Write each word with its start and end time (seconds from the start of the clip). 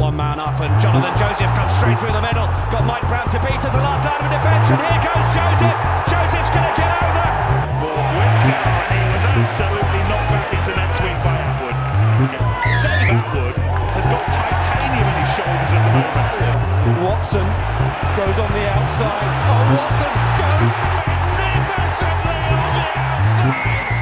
one 0.00 0.16
man 0.16 0.40
up, 0.40 0.56
and 0.64 0.72
Jonathan 0.80 1.12
Joseph 1.20 1.52
comes 1.52 1.76
straight 1.76 2.00
through 2.00 2.16
the 2.16 2.24
middle. 2.24 2.48
Got 2.72 2.88
Mike 2.88 3.04
Brown 3.04 3.28
to 3.36 3.40
beat 3.44 3.60
as 3.60 3.68
the 3.68 3.84
last 3.84 4.00
line 4.00 4.24
of 4.24 4.32
defence, 4.32 4.72
and 4.72 4.80
here 4.80 5.00
goes 5.04 5.28
Joseph. 5.36 5.76
Joseph's 6.08 6.48
going 6.56 6.64
to 6.64 6.72
get 6.72 6.88
over. 7.04 7.28
Ball 7.84 8.00
Whitcar, 8.16 8.80
and 8.88 8.96
he 8.96 9.08
was 9.12 9.24
absolutely 9.28 10.02
knocked 10.08 10.32
back 10.32 10.48
into 10.56 10.72
next 10.72 10.98
week 11.04 11.20
by 11.20 11.36
Attwood. 11.36 11.76
Dave 12.80 13.12
Attwood 13.12 13.54
has 13.92 14.06
got 14.08 14.24
titanium 14.32 15.04
in 15.04 15.16
his 15.20 15.30
shoulders 15.36 15.72
at 15.76 15.82
the 15.84 15.92
moment. 15.92 17.04
Watson 17.04 17.44
goes 18.16 18.40
on 18.40 18.48
the 18.56 18.64
outside. 18.72 19.20
Oh, 19.52 19.76
Watson 19.76 20.12
goes 20.40 20.72
magnificently 20.80 22.40
on 22.56 22.72
the 22.72 22.88
outside. 23.04 24.00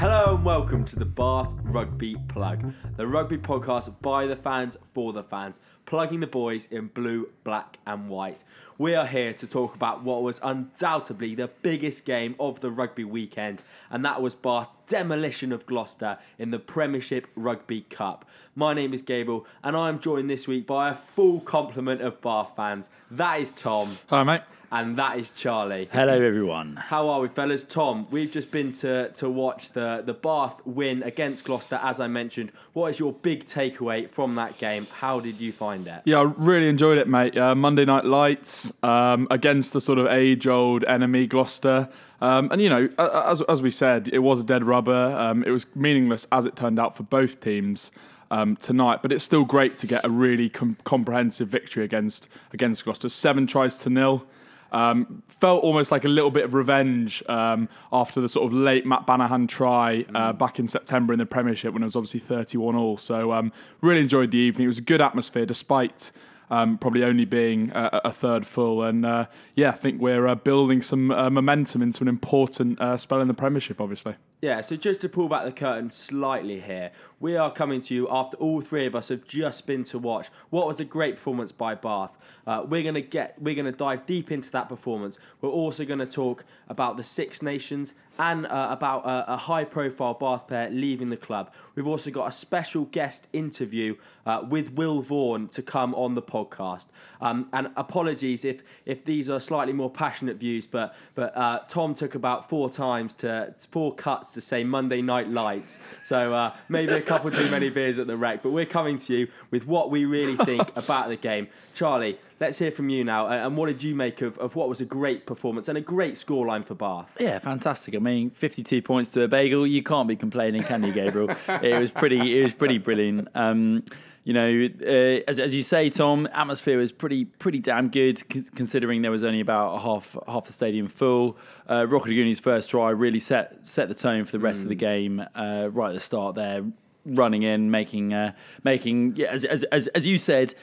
Hello 0.00 0.13
and 0.13 0.13
welcome 0.58 0.84
to 0.84 0.94
the 0.94 1.04
Bath 1.04 1.48
Rugby 1.64 2.14
Plug, 2.28 2.72
the 2.96 3.08
rugby 3.08 3.36
podcast 3.36 3.92
by 4.00 4.28
the 4.28 4.36
fans 4.36 4.76
for 4.94 5.12
the 5.12 5.24
fans, 5.24 5.58
plugging 5.84 6.20
the 6.20 6.28
boys 6.28 6.68
in 6.70 6.86
blue, 6.86 7.30
black, 7.42 7.80
and 7.84 8.08
white. 8.08 8.44
We 8.78 8.94
are 8.94 9.08
here 9.08 9.32
to 9.32 9.48
talk 9.48 9.74
about 9.74 10.04
what 10.04 10.22
was 10.22 10.38
undoubtedly 10.44 11.34
the 11.34 11.48
biggest 11.48 12.04
game 12.04 12.36
of 12.38 12.60
the 12.60 12.70
rugby 12.70 13.02
weekend, 13.02 13.64
and 13.90 14.04
that 14.04 14.22
was 14.22 14.36
Bath 14.36 14.68
demolition 14.86 15.50
of 15.50 15.66
Gloucester 15.66 16.18
in 16.38 16.52
the 16.52 16.60
Premiership 16.60 17.26
Rugby 17.34 17.80
Cup. 17.90 18.24
My 18.54 18.74
name 18.74 18.94
is 18.94 19.02
Gabriel, 19.02 19.44
and 19.64 19.76
I 19.76 19.88
am 19.88 19.98
joined 19.98 20.30
this 20.30 20.46
week 20.46 20.68
by 20.68 20.88
a 20.88 20.94
full 20.94 21.40
complement 21.40 22.00
of 22.00 22.20
Bath 22.20 22.52
fans. 22.54 22.90
That 23.10 23.40
is 23.40 23.50
Tom, 23.50 23.98
Hi, 24.08 24.22
mate. 24.22 24.42
And 24.74 24.96
that 24.96 25.18
is 25.18 25.30
Charlie. 25.30 25.88
Hello, 25.92 26.12
everyone. 26.20 26.74
How 26.74 27.08
are 27.08 27.20
we, 27.20 27.28
fellas? 27.28 27.62
Tom, 27.62 28.06
we've 28.10 28.30
just 28.30 28.50
been 28.50 28.72
to, 28.72 29.08
to 29.12 29.30
watch 29.30 29.70
the, 29.70 30.02
the 30.04 30.12
Bath 30.12 30.60
win 30.66 31.04
against 31.04 31.44
Gloucester, 31.44 31.78
as 31.80 32.00
I 32.00 32.08
mentioned. 32.08 32.50
What 32.72 32.88
is 32.90 32.98
your 32.98 33.12
big 33.12 33.44
takeaway 33.46 34.10
from 34.10 34.34
that 34.34 34.58
game? 34.58 34.86
How 34.92 35.20
did 35.20 35.40
you 35.40 35.52
find 35.52 35.86
it? 35.86 36.02
Yeah, 36.04 36.18
I 36.18 36.32
really 36.36 36.68
enjoyed 36.68 36.98
it, 36.98 37.06
mate. 37.08 37.36
Uh, 37.38 37.54
Monday 37.54 37.84
Night 37.84 38.04
Lights 38.04 38.72
um, 38.82 39.28
against 39.30 39.72
the 39.74 39.80
sort 39.80 40.00
of 40.00 40.08
age-old 40.08 40.82
enemy, 40.84 41.28
Gloucester. 41.28 41.88
Um, 42.20 42.48
and 42.50 42.60
you 42.60 42.68
know, 42.68 42.88
a- 42.98 43.02
a- 43.04 43.30
as 43.30 43.42
as 43.42 43.62
we 43.62 43.70
said, 43.70 44.08
it 44.12 44.20
was 44.20 44.40
a 44.40 44.44
dead 44.44 44.64
rubber. 44.64 45.14
Um, 45.16 45.44
it 45.44 45.50
was 45.50 45.66
meaningless 45.76 46.26
as 46.32 46.46
it 46.46 46.56
turned 46.56 46.80
out 46.80 46.96
for 46.96 47.02
both 47.04 47.40
teams 47.40 47.92
um, 48.32 48.56
tonight. 48.56 49.02
But 49.02 49.12
it's 49.12 49.24
still 49.24 49.44
great 49.44 49.78
to 49.78 49.86
get 49.86 50.04
a 50.04 50.08
really 50.10 50.48
com- 50.48 50.78
comprehensive 50.84 51.46
victory 51.48 51.84
against 51.84 52.28
against 52.52 52.82
Gloucester. 52.84 53.08
Seven 53.08 53.46
tries 53.46 53.78
to 53.80 53.90
nil. 53.90 54.26
Um, 54.74 55.22
felt 55.28 55.62
almost 55.62 55.92
like 55.92 56.04
a 56.04 56.08
little 56.08 56.32
bit 56.32 56.44
of 56.44 56.52
revenge 56.52 57.22
um, 57.28 57.68
after 57.92 58.20
the 58.20 58.28
sort 58.28 58.46
of 58.46 58.52
late 58.52 58.84
Matt 58.84 59.06
Banahan 59.06 59.48
try 59.48 60.04
uh, 60.14 60.32
back 60.32 60.58
in 60.58 60.66
September 60.66 61.12
in 61.12 61.20
the 61.20 61.26
Premiership 61.26 61.72
when 61.72 61.82
it 61.82 61.86
was 61.86 61.94
obviously 61.94 62.18
31 62.18 62.74
all. 62.74 62.96
So 62.96 63.32
um, 63.32 63.52
really 63.80 64.00
enjoyed 64.00 64.32
the 64.32 64.38
evening. 64.38 64.64
It 64.64 64.68
was 64.68 64.78
a 64.78 64.82
good 64.82 65.00
atmosphere 65.00 65.46
despite 65.46 66.10
um, 66.50 66.78
probably 66.78 67.04
only 67.04 67.24
being 67.24 67.70
a, 67.74 68.00
a 68.06 68.12
third 68.12 68.46
full. 68.46 68.82
And 68.82 69.06
uh, 69.06 69.26
yeah, 69.54 69.70
I 69.70 69.76
think 69.76 70.00
we're 70.00 70.26
uh, 70.26 70.34
building 70.34 70.82
some 70.82 71.10
uh, 71.10 71.30
momentum 71.30 71.82
into 71.82 72.02
an 72.02 72.08
important 72.08 72.80
uh, 72.80 72.96
spell 72.96 73.20
in 73.20 73.28
the 73.28 73.34
Premiership, 73.34 73.80
obviously. 73.80 74.16
Yeah, 74.44 74.60
so 74.60 74.76
just 74.76 75.00
to 75.00 75.08
pull 75.08 75.30
back 75.30 75.46
the 75.46 75.52
curtain 75.52 75.88
slightly 75.88 76.60
here, 76.60 76.90
we 77.18 77.34
are 77.34 77.50
coming 77.50 77.80
to 77.80 77.94
you 77.94 78.06
after 78.10 78.36
all 78.36 78.60
three 78.60 78.84
of 78.84 78.94
us 78.94 79.08
have 79.08 79.24
just 79.26 79.66
been 79.66 79.84
to 79.84 79.98
watch 79.98 80.28
what 80.50 80.66
was 80.66 80.80
a 80.80 80.84
great 80.84 81.14
performance 81.14 81.50
by 81.50 81.74
Bath. 81.74 82.14
Uh, 82.46 82.62
we're 82.68 82.82
gonna 82.82 83.00
get, 83.00 83.40
we're 83.40 83.54
gonna 83.54 83.72
dive 83.72 84.04
deep 84.04 84.30
into 84.30 84.50
that 84.50 84.68
performance. 84.68 85.16
We're 85.40 85.48
also 85.48 85.86
gonna 85.86 86.04
talk 86.04 86.44
about 86.68 86.98
the 86.98 87.02
Six 87.02 87.40
Nations 87.40 87.94
and 88.18 88.46
uh, 88.46 88.68
about 88.70 89.06
a, 89.06 89.32
a 89.32 89.36
high-profile 89.36 90.14
Bath 90.14 90.46
player 90.48 90.68
leaving 90.70 91.08
the 91.08 91.16
club. 91.16 91.50
We've 91.74 91.86
also 91.86 92.10
got 92.10 92.28
a 92.28 92.32
special 92.32 92.84
guest 92.84 93.26
interview 93.32 93.96
uh, 94.26 94.42
with 94.46 94.74
Will 94.74 95.00
Vaughan 95.00 95.48
to 95.48 95.62
come 95.62 95.94
on 95.94 96.14
the 96.14 96.22
podcast. 96.22 96.88
Um, 97.20 97.48
and 97.52 97.70
apologies 97.76 98.44
if 98.44 98.62
if 98.84 99.04
these 99.04 99.30
are 99.30 99.40
slightly 99.40 99.72
more 99.72 99.90
passionate 99.90 100.36
views, 100.36 100.66
but 100.66 100.94
but 101.14 101.36
uh, 101.36 101.60
Tom 101.66 101.94
took 101.94 102.14
about 102.14 102.48
four 102.48 102.68
times 102.68 103.14
to 103.16 103.54
four 103.70 103.94
cuts 103.94 104.33
to 104.34 104.40
say 104.40 104.64
Monday 104.64 105.00
Night 105.00 105.28
Lights. 105.28 105.78
So 106.02 106.34
uh, 106.34 106.54
maybe 106.68 106.92
a 106.92 107.02
couple 107.02 107.30
too 107.30 107.50
many 107.50 107.70
beers 107.70 107.98
at 107.98 108.06
the 108.06 108.16
Rec. 108.16 108.42
But 108.42 108.50
we're 108.50 108.66
coming 108.66 108.98
to 108.98 109.16
you 109.16 109.28
with 109.50 109.66
what 109.66 109.90
we 109.90 110.04
really 110.04 110.36
think 110.36 110.70
about 110.76 111.08
the 111.08 111.16
game. 111.16 111.48
Charlie, 111.74 112.18
let's 112.40 112.58
hear 112.58 112.70
from 112.70 112.88
you 112.88 113.04
now. 113.04 113.26
And 113.28 113.54
and 113.54 113.58
what 113.58 113.66
did 113.66 113.82
you 113.82 113.94
make 113.94 114.20
of, 114.20 114.36
of 114.38 114.56
what 114.56 114.68
was 114.68 114.80
a 114.80 114.84
great 114.84 115.26
performance 115.26 115.68
and 115.68 115.78
a 115.78 115.80
great 115.80 116.14
scoreline 116.14 116.64
for 116.64 116.74
Bath? 116.74 117.16
Yeah, 117.20 117.38
fantastic. 117.38 117.94
I 117.94 117.98
mean, 117.98 118.30
52 118.30 118.82
points 118.82 119.10
to 119.10 119.22
a 119.22 119.28
bagel. 119.28 119.66
You 119.66 119.82
can't 119.82 120.08
be 120.08 120.16
complaining, 120.16 120.64
can 120.64 120.82
you, 120.82 120.92
Gabriel? 120.92 121.30
it 121.48 121.78
was 121.78 121.90
pretty. 121.90 122.40
It 122.40 122.42
was 122.42 122.54
pretty 122.54 122.78
brilliant. 122.78 123.28
Um, 123.34 123.84
you 124.24 124.32
know, 124.32 124.68
uh, 124.80 125.20
as, 125.28 125.38
as 125.38 125.54
you 125.54 125.62
say, 125.62 125.90
Tom, 125.90 126.26
atmosphere 126.32 126.78
was 126.78 126.92
pretty 126.92 127.26
pretty 127.26 127.58
damn 127.58 127.90
good 127.90 128.16
c- 128.16 128.44
considering 128.54 129.02
there 129.02 129.10
was 129.10 129.22
only 129.22 129.40
about 129.40 129.82
half 129.82 130.16
half 130.26 130.46
the 130.46 130.52
stadium 130.52 130.88
full. 130.88 131.36
Uh, 131.68 131.82
Rokoduguni's 131.82 132.40
first 132.40 132.70
try 132.70 132.88
really 132.90 133.20
set 133.20 133.66
set 133.66 133.88
the 133.88 133.94
tone 133.94 134.24
for 134.24 134.32
the 134.32 134.38
rest 134.38 134.62
of 134.62 134.70
the 134.70 134.74
game 134.74 135.22
uh, 135.34 135.68
right 135.70 135.90
at 135.90 135.94
the 135.94 136.00
start 136.00 136.36
there, 136.36 136.64
running 137.04 137.42
in, 137.42 137.70
making 137.70 138.14
uh, 138.14 138.32
making 138.62 139.16
yeah, 139.16 139.28
as, 139.28 139.44
as 139.44 139.62
as 139.64 139.88
as 139.88 140.06
you 140.06 140.16
said. 140.16 140.54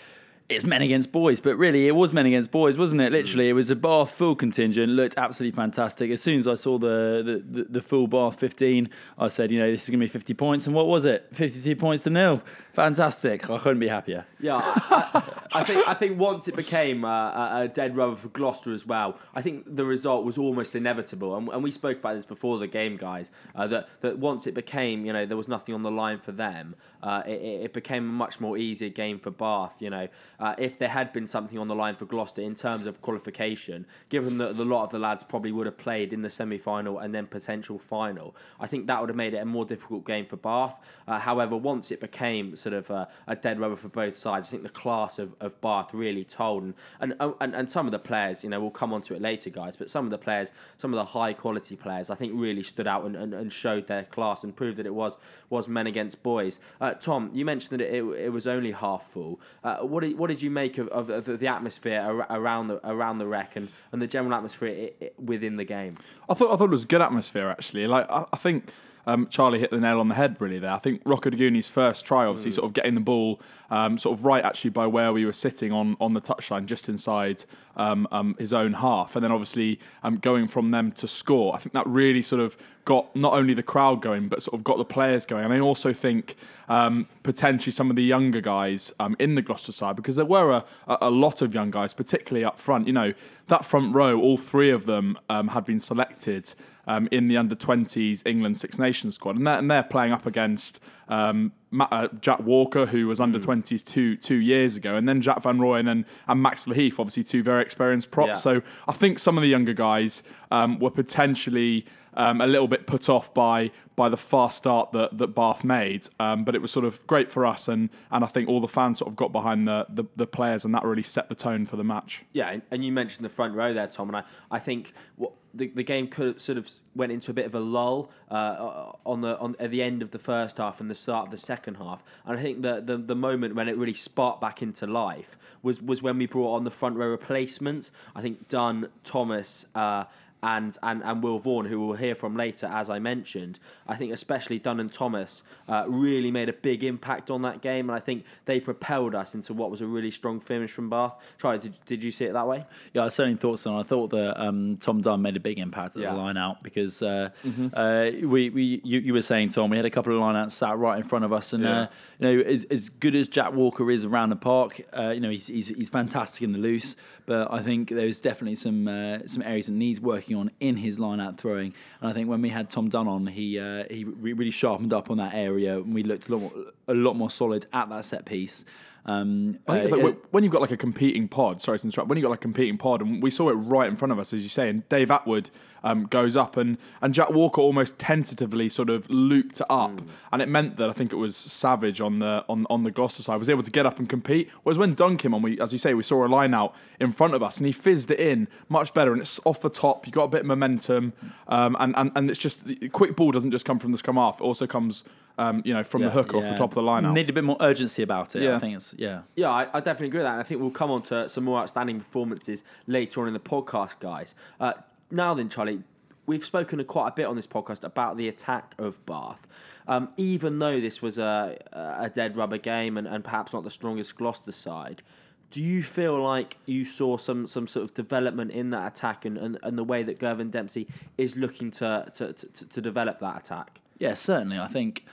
It's 0.50 0.66
men 0.66 0.82
against 0.82 1.14
boys, 1.14 1.40
but 1.40 1.56
really 1.56 1.88
it 1.88 1.96
was 1.96 2.12
men 2.12 2.26
against 2.26 2.52
boys, 2.52 2.78
wasn't 2.78 3.00
it? 3.00 3.14
Literally, 3.14 3.48
it 3.48 3.54
was 3.54 3.70
a 3.70 3.76
Bath 3.76 4.12
full 4.12 4.36
contingent. 4.36 4.92
Looked 4.92 5.18
absolutely 5.18 5.56
fantastic. 5.56 6.12
As 6.12 6.22
soon 6.22 6.40
as 6.40 6.46
I 6.46 6.56
saw 6.56 6.78
the 6.78 7.24
the, 7.24 7.62
the, 7.62 7.68
the 7.70 7.82
full 7.82 8.06
Bath 8.06 8.38
15, 8.38 8.90
I 9.18 9.30
said, 9.30 9.50
you 9.50 9.60
know, 9.60 9.72
this 9.72 9.86
is 9.86 9.90
going 9.90 10.02
to 10.02 10.04
be 10.04 10.10
50 10.10 10.34
points. 10.34 10.68
And 10.68 10.76
what 10.76 10.88
was 10.88 11.06
it? 11.06 11.30
52 11.32 11.78
points 11.78 12.04
to 12.04 12.10
nil. 12.10 12.42
Fantastic. 12.74 13.50
I 13.50 13.58
couldn't 13.58 13.80
be 13.80 13.90
happier. 13.90 14.26
Yeah, 14.40 14.60
I, 14.64 15.24
I 15.52 15.64
think 15.64 15.88
I 15.88 15.94
think 15.94 16.18
once 16.18 16.48
it 16.48 16.56
became 16.56 17.04
uh, 17.04 17.10
a, 17.10 17.62
a 17.64 17.68
dead 17.68 17.98
rubber 17.98 18.16
for 18.16 18.30
Gloucester 18.30 18.74
as 18.74 18.86
well, 18.86 19.18
I 19.36 19.42
think 19.42 19.76
the 19.76 19.86
result 19.86 20.24
was 20.24 20.38
almost 20.38 20.76
inevitable. 20.76 21.36
And, 21.36 21.50
and 21.50 21.64
we 21.64 21.72
spoke 21.72 22.00
about 22.00 22.16
this 22.16 22.26
before 22.26 22.60
the 22.60 22.68
game, 22.68 22.96
guys. 22.96 23.30
Uh, 23.56 23.68
that 23.68 23.90
that 24.02 24.20
once 24.20 24.48
it 24.48 24.54
became, 24.54 25.06
you 25.06 25.12
know, 25.12 25.26
there 25.26 25.38
was 25.38 25.50
nothing 25.50 25.76
on 25.76 25.84
the 25.84 25.92
line 25.92 26.20
for 26.20 26.32
them. 26.32 26.76
Uh, 27.04 27.24
it, 27.26 27.42
it 27.66 27.74
became 27.74 28.04
a 28.04 28.12
much 28.14 28.40
more 28.40 28.58
easier 28.58 28.90
game 28.90 29.20
for 29.20 29.32
Bath. 29.32 29.76
You 29.80 29.90
know, 29.90 30.08
uh, 30.40 30.56
if 30.58 30.80
there 30.80 30.90
had 30.90 31.12
been 31.12 31.28
something 31.28 31.60
on 31.60 31.68
the 31.68 31.76
line 31.76 31.96
for 31.96 32.06
Gloucester 32.06 32.42
in 32.42 32.56
terms 32.56 32.88
of 32.88 33.02
qualification, 33.02 33.86
given 34.10 34.38
that 34.38 34.52
a 34.52 34.64
lot 34.64 34.86
of 34.86 34.92
the 34.92 35.00
lads 35.00 35.24
probably 35.24 35.52
would 35.52 35.66
have 35.66 35.78
played 35.78 36.14
in 36.14 36.22
the 36.22 36.30
semi-final 36.30 37.00
and 37.00 37.14
then 37.14 37.28
potential 37.28 37.78
final, 37.78 38.36
I 38.60 38.68
think 38.68 38.88
that 38.88 39.02
would 39.02 39.10
have 39.10 39.18
made 39.18 39.34
it 39.34 39.38
a 39.38 39.46
more 39.46 39.66
difficult 39.66 40.06
game 40.06 40.26
for 40.26 40.38
Bath. 40.38 40.78
Uh, 41.08 41.20
however, 41.20 41.58
once 41.58 41.92
it 41.92 42.00
became 42.00 42.56
sort 42.62 42.74
of 42.74 42.90
a, 42.90 43.08
a 43.28 43.36
dead 43.36 43.60
rubber 43.60 43.76
for 43.76 43.90
both 43.90 44.18
sides, 44.18 44.48
I 44.48 44.52
think 44.52 44.64
the 44.64 44.70
class 44.70 45.20
of, 45.20 45.34
of 45.40 45.60
Bath 45.62 45.94
really 45.94 46.24
told, 46.24 46.64
and, 46.64 46.74
and 47.00 47.14
and 47.42 47.56
and 47.56 47.70
some 47.70 47.86
of 47.86 47.92
the 47.92 48.00
players, 48.00 48.44
you 48.44 48.50
know, 48.50 48.62
we'll 48.62 48.72
come 48.72 48.94
on 48.94 49.02
to 49.04 49.16
it 49.16 49.22
later, 49.22 49.50
guys, 49.50 49.76
but 49.76 49.90
some 49.90 50.06
of 50.06 50.12
the 50.12 50.18
players, 50.18 50.52
some 50.78 50.94
of 50.94 50.98
the 50.98 51.06
high 51.06 51.34
quality 51.34 51.76
players, 51.76 52.10
I 52.10 52.16
think 52.16 52.34
really 52.36 52.64
stood 52.64 52.88
out 52.88 53.06
and, 53.06 53.16
and, 53.16 53.34
and 53.34 53.52
showed 53.52 53.88
their 53.88 54.04
class 54.04 54.44
and 54.44 54.56
proved 54.56 54.78
that 54.78 54.86
it 54.86 54.94
was 54.94 55.18
was 55.50 55.68
men 55.68 55.88
against 55.88 56.24
boys. 56.24 56.60
Uh, 56.80 56.94
Tom, 56.94 57.30
you 57.34 57.46
mentioned 57.46 57.80
that 57.80 57.86
it, 57.86 58.04
it 58.04 58.32
was 58.32 58.48
only 58.48 58.72
half 58.72 59.04
full. 59.04 59.40
Uh, 59.64 59.78
what 59.78 60.02
did, 60.02 60.18
what 60.18 60.28
did 60.28 60.42
you 60.42 60.50
make 60.50 60.78
of, 60.78 60.88
of, 60.90 61.10
of 61.10 61.40
the 61.40 61.48
atmosphere 61.48 62.26
around 62.30 62.68
the 62.68 62.80
around 62.88 63.18
the 63.18 63.28
Rec 63.28 63.56
and, 63.56 63.70
and 63.92 64.02
the 64.02 64.08
general 64.08 64.34
atmosphere 64.34 64.92
within 65.18 65.58
the 65.58 65.66
game? 65.66 65.96
I 66.30 66.34
thought 66.34 66.54
I 66.54 66.58
thought 66.58 66.66
it 66.66 66.72
was 66.72 66.86
good 66.86 67.02
atmosphere 67.02 67.50
actually. 67.50 67.88
Like 67.88 68.10
I, 68.10 68.26
I 68.32 68.38
think 68.38 68.70
um, 69.06 69.28
Charlie 69.30 69.60
hit 69.60 69.72
the 69.72 69.80
nail 69.80 70.00
on 70.00 70.08
the 70.08 70.16
head 70.16 70.38
really 70.40 70.60
there. 70.60 70.72
I 70.72 70.80
think 70.80 71.04
Rokoduguni's 71.04 71.68
first 71.68 72.06
try, 72.06 72.26
obviously, 72.26 72.52
sort 72.52 72.66
of 72.66 72.74
getting 72.74 72.96
the 72.96 73.02
ball 73.02 73.40
um, 73.70 73.98
sort 73.98 74.18
of 74.18 74.26
right 74.26 74.44
actually 74.44 74.72
by 74.72 74.86
where 74.86 75.14
we 75.14 75.26
were 75.26 75.34
sitting 75.34 75.72
on 75.72 75.98
on 76.00 76.14
the 76.14 76.22
touchline, 76.22 76.66
just 76.66 76.90
inside 76.90 77.44
um, 77.76 78.08
um, 78.12 78.36
his 78.38 78.54
own 78.54 78.74
half, 78.74 79.16
and 79.16 79.24
then 79.24 79.32
obviously 79.32 79.80
um, 80.04 80.18
going 80.18 80.48
from 80.48 80.72
them 80.72 80.92
to 80.94 81.08
score. 81.08 81.56
I 81.56 81.58
think 81.58 81.74
that 81.74 81.88
really 81.88 82.22
sort 82.22 82.42
of 82.42 82.58
got 82.86 83.16
not 83.16 83.34
only 83.34 83.54
the 83.54 83.64
crowd 83.64 84.02
going, 84.02 84.28
but 84.28 84.44
sort 84.44 84.56
of 84.56 84.64
got 84.64 84.78
the 84.78 84.86
players 84.86 85.26
going. 85.26 85.46
And 85.46 85.54
I 85.54 85.60
also 85.60 85.94
think 85.94 86.36
um, 86.68 87.08
potentially 87.24 87.72
some 87.72 87.90
of 87.90 87.96
the 87.96 88.04
younger 88.04 88.42
guys 88.42 88.94
um, 89.00 89.16
in 89.20 89.36
the 89.36 89.42
Gloucester 89.42 89.72
side, 89.72 89.96
because 89.96 90.16
there 90.16 90.26
were 90.26 90.52
a, 90.52 90.66
a 90.88 90.98
a 91.02 91.10
lot 91.10 91.42
of 91.42 91.54
young 91.54 91.72
guys, 91.72 91.94
particularly 91.94 92.44
up 92.46 92.60
front. 92.60 92.88
You 92.88 92.94
know, 92.94 93.14
that 93.48 93.66
front 93.66 93.96
row, 93.96 94.20
all 94.20 94.38
three 94.38 94.70
of 94.70 94.86
them 94.86 95.18
um, 95.30 95.50
had 95.50 95.66
been 95.66 95.80
selected 95.80 96.54
um, 96.88 97.08
in 97.12 97.28
the 97.28 97.38
under 97.38 97.56
20s 97.56 98.24
England 98.26 98.58
Six 98.58 98.78
Nations 98.80 99.16
squad, 99.16 99.36
and 99.36 99.46
they're, 99.46 99.58
and 99.58 99.70
they're 99.70 99.84
playing 99.84 100.12
up 100.12 100.26
against 100.26 100.80
um, 101.08 101.52
Ma- 101.70 101.88
uh, 101.92 102.08
Jack 102.20 102.40
Walker, 102.42 102.86
who 102.86 103.08
was 103.08 103.20
under 103.20 103.40
20s 103.40 103.86
two 103.86 104.16
two 104.16 104.36
years 104.36 104.76
ago, 104.76 104.96
and 104.96 105.08
then 105.08 105.22
Jack 105.22 105.44
Van 105.44 105.58
Rooyen 105.58 105.90
and, 105.90 106.06
and 106.28 106.42
Max 106.42 106.66
Lahiff, 106.66 107.00
obviously 107.00 107.24
two 107.24 107.44
very 107.44 107.62
experienced 107.62 108.12
props. 108.12 108.30
Yeah. 108.30 108.36
So 108.36 108.62
I 108.88 108.94
think 108.94 109.20
some 109.20 109.38
of 109.38 109.42
the 109.42 109.50
younger 109.50 109.74
guys 109.74 110.24
um, 110.50 110.80
were 110.80 110.92
potentially 110.92 111.86
um, 112.14 112.42
a 112.42 112.48
little 112.48 112.68
bit 112.68 112.88
put 112.88 113.10
off 113.10 113.34
by 113.34 113.72
by 113.96 114.10
the 114.10 114.18
fast 114.18 114.58
start 114.58 114.92
that, 114.94 115.18
that 115.18 115.36
Bath 115.36 115.64
made. 115.64 116.08
Um, 116.20 116.44
but 116.44 116.56
it 116.56 116.62
was 116.62 116.72
sort 116.72 116.86
of 116.86 117.06
great 117.06 117.30
for 117.30 117.46
us, 117.46 117.68
and, 117.68 117.90
and 118.10 118.24
I 118.24 118.28
think 118.28 118.50
all 118.50 118.60
the 118.60 118.68
fans 118.68 119.00
sort 119.00 119.10
of 119.10 119.16
got 119.16 119.32
behind 119.32 119.68
the, 119.68 119.86
the, 119.90 120.06
the 120.16 120.26
players, 120.26 120.66
and 120.66 120.74
that 120.74 120.84
really 120.84 121.04
set 121.04 121.30
the 121.30 121.36
tone 121.36 121.66
for 121.66 121.76
the 121.76 121.84
match. 121.84 122.24
Yeah, 122.34 122.58
and- 122.72 122.84
you 122.84 122.92
mentioned 122.92 123.24
the 123.24 123.30
front 123.30 123.54
row 123.54 123.74
there, 123.74 123.88
Tom, 123.88 124.10
and 124.10 124.18
I, 124.18 124.24
I 124.50 124.58
think 124.60 124.94
what 125.18 125.34
the, 125.54 125.68
the 125.68 125.84
game 125.84 126.08
could 126.08 126.42
sort 126.42 126.58
of 126.58 126.70
went 126.96 127.12
into 127.12 127.30
a 127.30 127.34
bit 127.34 127.46
of 127.46 127.54
a 127.54 127.60
lull 127.60 128.10
uh, 128.30 128.94
on 129.06 129.22
the 129.22 129.38
on 129.38 129.56
at 129.60 129.70
the 129.70 129.84
end 129.84 130.02
of 130.02 130.12
the 130.12 130.20
first 130.20 130.58
half 130.58 130.82
and 130.82 130.90
the 130.90 130.96
start 130.96 131.26
of 131.28 131.32
the 131.32 131.38
second 131.38 131.76
half. 131.76 132.04
And 132.26 132.40
I 132.40 132.42
think 132.42 132.62
the, 132.62 132.82
the 132.82 132.98
the 132.98 133.16
moment 133.16 133.56
when 133.56 133.68
it 133.68 133.78
really 133.78 133.94
sparked 133.94 134.42
back 134.42 134.62
into 134.62 134.88
life 134.88 135.38
was 135.62 135.82
was 135.82 136.02
when 136.02 136.18
we 136.18 136.26
brought 136.26 136.56
on 136.56 136.64
the 136.64 136.72
front 136.72 136.96
row 136.98 137.08
replacements. 137.10 137.92
I 138.16 138.22
think 138.22 138.48
Dunn, 138.48 138.90
Thomas. 139.04 139.66
Uh, 139.76 140.06
and, 140.44 140.78
and, 140.82 141.04
and 141.04 141.22
Will 141.24 141.40
Vaughan, 141.40 141.66
who 141.68 141.86
we'll 141.86 141.98
hear 141.98 142.16
from 142.16 142.36
later, 142.36 142.66
as 142.68 142.90
I 142.90 143.00
mentioned. 143.00 143.60
I 143.88 143.96
think 143.96 144.12
especially 144.12 144.60
Dunn 144.60 144.80
and 144.80 144.92
Thomas 144.92 145.44
uh, 145.68 145.86
really 145.88 146.32
made 146.32 146.50
a 146.50 146.54
big 146.54 146.84
impact 146.84 147.30
on 147.30 147.42
that 147.44 147.62
game, 147.62 147.90
and 147.90 147.96
I 147.96 148.00
think 148.00 148.26
they 148.46 148.60
propelled 148.60 149.14
us 149.16 149.36
into 149.36 149.54
what 149.54 149.70
was 149.70 149.82
a 149.82 149.86
really 149.88 150.12
strong 150.12 150.40
finish 150.40 150.72
from 150.72 150.90
Bath. 150.90 151.16
Charlie, 151.40 151.60
did, 151.60 151.74
did 151.86 152.04
you 152.04 152.12
see 152.12 152.26
it 152.26 152.34
that 152.34 152.48
way? 152.48 152.66
Yeah, 152.94 153.06
I 153.06 153.10
certainly 153.10 153.38
thought 153.38 153.60
so. 153.60 153.78
I 153.78 153.84
thought 153.84 154.10
that 154.12 154.42
um, 154.42 154.78
Tom 154.78 155.02
Dunn 155.02 155.22
made 155.22 155.36
a 155.38 155.40
big 155.40 155.60
impact 155.60 155.96
at 155.96 156.02
Yeah. 156.02 156.14
the 156.14 156.18
line 156.18 156.38
out 156.38 156.64
because 156.64 157.02
uh, 157.04 157.30
uh, 157.74 158.10
we, 158.24 158.50
we 158.50 158.82
you, 158.84 159.00
you 159.00 159.14
were 159.14 159.22
saying 159.22 159.50
Tom 159.50 159.70
we 159.70 159.78
had 159.78 159.86
a 159.86 159.90
couple 159.90 160.14
of 160.14 160.20
line 160.20 160.36
outs 160.36 160.56
sat 160.56 160.78
right 160.78 160.98
in 160.98 161.04
front 161.04 161.26
of 161.26 161.34
us 161.34 161.54
and 161.54 161.66
uh, 161.66 161.88
you 162.20 162.26
know 162.38 162.42
as, 162.44 162.64
as 162.66 162.90
good 162.90 163.16
as 163.16 163.28
Jack 163.28 163.54
Walker 163.54 163.90
is 163.92 164.06
around 164.06 164.30
the 164.30 164.36
park 164.36 164.82
uh, 164.98 165.10
you 165.10 165.20
know 165.20 165.30
he's, 165.30 165.48
he's 165.48 165.68
he's 165.68 165.90
fantastic 165.90 166.42
in 166.44 166.52
the 166.52 166.58
loose 166.60 166.96
but 167.26 167.52
I 167.54 167.62
think 167.62 167.90
there's 167.90 168.20
definitely 168.20 168.56
some 168.56 168.88
uh, 168.88 169.20
some 169.28 169.42
areas 169.44 169.68
that 169.68 169.74
needs 169.74 170.00
working 170.02 170.31
on 170.36 170.52
in 170.60 170.78
his 170.78 171.00
line 171.00 171.20
out 171.20 171.40
throwing 171.40 171.74
and 172.02 172.10
I 172.10 172.14
think 172.14 172.30
when 172.30 172.42
we 172.42 172.50
had 172.50 172.70
Tom 172.70 172.90
Dunn 172.90 173.08
on 173.08 173.28
he 173.28 173.60
uh, 173.60 173.84
he 173.90 174.04
re- 174.04 174.34
really 174.34 174.52
sharpened 174.52 174.94
up 174.94 175.10
on 175.12 175.18
that 175.18 175.34
area 175.34 175.78
and 175.78 175.94
we 175.94 176.04
looked 176.04 176.30
a 176.30 176.36
lot 176.36 176.40
more, 176.42 176.52
a 176.88 176.94
lot 176.94 177.16
more 177.16 177.30
solid 177.30 177.66
at 177.74 177.90
that 177.90 178.06
set 178.06 178.26
piece. 178.26 178.66
Um, 179.04 179.58
I 179.68 179.74
think 179.74 179.84
it's 179.86 179.94
uh, 179.94 179.96
like 179.98 180.06
when- 180.06 180.18
when 180.32 180.44
you've 180.44 180.54
got 180.54 180.62
like 180.62 180.72
a 180.72 180.78
competing 180.78 181.28
pod. 181.28 181.62
Sorry 181.62 181.80
to 181.80 181.86
interrupt. 181.86 182.08
When 182.08 182.18
you've 182.18 182.24
got 182.24 182.30
like 182.30 182.40
a 182.40 182.42
competing 182.44 182.78
pod, 182.78 183.02
and 183.02 183.22
we 183.22 183.32
saw 183.32 183.50
it 183.50 183.54
right 183.54 183.90
in 183.90 183.96
front 183.96 184.12
of 184.12 184.20
us, 184.20 184.32
as 184.32 184.44
you 184.44 184.50
say, 184.50 184.70
and 184.70 184.88
Dave 184.90 185.08
Attwood 185.10 185.50
um, 185.84 186.06
goes 186.06 186.36
up, 186.38 186.58
and 186.58 186.78
and 187.02 187.14
Jack 187.14 187.30
Walker 187.32 187.62
almost 187.62 187.98
tentatively 188.00 188.70
sort 188.70 188.90
of 188.90 189.10
looped 189.10 189.60
it 189.62 189.68
up, 189.70 190.02
and 190.32 190.42
it 190.42 190.48
meant 190.48 190.78
that 190.78 190.90
I 190.90 190.94
think 190.94 191.12
it 191.12 191.18
was 191.18 191.36
Savage 191.36 192.00
on 192.02 192.20
the 192.20 192.46
on 192.50 192.66
on 192.70 192.84
the 192.84 192.92
Gloucester 192.92 193.24
side 193.24 193.38
was 193.38 193.50
able 193.50 193.64
to 193.64 193.72
get 193.72 193.86
up 193.86 194.00
and 194.00 194.08
compete. 194.10 194.50
Whereas 194.64 194.78
when 194.78 194.94
Dunk 194.94 195.20
came 195.22 195.34
on, 195.34 195.42
we 195.42 195.60
as 195.60 195.74
you 195.74 195.80
say, 195.80 195.94
we 195.94 196.04
saw 196.04 196.26
a 196.26 196.28
line 196.28 196.54
out 196.54 196.76
in 197.00 197.12
front 197.12 197.34
of 197.34 197.42
us, 197.44 197.58
and 197.58 197.66
he 197.66 197.72
fizzed 197.72 198.12
it 198.12 198.20
in 198.20 198.48
much 198.70 198.94
better, 198.94 199.12
and 199.12 199.22
it's 199.22 199.40
off 199.46 199.62
the 199.62 199.70
top. 199.70 200.06
You 200.06 200.12
got 200.14 200.26
a 200.26 200.30
bit 200.30 200.42
of 200.42 200.48
momentum, 200.48 201.14
um, 201.48 201.76
and 201.80 201.96
and 201.98 202.12
and 202.16 202.30
it's 202.30 202.40
just 202.40 202.66
the 202.66 202.90
quick 202.90 203.16
ball 203.16 203.32
doesn't 203.32 203.52
just 203.52 203.66
come 203.66 203.80
from 203.80 203.92
the 203.92 203.98
scrum 203.98 204.18
half; 204.18 204.40
it 204.40 204.44
also 204.44 204.68
comes. 204.68 205.04
Um, 205.38 205.62
you 205.66 205.74
know, 205.74 205.82
from 205.82 206.02
the 206.04 206.10
hook 206.12 206.34
off 206.36 206.44
the 206.44 206.56
top 206.56 206.72
of 206.72 206.76
the 206.76 206.82
line 206.84 207.06
out. 207.06 207.14
Need 207.14 207.30
a 207.30 207.34
bit 207.34 207.46
more 207.46 207.56
urgency 207.62 208.04
about 208.04 208.36
it. 208.36 208.44
Yeah. 208.44 208.50
I 208.50 208.52
Yeah. 208.52 208.60
think 208.60 208.76
it's 208.76 208.94
yeah. 208.98 209.22
Yeah, 209.36 209.50
I, 209.50 209.62
I 209.74 209.80
definitely 209.80 210.08
agree 210.08 210.20
with 210.20 210.26
that. 210.26 210.34
And 210.34 210.40
I 210.42 210.44
think 210.44 210.60
we'll 210.62 210.70
come 210.72 210.92
on 210.92 211.02
to 211.04 211.30
some 211.30 211.46
more 211.46 211.60
outstanding 211.62 212.00
performances 212.00 212.64
later 212.86 213.22
on 213.22 213.28
in 213.28 213.34
the 213.34 213.40
podcast, 213.40 214.00
guys. 214.02 214.36
Uh, 214.60 214.74
now 215.12 215.34
then, 215.34 215.50
Charlie, 215.50 215.84
we've 216.26 216.46
spoken 216.46 216.84
quite 216.86 217.10
a 217.10 217.12
bit 217.12 217.26
on 217.26 217.36
this 217.36 217.48
podcast 217.48 217.84
about 217.84 218.18
the 218.18 218.28
attack 218.28 218.74
of 218.78 219.06
Bath. 219.06 219.48
Um, 219.88 220.10
even 220.18 220.60
though 220.60 220.80
this 220.80 221.02
was 221.02 221.18
a, 221.18 221.58
a 221.74 222.10
dead 222.10 222.38
rubber 222.38 222.58
game 222.58 222.98
and, 222.98 223.08
and 223.08 223.24
perhaps 223.24 223.54
not 223.54 223.64
the 223.64 223.72
strongest 223.72 224.16
Gloucester 224.16 224.52
side, 224.52 225.02
do 225.50 225.62
you 225.62 225.84
feel 225.84 226.22
like 226.22 226.58
you 226.66 226.86
saw 226.86 227.18
some, 227.18 227.46
some 227.46 227.68
sort 227.68 227.84
of 227.84 227.94
development 227.94 228.52
in 228.52 228.70
that 228.70 228.94
attack 228.94 229.26
and, 229.26 229.38
and, 229.38 229.60
and 229.64 229.78
the 229.78 229.84
way 229.84 230.02
that 230.04 230.18
Girvan 230.18 230.50
Dempsey 230.50 230.88
is 231.18 231.36
looking 231.36 231.72
to, 231.72 232.10
to, 232.14 232.34
to, 232.34 232.66
to 232.68 232.82
develop 232.82 233.20
that 233.20 233.38
attack? 233.38 233.82
Yeah, 234.00 234.14
certainly. 234.14 234.58
I 234.58 234.68
think. 234.68 235.06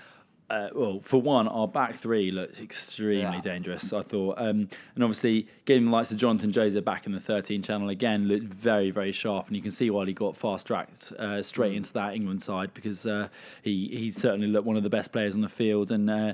Uh, 0.51 0.69
well, 0.75 0.99
for 1.01 1.21
one, 1.21 1.47
our 1.47 1.69
back 1.69 1.95
three 1.95 2.31
looked 2.31 2.59
extremely 2.59 3.21
Yeah. 3.37 3.41
dangerous. 3.43 3.93
I 3.93 4.01
thought, 4.01 4.37
um, 4.39 4.69
and 4.95 5.05
obviously 5.05 5.47
getting 5.67 5.85
the 5.87 5.91
likes 5.91 6.11
of 6.11 6.17
Jonathan 6.17 6.53
Joseph 6.53 6.85
back 6.87 7.05
in 7.05 7.13
the 7.13 7.21
13 7.21 7.61
channel 7.61 7.91
again 7.91 8.27
looked 8.29 8.45
very, 8.47 8.91
very 8.91 9.13
sharp, 9.13 9.47
and 9.49 9.57
you 9.57 9.61
can 9.61 9.71
see 9.71 9.91
why 9.91 10.07
he 10.07 10.15
got 10.15 10.39
fast 10.39 10.67
tracked 10.67 11.13
uh, 11.19 11.43
straight 11.43 11.75
into 11.75 11.93
that 11.93 12.15
England 12.15 12.41
side 12.41 12.73
because 12.73 13.07
uh, 13.07 13.29
he 13.63 13.89
he 13.89 14.11
certainly 14.11 14.47
looked 14.47 14.67
one 14.67 14.77
of 14.79 14.83
the 14.83 14.89
best 14.89 15.13
players 15.13 15.35
on 15.35 15.43
the 15.43 15.51
field, 15.51 15.91
and 15.91 16.09
uh, 16.09 16.33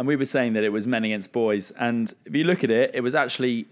and 0.00 0.08
we 0.08 0.16
were 0.16 0.26
saying 0.26 0.54
that 0.54 0.64
it 0.64 0.70
was 0.72 0.86
men 0.88 1.04
against 1.04 1.32
boys, 1.32 1.70
and 1.78 2.12
if 2.24 2.34
you 2.34 2.42
look 2.42 2.64
at 2.64 2.70
it, 2.72 2.90
it 2.92 3.02
was 3.02 3.14
actually 3.14 3.66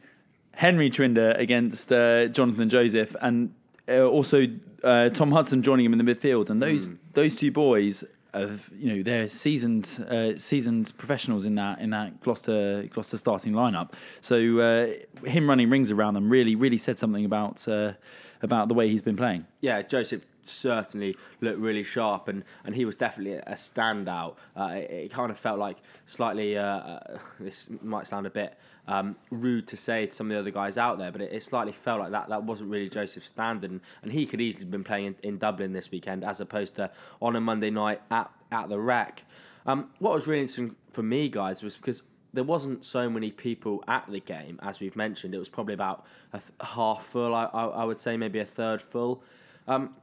Henry 0.55 0.90
Trinder 0.90 1.32
against 1.32 1.93
uh, 1.93 2.26
Jonathan 2.29 2.69
Joseph, 2.69 3.17
and 3.20 3.52
uh, 3.88 4.02
also 4.05 4.46
uh, 4.84 5.08
Tom 5.08 5.32
Hudson 5.32 5.61
joining 5.61 5.87
him 5.87 5.93
in 5.93 6.05
the 6.05 6.14
midfield. 6.14 6.50
And 6.50 6.62
those 6.62 6.88
those 7.14 7.34
two 7.34 7.50
boys 7.50 8.05
have 8.34 8.70
you 8.75 8.94
know 8.94 9.02
they're 9.02 9.29
seasoned 9.29 10.05
uh, 10.08 10.38
seasoned 10.38 10.93
professionals 10.96 11.44
in 11.44 11.55
that 11.56 11.81
in 11.81 11.90
that 11.90 12.20
Gloucester 12.20 12.84
Gloucester 12.84 13.17
starting 13.17 13.52
lineup. 13.52 13.93
So 14.20 14.58
uh, 14.61 15.26
him 15.29 15.49
running 15.49 15.70
rings 15.70 15.90
around 15.90 16.14
them 16.14 16.31
really 16.31 16.55
really 16.55 16.79
said 16.79 16.99
something 16.99 17.25
about 17.25 17.67
uh, 17.69 17.93
about 18.43 18.69
the 18.69 18.75
way 18.75 18.88
he's 18.88 19.02
been 19.02 19.17
playing. 19.17 19.46
yeah, 19.61 19.82
Joseph 19.82 20.26
certainly 20.44 21.16
looked 21.40 21.58
really 21.58 21.82
sharp, 21.82 22.28
and, 22.28 22.44
and 22.64 22.74
he 22.74 22.84
was 22.84 22.96
definitely 22.96 23.34
a 23.34 23.54
standout. 23.54 24.36
Uh, 24.56 24.72
it, 24.74 24.90
it 24.90 25.12
kind 25.12 25.30
of 25.30 25.38
felt 25.38 25.58
like 25.58 25.78
slightly. 26.06 26.56
Uh, 26.56 26.64
uh, 26.64 27.18
this 27.40 27.68
might 27.82 28.06
sound 28.06 28.26
a 28.26 28.30
bit 28.30 28.56
um, 28.88 29.16
rude 29.30 29.66
to 29.68 29.76
say 29.76 30.06
to 30.06 30.12
some 30.12 30.26
of 30.26 30.34
the 30.34 30.38
other 30.38 30.50
guys 30.50 30.76
out 30.78 30.98
there, 30.98 31.12
but 31.12 31.20
it, 31.20 31.32
it 31.32 31.42
slightly 31.42 31.72
felt 31.72 32.00
like 32.00 32.10
that. 32.10 32.28
That 32.28 32.44
wasn't 32.44 32.70
really 32.70 32.88
Joseph's 32.88 33.28
standard, 33.28 33.70
and, 33.70 33.80
and 34.02 34.12
he 34.12 34.26
could 34.26 34.40
easily 34.40 34.64
have 34.64 34.70
been 34.70 34.84
playing 34.84 35.06
in, 35.06 35.16
in 35.22 35.38
Dublin 35.38 35.72
this 35.72 35.90
weekend 35.90 36.24
as 36.24 36.40
opposed 36.40 36.76
to 36.76 36.90
on 37.20 37.36
a 37.36 37.40
Monday 37.40 37.70
night 37.70 38.00
at 38.10 38.30
at 38.50 38.68
the 38.68 38.78
Rec. 38.78 39.24
Um, 39.64 39.90
what 39.98 40.14
was 40.14 40.26
really 40.26 40.42
interesting 40.42 40.74
for 40.90 41.02
me, 41.02 41.28
guys, 41.28 41.62
was 41.62 41.76
because 41.76 42.02
there 42.34 42.44
wasn't 42.44 42.84
so 42.84 43.10
many 43.10 43.30
people 43.30 43.84
at 43.86 44.10
the 44.10 44.20
game 44.20 44.58
as 44.62 44.80
we've 44.80 44.96
mentioned. 44.96 45.34
It 45.34 45.38
was 45.38 45.48
probably 45.48 45.74
about 45.74 46.04
a 46.32 46.38
th- 46.38 46.50
half 46.60 47.04
full. 47.04 47.34
I, 47.34 47.44
I, 47.44 47.66
I 47.66 47.84
would 47.84 48.00
say 48.00 48.16
maybe 48.16 48.38
a 48.38 48.44
third 48.44 48.80
full. 48.80 49.22
Um, 49.68 49.94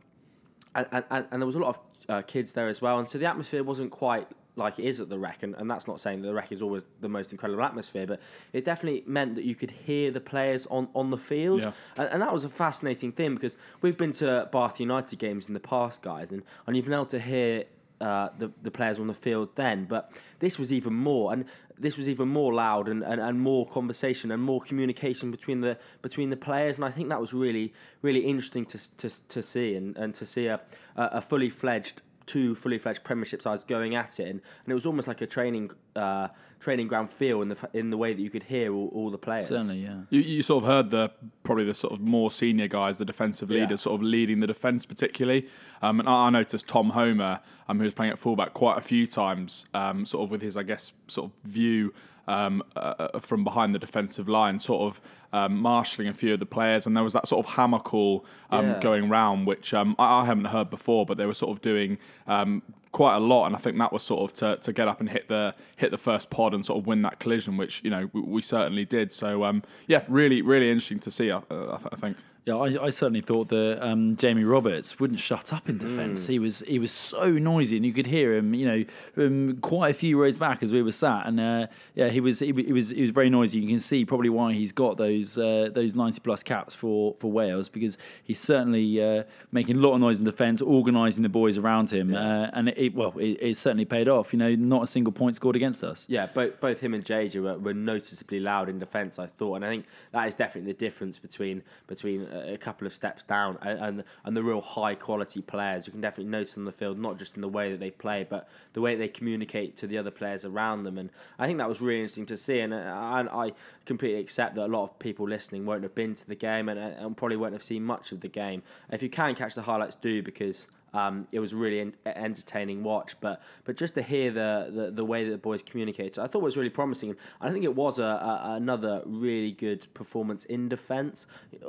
and, 0.76 0.86
and, 0.92 1.26
and 1.32 1.42
there 1.42 1.46
was 1.48 1.56
a 1.56 1.60
lot 1.60 1.70
of 1.70 1.80
uh, 2.10 2.22
kids 2.24 2.54
there 2.54 2.68
as 2.68 2.82
well, 2.82 3.00
and 3.00 3.08
so 3.08 3.18
the 3.18 3.26
atmosphere 3.26 3.64
wasn't 3.64 3.92
quite 3.92 4.28
like 4.56 4.78
it 4.78 4.84
is 4.86 5.00
at 5.00 5.08
the 5.10 5.18
Rec, 5.18 5.44
and, 5.44 5.56
and 5.56 5.70
that's 5.72 5.88
not 5.88 6.02
saying 6.02 6.22
that 6.22 6.28
the 6.28 6.34
Rec 6.34 6.52
is 6.52 6.62
always 6.62 6.86
the 7.00 7.08
most 7.08 7.32
incredible 7.32 7.64
atmosphere, 7.64 8.06
but 8.06 8.20
it 8.52 8.66
definitely 8.66 9.04
meant 9.08 9.36
that 9.36 9.46
you 9.46 9.56
could 9.56 9.72
hear 9.72 10.12
the 10.12 10.20
players 10.20 10.66
on, 10.68 10.90
on 10.96 11.12
the 11.12 11.18
field, 11.18 11.62
Yeah. 11.62 11.72
and, 11.98 12.10
and 12.10 12.22
that 12.22 12.34
was 12.34 12.44
a 12.44 12.50
fascinating 12.50 13.12
thing 13.14 13.36
because 13.36 13.56
we've 13.82 13.98
been 13.98 14.12
to 14.14 14.50
Bath 14.52 14.80
United 14.80 15.18
games 15.20 15.48
in 15.48 15.54
the 15.54 15.60
past, 15.62 16.02
guys, 16.02 16.32
and, 16.32 16.44
and 16.68 16.76
you've 16.76 16.86
been 16.86 16.94
able 16.94 17.06
to 17.06 17.20
hear 17.20 17.64
uh, 18.02 18.30
the 18.38 18.50
the 18.64 18.72
players 18.72 18.98
on 19.00 19.08
the 19.08 19.14
field 19.14 19.50
then, 19.56 19.86
but 19.86 20.12
this 20.40 20.58
was 20.58 20.74
even 20.74 20.94
more, 20.94 21.32
and 21.34 21.46
this 21.80 21.98
was 21.98 22.10
even 22.10 22.28
more 22.28 22.54
loud 22.54 22.90
and, 22.90 23.04
and, 23.04 23.22
and 23.22 23.40
more 23.40 23.66
conversation 23.68 24.32
and 24.32 24.42
more 24.42 24.62
communication 24.62 25.32
between 25.32 25.62
the 25.62 25.78
between 26.02 26.30
the 26.30 26.38
players, 26.38 26.78
and 26.78 26.86
I 26.86 26.92
think 26.92 27.10
that 27.10 27.22
was 27.22 27.34
really 27.34 27.74
really 28.02 28.20
interesting 28.20 28.66
to 28.68 28.98
to, 28.98 29.28
to 29.30 29.42
see 29.42 29.76
and, 29.76 29.98
and 29.98 30.14
to 30.16 30.26
see 30.26 30.48
a 30.48 30.60
a 30.96 31.22
fully 31.22 31.50
fledged 31.50 32.02
two 32.34 32.56
fully 32.56 32.78
fledged 32.78 33.04
Premiership 33.04 33.42
sides 33.42 33.64
going 33.64 33.96
at 33.96 34.20
it, 34.20 34.28
and, 34.32 34.40
and 34.64 34.68
it 34.68 34.74
was 34.74 34.86
almost 34.86 35.08
like 35.08 35.22
a 35.22 35.28
training 35.28 35.72
uh, 35.96 36.28
training 36.60 36.88
ground 36.88 37.10
feel 37.10 37.42
in 37.42 37.50
the 37.50 37.58
in 37.74 37.90
the 37.90 37.98
way 37.98 38.14
that 38.14 38.22
you 38.22 38.30
could 38.30 38.44
hear 38.44 38.74
all, 38.74 38.90
all 38.94 39.10
the 39.10 39.18
players. 39.18 39.48
Certainly, 39.48 39.80
yeah. 39.80 40.02
You, 40.10 40.22
you 40.22 40.42
sort 40.44 40.64
of 40.64 40.70
heard 40.70 40.90
the 40.92 41.12
probably 41.44 41.66
the 41.66 41.74
sort 41.74 41.94
of 41.94 42.00
more 42.02 42.30
senior 42.32 42.68
guys, 42.68 42.98
the 42.98 43.06
defensive 43.06 43.50
Yeah. 43.50 43.62
leaders, 43.62 43.82
sort 43.82 43.96
of 44.00 44.04
leading 44.16 44.40
the 44.40 44.48
defence 44.48 44.86
particularly. 44.86 45.48
Um, 45.82 46.00
and 46.00 46.08
I, 46.10 46.28
I 46.28 46.30
noticed 46.30 46.68
Tom 46.68 46.92
Homer, 46.92 47.40
um, 47.68 47.78
who 47.80 47.84
was 47.86 47.94
playing 47.94 48.12
at 48.14 48.20
fullback 48.20 48.54
quite 48.54 48.78
a 48.78 48.82
few 48.82 49.08
times, 49.08 49.66
um, 49.74 50.06
sort 50.06 50.24
of 50.26 50.32
with 50.32 50.42
his, 50.42 50.56
I 50.58 50.64
guess, 50.64 50.92
sort 51.08 51.32
of 51.32 51.52
view 51.52 51.94
um, 52.30 52.64
uh, 52.76 53.20
from 53.20 53.44
behind 53.44 53.74
the 53.76 53.80
defensive 53.80 54.30
line, 54.30 54.60
sort 54.60 54.82
of 54.90 55.02
um, 55.34 55.58
marshalling 55.58 56.08
a 56.08 56.14
few 56.14 56.34
of 56.34 56.40
the 56.40 56.46
players. 56.46 56.86
And 56.88 56.96
there 56.96 57.04
was 57.04 57.14
that 57.14 57.28
sort 57.28 57.46
of 57.46 57.54
hammer 57.56 57.80
call 57.80 58.26
um, 58.52 58.66
Yeah. 58.66 58.80
going 58.80 59.10
round, 59.10 59.48
which 59.48 59.74
um, 59.74 59.96
I, 60.00 60.22
I 60.22 60.26
haven't 60.26 60.46
heard 60.46 60.70
before, 60.70 61.06
but 61.06 61.18
they 61.18 61.26
were 61.26 61.34
sort 61.34 61.52
of 61.56 61.62
doing. 61.62 61.98
Um, 62.28 62.62
quite 62.92 63.16
a 63.16 63.20
lot, 63.20 63.46
and 63.46 63.56
I 63.56 63.60
think 63.60 63.78
that 63.78 63.94
was 63.94 64.02
sort 64.02 64.22
of 64.28 64.34
to, 64.40 64.58
to 64.64 64.74
get 64.74 64.88
up 64.88 65.00
and 65.00 65.10
hit 65.10 65.28
the 65.28 65.54
hit 65.76 65.92
the 65.92 65.98
first 66.00 66.32
pod 66.32 66.56
and 66.56 66.66
sort 66.66 66.80
of 66.80 66.88
win 66.88 67.04
that 67.04 67.20
collision, 67.20 67.56
which 67.56 67.84
you 67.84 67.92
know 67.92 68.10
we, 68.14 68.22
we 68.22 68.42
certainly 68.42 68.84
did. 68.84 69.12
So 69.12 69.44
um, 69.44 69.62
yeah, 69.86 70.02
really 70.08 70.42
really 70.42 70.72
interesting 70.72 71.00
to 71.02 71.12
see. 71.12 71.30
Uh, 71.30 71.42
I, 71.52 71.78
th- 71.78 71.90
I 71.92 71.96
think. 71.98 72.18
Yeah, 72.46 72.56
I, 72.56 72.86
I 72.86 72.90
certainly 72.90 73.22
thought 73.22 73.50
that 73.50 73.86
um, 73.86 74.16
Jamie 74.16 74.44
Roberts 74.44 75.00
wouldn't 75.00 75.20
shut 75.20 75.52
up 75.52 75.68
in 75.68 75.78
defence. 75.78 76.28
He 76.28 76.40
was 76.40 76.60
he 76.62 76.80
was 76.80 76.92
so 76.92 77.32
noisy, 77.32 77.76
and 77.76 77.86
you 77.86 77.94
could 77.94 78.08
hear 78.08 78.36
him, 78.36 78.54
you 78.54 78.66
know, 78.66 78.86
from 79.14 79.58
quite 79.58 79.90
a 79.90 79.94
few 79.94 80.20
rows 80.20 80.38
back 80.38 80.64
as 80.64 80.72
we 80.72 80.82
were 80.82 80.92
sat. 80.92 81.28
And 81.28 81.40
uh, 81.40 81.68
yeah, 81.96 82.10
he 82.10 82.22
was 82.22 82.40
he, 82.40 82.54
he 82.54 82.74
was 82.74 82.90
he 82.90 83.02
was 83.02 83.12
very 83.12 83.30
noisy. 83.30 83.60
You 83.60 83.68
can 83.68 83.80
see 83.80 84.06
probably 84.06 84.30
why 84.30 84.54
he's 84.54 84.72
got 84.72 84.98
those 84.98 85.38
uh, 85.38 85.70
those 85.74 85.96
ninety 85.96 86.22
plus 86.22 86.42
caps 86.42 86.74
for 86.74 87.16
for 87.20 87.32
Wales 87.32 87.68
because 87.68 87.98
he's 88.24 88.40
certainly 88.40 89.04
uh, 89.04 89.24
making 89.52 89.76
a 89.78 89.80
lot 89.80 89.94
of 89.94 90.00
noise 90.00 90.20
in 90.20 90.26
defence, 90.26 90.62
organising 90.62 91.24
the 91.24 91.30
boys 91.30 91.58
around 91.58 91.92
him, 91.92 92.16
uh, 92.16 92.48
and 92.54 92.70
it, 92.70 92.78
it, 92.78 92.96
well, 92.96 93.14
it, 93.18 93.38
it 93.42 93.58
certainly 93.58 93.86
paid 93.86 94.08
off. 94.08 94.32
You 94.32 94.40
know, 94.40 94.56
not 94.56 94.84
a 94.84 94.88
single 94.88 95.12
point 95.12 95.36
scored 95.36 95.56
against 95.58 95.84
us. 95.84 96.06
Yeah, 96.08 96.28
both 96.28 96.60
both 96.62 96.80
him 96.80 96.94
and 96.94 97.04
JJ 97.04 97.44
were, 97.44 97.58
were 97.58 97.74
noticeably 97.74 98.40
loud 98.40 98.70
in 98.70 98.80
defence. 98.80 99.20
I 99.20 99.28
thought, 99.28 99.56
and 99.56 99.66
I 99.66 99.70
think 99.70 99.86
that 100.14 100.28
is 100.28 100.36
definitely 100.36 100.72
the 100.72 100.80
difference 100.80 101.18
between 101.20 101.64
between 101.88 102.29
a, 102.32 102.58
couple 102.58 102.86
of 102.86 102.94
steps 102.94 103.24
down 103.24 103.58
and, 103.62 104.04
and 104.24 104.38
the 104.38 104.44
real 104.44 104.62
high 104.62 104.96
quality 104.96 105.42
players. 105.42 105.88
You 105.88 105.92
can 105.92 106.02
definitely 106.02 106.32
notice 106.32 106.58
on 106.58 106.66
the 106.66 106.72
field, 106.72 107.00
not 107.00 107.18
just 107.18 107.36
in 107.36 107.42
the 107.42 107.50
way 107.50 107.72
that 107.72 107.80
they 107.80 107.92
play, 107.92 108.26
but 108.30 108.50
the 108.74 108.82
way 108.82 108.96
they 108.96 109.08
communicate 109.08 109.78
to 109.78 109.88
the 109.88 109.98
other 109.98 110.12
players 110.12 110.46
around 110.46 110.84
them. 110.84 110.98
And 110.98 111.10
I 111.38 111.48
think 111.48 111.58
that 111.60 111.70
was 111.70 111.82
really 111.82 112.02
interesting 112.02 112.26
to 112.28 112.38
see. 112.38 112.60
And 112.60 112.74
uh, 112.74 112.78
I, 112.78 113.48
I 113.48 113.52
completely 113.86 114.20
accept 114.20 114.56
that 114.56 114.66
a 114.66 114.68
lot 114.68 114.84
of 114.84 115.00
people 115.00 115.28
listening 115.28 115.66
won't 115.66 115.84
have 115.84 115.96
been 115.96 116.16
to 116.16 116.28
the 116.28 116.36
game 116.36 116.70
and, 116.70 116.80
uh, 116.80 117.06
and 117.06 117.16
probably 117.16 117.38
won't 117.38 117.54
have 117.54 117.64
seen 117.64 117.84
much 117.84 118.12
of 118.12 118.22
the 118.22 118.28
game. 118.28 118.64
If 118.92 119.02
you 119.02 119.10
can 119.10 119.36
catch 119.36 119.56
the 119.56 119.64
highlights, 119.64 119.96
do 119.96 120.22
because 120.22 120.68
um, 120.94 121.28
it 121.32 121.40
was 121.40 121.54
really 121.54 121.80
en- 121.80 121.94
entertaining 122.06 122.84
watch, 122.84 123.16
but 123.20 123.42
but 123.66 123.78
just 123.78 123.94
to 123.96 124.02
hear 124.02 124.32
the, 124.32 124.72
the, 124.74 124.92
the 124.92 125.06
way 125.06 125.24
that 125.24 125.32
the 125.32 125.38
boys 125.38 125.62
communicated, 125.62 126.20
I 126.20 126.28
thought 126.28 126.40
it 126.40 126.46
was 126.46 126.58
really 126.58 126.70
promising. 126.70 127.16
I 127.42 127.52
think 127.52 127.64
it 127.64 127.76
was 127.76 128.00
a, 128.00 128.04
a 128.04 128.54
another 128.56 129.02
really 129.06 129.52
good 129.52 129.88
performance 129.94 130.46
in 130.46 130.70
defence 130.70 131.28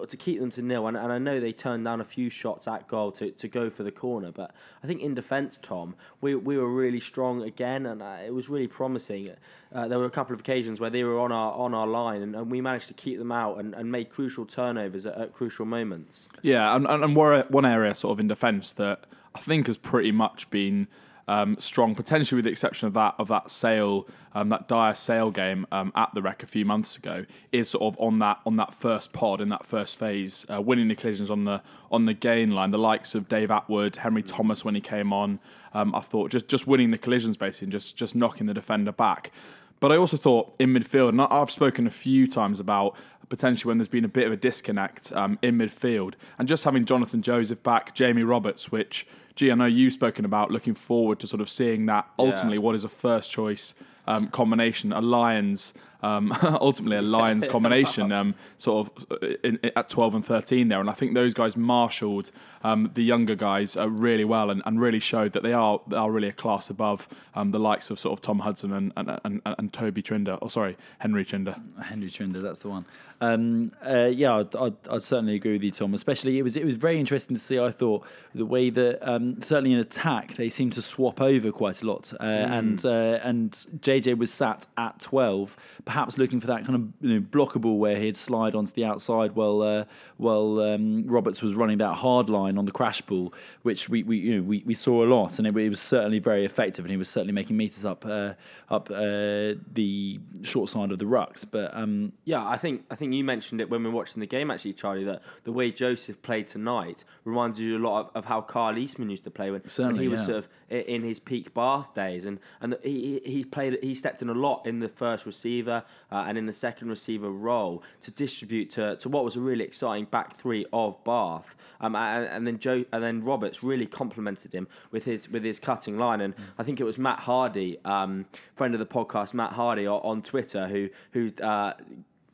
to 0.09 0.17
keep 0.17 0.41
them 0.41 0.51
to 0.51 0.63
nil. 0.63 0.87
And, 0.87 0.97
and 0.97 1.13
I 1.13 1.19
know 1.19 1.41
they 1.41 1.53
turned 1.53 1.85
down 1.85 2.01
a 2.01 2.05
few 2.05 2.31
shots 2.31 2.67
at 2.67 2.89
goal 2.89 3.13
to, 3.13 3.31
to 3.31 3.49
go 3.49 3.71
for 3.71 3.83
the 3.83 3.93
corner, 3.93 4.33
but 4.33 4.55
I 4.83 4.87
think 4.87 5.03
in 5.03 5.15
defence, 5.15 5.59
Tom, 5.61 5.95
we, 6.21 6.35
we 6.35 6.57
were 6.57 6.69
really 6.69 7.01
strong 7.01 7.43
again, 7.43 7.87
and 7.87 8.03
uh, 8.03 8.19
it 8.25 8.33
was 8.33 8.49
really 8.49 8.69
promising. 8.69 9.31
Uh, 9.73 9.87
there 9.89 9.99
were 9.99 10.07
a 10.07 10.11
couple 10.11 10.35
of 10.35 10.41
occasions 10.41 10.81
where 10.81 10.91
they 10.91 11.05
were 11.05 11.21
on 11.21 11.31
our 11.31 11.53
on 11.53 11.75
our 11.75 11.87
line, 11.87 12.23
and, 12.23 12.35
and 12.35 12.51
we 12.51 12.61
managed 12.61 12.89
to 12.89 12.95
keep 12.95 13.19
them 13.19 13.31
out 13.31 13.59
and, 13.59 13.75
and 13.75 13.91
make 13.93 14.11
crucial 14.11 14.45
turnovers 14.45 15.07
at, 15.07 15.17
at 15.17 15.33
crucial 15.33 15.65
moments. 15.65 16.29
Yeah, 16.43 16.75
and, 16.75 16.87
and 16.87 17.15
one 17.15 17.65
area 17.65 17.95
sort 17.95 18.13
of 18.13 18.21
in 18.21 18.27
defence 18.27 18.73
that 18.73 19.05
I 19.35 19.41
think 19.41 19.67
has 19.67 19.77
pretty 19.77 20.13
much 20.13 20.51
been 20.51 20.89
um, 21.29 21.57
strong, 21.61 21.95
potentially 21.95 22.39
with 22.39 22.45
the 22.45 22.51
exception 22.51 22.89
of 22.89 22.95
that 22.95 23.15
of 23.17 23.29
that 23.29 23.53
sale, 23.53 24.09
um, 24.35 24.49
that 24.49 24.67
dire 24.67 24.97
sale 24.97 25.31
game 25.31 25.65
um, 25.71 25.93
at 25.95 26.11
the 26.13 26.21
Rec 26.21 26.43
a 26.43 26.47
few 26.47 26.65
months 26.65 26.97
ago, 26.97 27.25
is 27.53 27.71
sort 27.71 27.85
of 27.85 28.01
on 28.01 28.19
that 28.19 28.41
on 28.45 28.57
that 28.57 28.75
first 28.75 29.13
pod 29.13 29.41
in 29.41 29.49
that 29.51 29.65
first 29.65 29.97
phase, 29.97 30.45
uh, 30.53 30.61
winning 30.61 30.89
the 30.89 30.97
collisions 30.97 31.31
on 31.31 31.45
the 31.45 31.63
on 31.91 32.07
the 32.07 32.15
gain 32.15 32.51
line. 32.51 32.73
The 32.73 32.79
likes 32.79 33.15
of 33.15 33.29
Dave 33.29 33.51
Attwood, 33.51 33.97
Henry 33.97 34.25
Thomas 34.25 34.65
when 34.65 34.75
he 34.75 34.81
came 34.81 35.13
on, 35.13 35.39
um, 35.73 35.95
I 35.95 36.01
thought 36.01 36.33
just 36.33 36.49
just 36.49 36.67
winning 36.67 36.91
the 36.91 36.99
collisions 36.99 37.37
basically, 37.37 37.67
and 37.67 37.73
just 37.73 37.97
just 37.97 38.17
knocking 38.17 38.47
the 38.47 38.55
defender 38.55 38.93
back. 38.93 39.31
But 39.79 39.93
I 39.93 39.97
also 39.97 40.19
thought 40.19 40.55
in 40.59 40.75
midfield, 40.75 41.11
and 41.11 41.23
I've 41.23 41.51
spoken 41.51 41.87
a 41.87 41.91
few 41.91 42.27
times 42.27 42.61
about 42.61 42.97
potentially 43.31 43.71
when 43.71 43.79
there's 43.79 43.89
been 43.89 44.05
a 44.05 44.09
bit 44.09 44.27
of 44.27 44.33
a 44.33 44.37
disconnect 44.37 45.11
um, 45.13 45.39
in 45.41 45.57
midfield, 45.57 46.13
and 46.39 46.47
just 46.47 46.65
having 46.65 46.85
Jonathan 46.85 47.23
Joseph 47.23 47.63
back, 47.63 47.95
Jamie 47.95 48.23
Roberts, 48.25 48.71
which, 48.71 49.07
gee, 49.37 49.51
I 49.51 49.55
know 49.55 49.65
you've 49.67 49.95
spoken 49.95 50.27
about 50.27 50.51
looking 50.51 50.75
forward 50.75 51.19
to 51.21 51.27
sort 51.27 51.41
of 51.41 51.49
seeing 51.49 51.87
that 51.87 52.07
ultimately 52.19 52.59
Yeah. 52.59 52.63
what 52.65 52.75
is 52.75 52.85
a 52.85 52.89
first 52.91 53.31
choice 53.31 53.73
um, 54.07 54.27
combination, 54.29 54.93
a 54.93 55.01
Lions, 55.01 55.73
um, 56.03 56.33
ultimately 56.43 56.97
a 56.97 57.03
Lions 57.03 57.47
combination, 57.55 58.11
um, 58.11 58.35
sort 58.57 58.89
of 58.89 59.07
uh, 59.23 59.27
in, 59.45 59.59
in- 59.63 59.71
at 59.77 59.89
12 59.89 60.15
and 60.17 60.25
13 60.25 60.67
there. 60.69 60.81
And 60.81 60.91
I 60.91 60.95
think 60.95 61.15
those 61.15 61.33
guys 61.35 61.57
marshalled 61.57 62.33
um, 62.65 62.91
the 62.95 63.05
younger 63.05 63.37
guys 63.37 63.77
uh, 63.77 63.89
really 63.89 64.25
well 64.25 64.51
and, 64.51 64.63
and 64.67 64.81
really 64.81 64.99
showed 64.99 65.33
that 65.33 65.43
they 65.45 65.53
are 65.53 65.81
they 65.87 65.97
are 65.97 66.11
really 66.11 66.29
a 66.29 66.33
class 66.33 66.71
above 66.71 67.07
um, 67.35 67.53
the 67.53 67.61
likes 67.61 67.91
of 67.91 68.01
sort 68.01 68.19
of 68.19 68.23
Tom 68.23 68.41
Hudson 68.41 68.73
and 68.73 68.93
and, 68.97 69.21
and, 69.25 69.41
and 69.45 69.73
Toby 69.73 70.03
Trinder, 70.03 70.35
or 70.43 70.51
sorry, 70.51 70.77
Henry 70.99 71.25
Trinder. 71.25 71.57
Henry 71.85 72.11
Trinder, 72.11 72.41
that's 72.41 72.63
the 72.63 72.69
one. 72.71 72.87
Um, 73.21 73.73
uh, 73.87 74.07
yeah, 74.07 74.37
I'd, 74.37 74.57
I'd, 74.57 74.77
I'd 74.91 75.03
certainly 75.03 75.35
agree 75.35 75.53
with 75.53 75.63
you, 75.63 75.71
Tom. 75.71 75.93
Especially, 75.95 76.39
it 76.39 76.43
was 76.43 76.57
it 76.57 76.65
was 76.65 76.75
very 76.75 76.99
interesting 76.99 77.37
to 77.37 77.41
see. 77.41 77.59
I 77.59 77.71
thought 77.71 78.07
the 78.35 78.47
way 78.47 78.71
that 78.71 78.99
um, 79.07 79.43
certainly 79.43 79.73
in 79.73 79.79
attack 79.79 80.37
they 80.37 80.49
seemed 80.49 80.73
to 80.75 80.83
swap 80.83 81.21
over 81.21 81.53
quite 81.53 81.83
a 81.83 81.87
lot, 81.87 82.13
uh, 82.19 82.23
and 82.23 82.85
uh, 82.85 83.19
and 83.23 83.53
JJ 83.53 84.17
was 84.17 84.33
sat 84.33 84.67
at 84.77 85.01
twelve, 85.01 85.57
perhaps 85.85 86.17
looking 86.17 86.41
for 86.41 86.47
that 86.47 86.65
kind 86.65 86.77
of 86.77 87.07
you 87.07 87.21
know, 87.21 87.27
blockable 87.27 87.79
where 87.79 87.97
he'd 87.97 88.17
slide 88.17 88.55
onto 88.55 88.73
the 88.73 88.85
outside 88.85 89.33
while 89.33 89.61
uh, 89.61 89.85
while 90.17 90.61
um, 90.61 91.07
Roberts 91.07 91.43
was 91.43 91.55
running 91.55 91.79
that 91.79 91.95
hard 91.97 92.31
line 92.31 92.57
on 92.57 92.65
the 92.65 92.73
crash 92.73 93.03
ball, 93.03 93.35
which 93.63 93.89
we, 93.89 94.03
we 94.03 94.17
you 94.17 94.37
know 94.37 94.43
we, 94.43 94.63
we 94.65 94.75
saw 94.75 95.05
a 95.05 95.07
lot, 95.07 95.39
and 95.39 95.47
it, 95.47 95.57
it 95.57 95.69
was 95.69 95.81
certainly 95.81 96.21
very 96.21 96.45
effective, 96.45 96.85
and 96.85 96.91
he 96.91 96.97
was 96.97 97.09
certainly 97.09 97.33
making 97.33 97.57
meters 97.57 97.85
up 97.85 98.07
uh, 98.07 98.33
up 98.71 98.91
uh, 98.91 99.55
the 99.73 100.19
short 100.43 100.71
side 100.71 100.91
of 100.91 100.99
the 100.99 101.05
rucks, 101.05 101.45
but. 101.49 101.77
Um, 101.77 102.13
Yeah, 102.25 102.47
I 102.47 102.57
think 102.57 102.85
I 102.91 102.95
think 102.95 103.10
you 103.13 103.25
mentioned 103.25 103.61
it 103.61 103.71
when 103.71 103.83
we 103.83 103.91
were 103.91 103.97
watching 103.97 104.21
the 104.21 104.27
game 104.27 104.51
actually, 104.51 104.73
Charlie. 104.73 105.05
That 105.05 105.23
the 105.45 105.53
way 105.53 105.71
Joseph 105.71 106.23
played 106.23 106.49
tonight 106.49 107.05
reminds 107.25 107.59
you 107.59 107.77
a 107.77 107.79
lot 107.79 108.01
of, 108.01 108.11
of 108.17 108.25
how 108.27 108.43
Kyle 108.43 108.75
Eastmond 108.75 109.11
used 109.11 109.25
to 109.25 109.31
play 109.31 109.51
when, 109.51 109.63
when 109.77 109.97
he 109.97 110.09
was 110.09 110.21
yeah. 110.23 110.27
sort 110.27 110.39
of 110.39 110.49
in 110.71 111.03
his 111.03 111.19
peak 111.19 111.53
Bath 111.55 111.95
days, 111.95 112.27
and 112.27 112.39
and 112.61 112.77
he 112.83 113.21
he 113.25 113.45
played 113.45 113.79
he 113.83 113.95
stepped 113.95 114.23
in 114.23 114.29
a 114.29 114.35
lot 114.35 114.67
in 114.67 114.81
the 114.81 114.89
first 114.89 115.27
receiver 115.27 115.85
uh, 116.11 116.25
and 116.27 116.39
in 116.39 116.47
the 116.47 116.53
second 116.53 116.89
receiver 116.89 117.31
role 117.31 117.83
to 118.03 118.11
distribute 118.11 118.71
to, 118.71 118.97
to 118.97 119.09
what 119.09 119.25
was 119.25 119.37
a 119.37 119.41
really 119.41 119.65
exciting 119.65 120.05
back 120.05 120.37
three 120.37 120.67
of 120.73 121.03
Bath. 121.05 121.57
Um, 121.81 121.97
and, 121.97 122.27
and 122.27 122.47
then 122.47 122.59
Joe 122.59 122.85
and 122.93 123.03
then 123.03 123.25
Roberts 123.25 123.63
really 123.63 123.87
complemented 123.87 124.53
him 124.53 124.69
with 124.91 125.05
his 125.05 125.29
with 125.29 125.45
his 125.45 125.59
cutting 125.59 125.99
line, 125.99 126.21
and 126.21 126.35
I 126.59 126.63
think 126.63 126.81
it 126.81 126.85
was 126.85 126.99
Matt 126.99 127.21
Hardy, 127.21 127.79
um, 127.85 128.27
friend 128.55 128.75
of 128.75 128.81
the 128.81 128.87
podcast, 128.87 129.35
Matt 129.35 129.53
Hardy 129.53 129.87
on, 129.87 130.01
on 130.03 130.23
Twitter, 130.23 130.69
who 130.69 130.89
who. 131.13 131.33
Uh, 131.43 131.75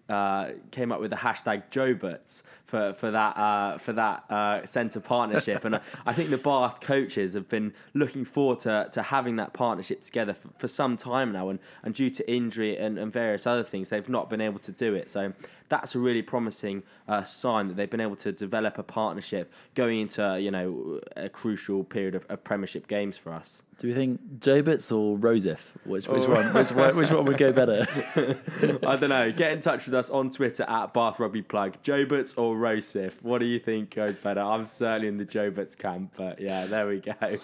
uh, 0.08 0.50
came 0.70 0.92
up 0.92 1.00
with 1.00 1.10
the 1.10 1.16
hashtag 1.16 1.64
Joberts 1.70 2.42
for 2.64 2.92
for 2.94 3.10
that 3.10 3.36
uh, 3.36 3.78
for 3.78 3.92
that 3.92 4.24
uh, 4.30 4.64
centre 4.64 5.00
partnership, 5.00 5.64
and 5.64 5.76
I, 5.76 5.80
I 6.06 6.12
think 6.12 6.30
the 6.30 6.38
Bath 6.38 6.80
coaches 6.80 7.34
have 7.34 7.48
been 7.48 7.74
looking 7.94 8.24
forward 8.24 8.60
to, 8.60 8.88
to 8.92 9.02
having 9.02 9.36
that 9.36 9.52
partnership 9.52 10.02
together 10.02 10.34
for, 10.34 10.48
for 10.58 10.68
some 10.68 10.96
time 10.96 11.32
now, 11.32 11.48
and, 11.48 11.58
and 11.82 11.94
due 11.94 12.10
to 12.10 12.30
injury 12.30 12.76
and, 12.76 12.98
and 12.98 13.12
various 13.12 13.46
other 13.46 13.64
things, 13.64 13.88
they've 13.88 14.08
not 14.08 14.30
been 14.30 14.40
able 14.40 14.60
to 14.60 14.72
do 14.72 14.94
it. 14.94 15.10
So 15.10 15.32
that's 15.68 15.94
a 15.94 15.98
really 15.98 16.22
promising 16.22 16.82
uh, 17.08 17.22
sign 17.22 17.68
that 17.68 17.76
they've 17.76 17.90
been 17.90 18.00
able 18.00 18.16
to 18.16 18.32
develop 18.32 18.78
a 18.78 18.82
partnership 18.82 19.52
going 19.74 20.00
into 20.00 20.38
you 20.40 20.50
know 20.50 21.00
a 21.16 21.28
crucial 21.28 21.84
period 21.84 22.14
of, 22.14 22.24
of 22.28 22.42
Premiership 22.44 22.86
games 22.86 23.16
for 23.16 23.32
us. 23.32 23.62
Do 23.78 23.88
we 23.88 23.94
think 23.94 24.20
Jobits 24.38 24.90
or 24.90 25.18
Rosef? 25.18 25.74
Which 25.84 26.08
which 26.08 26.26
one? 26.26 26.54
Which 26.54 26.72
one? 26.72 26.96
Which 26.96 27.10
one 27.10 27.24
would 27.26 27.36
go 27.36 27.52
better? 27.52 27.86
I 28.86 28.96
don't 28.96 29.10
know. 29.10 29.30
Get 29.32 29.52
in 29.52 29.60
touch 29.60 29.84
with 29.84 29.94
us 29.94 30.08
on 30.08 30.30
Twitter 30.30 30.62
at 30.62 30.94
Bath 30.94 31.20
Rugby 31.20 31.42
Plug. 31.42 31.82
Joberts 31.82 32.38
or 32.38 32.56
Rosif? 32.56 33.22
What 33.22 33.38
do 33.38 33.46
you 33.46 33.58
think 33.58 33.94
goes 33.94 34.18
better? 34.18 34.40
I'm 34.40 34.64
certainly 34.64 35.08
in 35.08 35.18
the 35.18 35.26
Joberts 35.26 35.76
camp, 35.76 36.12
but 36.16 36.40
yeah, 36.40 36.66
there 36.66 36.88
we 36.88 37.00
go. 37.00 37.12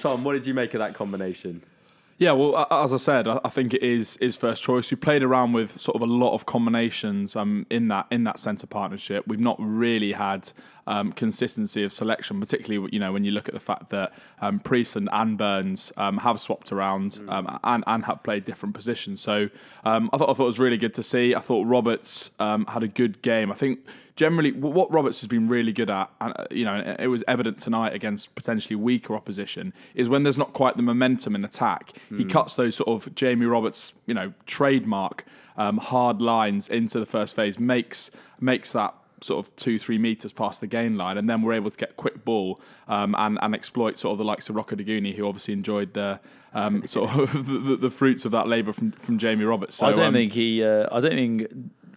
Tom, 0.00 0.24
what 0.24 0.32
did 0.32 0.46
you 0.46 0.54
make 0.54 0.74
of 0.74 0.80
that 0.80 0.94
combination? 0.94 1.62
Yeah, 2.18 2.32
well, 2.32 2.66
as 2.70 2.94
I 2.94 2.96
said, 2.96 3.28
I 3.28 3.48
think 3.50 3.74
it 3.74 3.82
is 3.82 4.16
is 4.18 4.38
first 4.38 4.62
choice. 4.62 4.90
We 4.90 4.96
played 4.96 5.22
around 5.22 5.52
with 5.52 5.78
sort 5.78 5.96
of 5.96 6.02
a 6.02 6.10
lot 6.10 6.34
of 6.34 6.46
combinations 6.46 7.36
um, 7.36 7.66
in 7.68 7.88
that 7.88 8.06
in 8.10 8.24
that 8.24 8.38
centre 8.38 8.66
partnership. 8.66 9.24
We've 9.26 9.38
not 9.38 9.56
really 9.58 10.12
had 10.12 10.50
um, 10.86 11.12
consistency 11.12 11.82
of 11.84 11.92
selection, 11.92 12.40
particularly 12.40 12.88
you 12.92 12.98
know 12.98 13.12
when 13.12 13.24
you 13.24 13.30
look 13.30 13.48
at 13.48 13.54
the 13.54 13.60
fact 13.60 13.90
that 13.90 14.12
um, 14.40 14.60
Priestland 14.60 15.08
and 15.12 15.36
Burns 15.38 15.92
um, 15.96 16.18
have 16.18 16.40
swapped 16.40 16.72
around 16.72 17.18
um, 17.28 17.58
and 17.64 17.84
and 17.86 18.04
have 18.04 18.22
played 18.22 18.44
different 18.44 18.74
positions. 18.74 19.20
So 19.20 19.48
um, 19.84 20.10
I 20.12 20.18
thought 20.18 20.30
I 20.30 20.34
thought 20.34 20.44
it 20.44 20.46
was 20.46 20.58
really 20.58 20.78
good 20.78 20.94
to 20.94 21.02
see. 21.02 21.34
I 21.34 21.40
thought 21.40 21.66
Roberts 21.66 22.30
um, 22.38 22.66
had 22.66 22.82
a 22.82 22.88
good 22.88 23.22
game. 23.22 23.50
I 23.50 23.54
think 23.54 23.80
generally 24.16 24.52
what 24.52 24.90
Roberts 24.90 25.20
has 25.20 25.28
been 25.28 25.48
really 25.48 25.72
good 25.72 25.90
at, 25.90 26.10
and 26.20 26.32
uh, 26.36 26.44
you 26.50 26.64
know, 26.64 26.96
it 26.98 27.08
was 27.08 27.22
evident 27.28 27.58
tonight 27.58 27.94
against 27.94 28.34
potentially 28.34 28.76
weaker 28.76 29.14
opposition, 29.14 29.72
is 29.94 30.08
when 30.08 30.22
there's 30.22 30.38
not 30.38 30.52
quite 30.52 30.76
the 30.76 30.82
momentum 30.82 31.34
in 31.34 31.44
attack. 31.44 31.92
He 32.16 32.24
cuts 32.24 32.56
those 32.56 32.76
sort 32.76 32.88
of 32.88 33.14
Jamie 33.14 33.46
Roberts, 33.46 33.92
you 34.06 34.14
know, 34.14 34.32
trademark 34.46 35.24
um, 35.56 35.78
hard 35.78 36.20
lines 36.20 36.68
into 36.68 36.98
the 36.98 37.06
first 37.06 37.36
phase, 37.36 37.58
makes 37.58 38.10
makes 38.40 38.72
that 38.72 38.94
sort 39.26 39.44
of 39.44 39.54
two 39.56 39.78
three 39.78 39.98
meters 39.98 40.32
past 40.32 40.60
the 40.60 40.66
gain 40.66 40.96
line, 40.96 41.18
and 41.18 41.28
then 41.28 41.42
we're 41.42 41.52
able 41.52 41.70
to 41.70 41.76
get 41.76 41.96
quick 41.96 42.24
ball 42.24 42.60
um, 42.88 43.14
and 43.18 43.38
and 43.42 43.54
exploit 43.54 43.98
sort 43.98 44.12
of 44.12 44.18
the 44.18 44.24
likes 44.24 44.48
of 44.48 44.56
Rokoduguni, 44.56 45.14
who 45.14 45.26
obviously 45.26 45.54
enjoyed 45.54 45.94
the 45.94 46.20
um, 46.54 46.86
sort 46.86 47.10
of 47.10 47.32
the, 47.46 47.76
the 47.76 47.90
fruits 47.90 48.24
of 48.24 48.32
that 48.32 48.48
labour 48.48 48.72
from 48.72 48.92
from 48.92 49.18
Jamie 49.18 49.44
Roberts. 49.44 49.76
So, 49.76 49.86
I 49.86 49.92
don't 49.92 50.06
um, 50.06 50.14
think 50.14 50.32
he. 50.32 50.64
Uh, 50.64 50.86
I 50.90 51.00
don't 51.00 51.12
think 51.12 51.52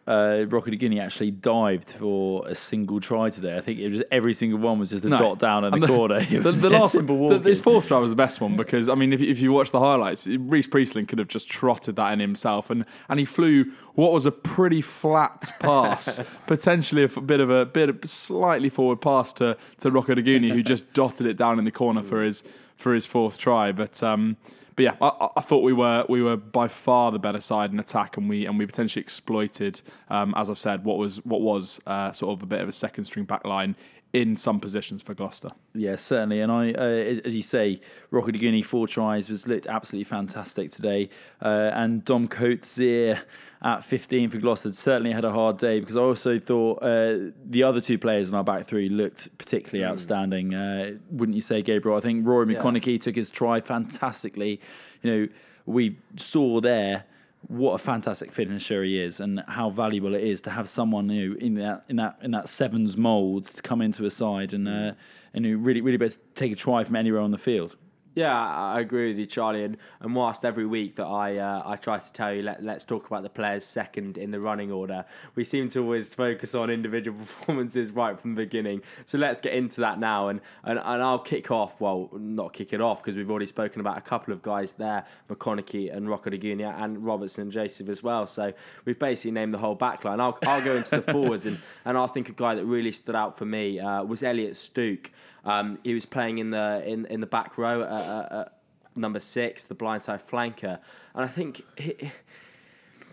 uh, 0.08 0.46
Rokoduguni 0.48 1.00
actually 1.00 1.30
dived 1.32 1.90
for 1.90 2.48
a 2.48 2.56
single 2.56 3.00
try 3.00 3.30
today. 3.30 3.56
I 3.58 3.62
think 3.62 3.80
it 3.80 3.90
was 3.90 4.02
every 4.12 4.34
single 4.34 4.60
one 4.60 4.80
was 4.80 4.90
just 4.90 5.06
a 5.06 5.10
No. 5.10 5.18
dot 5.18 5.40
down 5.40 5.66
in 5.66 5.74
And 5.74 5.84
the, 5.84 5.88
corner. 5.88 6.16
It 6.20 6.42
The, 6.42 6.52
the 6.52 6.70
last 6.72 6.94
simple 6.94 7.18
walk. 7.18 7.44
this 7.44 7.62
fourth 7.62 7.88
try 7.88 8.00
was 8.00 8.10
the 8.10 8.16
best 8.16 8.42
one 8.42 8.56
because 8.56 8.90
I 8.90 8.96
mean, 8.96 9.14
if, 9.14 9.22
if 9.22 9.40
you 9.40 9.52
watch 9.52 9.72
the 9.72 9.80
highlights, 9.80 10.26
Rhys 10.28 10.66
Priestland 10.68 11.08
could 11.10 11.20
have 11.20 11.28
just 11.28 11.50
trotted 11.50 11.96
that 11.98 12.12
in 12.14 12.20
himself, 12.20 12.70
and 12.72 12.86
and 13.08 13.20
he 13.20 13.26
flew 13.26 13.66
what 13.94 14.12
was 14.12 14.26
a 14.26 14.32
pretty 14.32 14.82
flat 14.82 15.52
pass, 15.60 16.20
potentially 16.48 17.04
a 17.04 17.08
bit 17.22 17.40
of 17.40 17.50
a 17.52 17.66
bit 17.66 17.90
of 17.90 18.00
slightly 18.06 18.70
forward 18.70 19.02
pass 19.02 19.32
to 19.34 19.58
to 19.80 19.92
Rokoduguni, 19.92 20.50
who 20.52 20.64
just 20.64 20.92
dotted 20.94 21.28
it 21.28 21.38
down 21.38 21.60
in 21.60 21.66
the 21.66 21.72
corner 21.72 22.02
for 22.02 22.24
his 22.24 22.44
for 22.76 22.94
his 22.96 23.06
fourth 23.06 23.38
try. 23.38 23.72
But 23.72 24.02
um, 24.02 24.38
but 24.80 24.84
yeah, 24.84 24.96
I, 25.02 25.28
I- 25.36 25.42
thought 25.42 25.62
we 25.62 25.74
were 25.74 26.06
we 26.08 26.22
were 26.22 26.38
by 26.38 26.70
far 26.70 27.12
the 27.12 27.20
better 27.20 27.42
side 27.42 27.74
in 27.74 27.80
attack, 27.82 28.16
and 28.16 28.30
we 28.30 28.46
and 28.46 28.58
we 28.58 28.66
potentially 28.66 29.02
exploited, 29.02 29.82
um, 30.10 30.34
as 30.38 30.50
I've 30.50 30.58
said, 30.58 30.86
what 30.86 30.98
was 30.98 31.18
what 31.26 31.42
was 31.42 31.82
uh, 31.86 32.14
sort 32.14 32.38
of 32.38 32.44
a 32.44 32.46
bit 32.46 32.62
of 32.62 32.70
a 32.70 32.72
second 32.72 33.04
string 33.04 33.26
back 33.26 33.44
line 33.46 33.76
in 34.12 34.36
some 34.36 34.60
positions 34.60 35.02
for 35.04 35.14
Gloucester. 35.14 35.50
Yeah, 35.76 35.96
certainly. 35.96 36.42
And 36.42 36.52
I, 36.52 36.72
uh, 36.72 36.82
as 37.26 37.36
you 37.36 37.44
say, 37.44 37.80
Rokoduguni, 38.12 38.66
four 38.66 38.88
tries, 38.88 39.30
was 39.30 39.48
looked 39.48 39.68
absolutely 39.68 40.06
fantastic 40.06 40.72
today. 40.72 41.10
Uh, 41.42 41.70
and 41.74 42.04
Dom 42.04 42.28
Coates 42.28 42.80
at 42.80 43.84
15 43.84 44.30
for 44.32 44.38
Gloucester 44.40 44.72
certainly 44.72 45.12
had 45.12 45.26
a 45.26 45.32
hard 45.32 45.58
day 45.58 45.80
because 45.80 45.96
I 45.98 46.02
also 46.02 46.40
thought 46.40 46.82
uh, 46.82 47.32
the 47.46 47.62
other 47.64 47.82
two 47.82 48.00
players 48.00 48.30
in 48.30 48.36
our 48.36 48.44
back 48.44 48.66
three 48.66 48.90
looked 48.90 49.38
particularly 49.38 49.86
Hmm. 49.86 49.92
outstanding. 49.92 50.54
Uh, 50.56 50.98
wouldn't 51.12 51.36
you 51.36 51.42
say, 51.42 51.62
Gabriel? 51.62 51.98
I 51.98 52.02
think 52.02 52.26
Rory 52.26 52.48
McConnochie 52.56 53.00
took 53.02 53.16
his 53.16 53.30
try 53.30 53.62
fantastically. 53.62 54.60
You 55.04 55.12
know, 55.12 55.28
we 55.66 55.98
saw 56.18 56.62
there 56.62 57.04
what 57.48 57.74
a 57.74 57.78
fantastic 57.78 58.32
finisher 58.32 58.84
he 58.84 59.00
is 59.00 59.20
and 59.20 59.44
how 59.48 59.70
valuable 59.70 60.14
it 60.14 60.24
is 60.24 60.42
to 60.42 60.50
have 60.50 60.68
someone 60.68 61.08
new 61.08 61.34
in 61.36 61.56
that 61.56 61.84
in 61.88 61.96
that 61.96 62.18
in 62.22 62.32
that 62.32 62.50
sevens 62.50 62.98
mould 62.98 63.46
to 63.46 63.62
come 63.62 63.82
into 63.82 64.06
a 64.06 64.10
side 64.10 64.54
and 64.54 64.68
uh, 64.68 64.92
and 65.34 65.46
who 65.46 65.58
really 65.58 65.82
really 65.82 65.98
best 65.98 66.20
take 66.36 66.52
a 66.52 66.56
try 66.56 66.84
from 66.84 66.96
anywhere 66.96 67.22
on 67.22 67.32
the 67.32 67.38
field. 67.38 67.76
Yeah, 68.16 68.36
I 68.36 68.80
agree 68.80 69.10
with 69.10 69.20
you, 69.20 69.28
Charlie. 69.28 69.64
And, 69.64 69.78
and 70.02 70.16
whilst 70.16 70.44
every 70.44 70.66
week 70.66 70.96
that 70.96 71.06
I 71.06 71.38
uh, 71.38 71.62
I 71.64 71.76
try 71.76 72.00
to 72.00 72.14
tell 72.14 72.34
you, 72.34 72.42
let, 72.42 72.64
let's 72.64 72.84
talk 72.84 73.06
about 73.06 73.22
the 73.22 73.30
players 73.30 73.64
second 73.64 74.18
in 74.18 74.32
the 74.32 74.40
running 74.40 74.72
order, 74.72 75.06
we 75.36 75.44
seem 75.44 75.70
to 75.70 75.80
always 75.84 76.14
focus 76.14 76.56
on 76.56 76.72
individual 76.72 77.18
performances 77.20 77.92
right 77.92 78.20
from 78.20 78.34
the 78.34 78.42
beginning. 78.44 78.82
So 79.06 79.20
let's 79.20 79.42
get 79.42 79.54
into 79.54 79.82
that 79.82 80.00
now. 80.00 80.30
And, 80.30 80.42
and, 80.64 80.80
and 80.80 81.04
I'll 81.04 81.20
kick 81.20 81.52
off, 81.52 81.80
well, 81.80 82.10
not 82.14 82.54
kick 82.54 82.74
it 82.74 82.82
off, 82.82 83.02
because 83.02 83.16
we've 83.16 83.30
already 83.30 83.46
spoken 83.46 83.80
about 83.80 83.98
a 83.98 84.02
couple 84.02 84.34
of 84.34 84.42
guys 84.42 84.74
there 84.74 85.06
McConnochie 85.30 85.96
and 85.96 86.08
Rokoduguni 86.08 86.66
and 86.84 87.06
Robertson 87.06 87.44
and 87.44 87.52
Joseph 87.52 87.90
as 87.90 88.02
well. 88.02 88.26
So 88.26 88.54
we've 88.86 89.00
basically 89.00 89.32
named 89.32 89.54
the 89.54 89.60
whole 89.60 89.76
back 89.76 90.04
line. 90.04 90.20
I'll, 90.20 90.38
I'll 90.46 90.64
go 90.64 90.76
into 90.76 91.00
the 91.00 91.12
forwards, 91.14 91.46
and, 91.46 91.60
and 91.86 91.98
I 91.98 92.08
think 92.08 92.28
a 92.30 92.34
guy 92.34 92.56
that 92.56 92.66
really 92.66 92.92
stood 92.92 93.16
out 93.16 93.38
for 93.38 93.46
me 93.46 93.80
uh, 93.80 94.04
was 94.04 94.24
Elliott 94.24 94.58
Stooke. 94.58 95.12
Um, 95.46 95.80
he 95.84 95.94
was 95.94 96.06
playing 96.06 96.38
in 96.38 96.52
the 96.52 96.84
in, 96.86 97.06
in 97.06 97.22
the 97.22 97.28
back 97.28 97.58
row 97.58 97.84
at, 97.84 97.92
at, 97.92 98.32
at 98.32 98.54
number 98.96 99.20
six, 99.20 99.64
the 99.66 99.76
blindside 99.76 100.22
flanker, 100.22 100.80
and 101.14 101.26
I 101.26 101.28
think 101.28 101.64
he, 101.78 102.12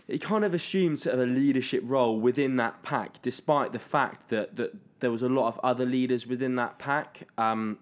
he 0.07 0.19
kind 0.19 0.45
of 0.45 0.55
assumed 0.55 1.01
sort 1.01 1.15
of 1.15 1.21
a 1.21 1.27
leadership 1.27 1.83
role 1.85 2.19
within 2.19 2.57
that 2.57 2.83
pack, 2.83 3.23
despite 3.23 3.73
the 3.73 3.79
fact 3.79 4.29
that 4.29 4.57
that 4.57 4.75
there 5.01 5.11
was 5.11 5.23
a 5.23 5.29
lot 5.29 5.49
of 5.49 5.59
other 5.63 5.85
leaders 5.85 6.27
within 6.27 6.57
that 6.57 6.79
pack. 6.79 7.29
Um, 7.37 7.79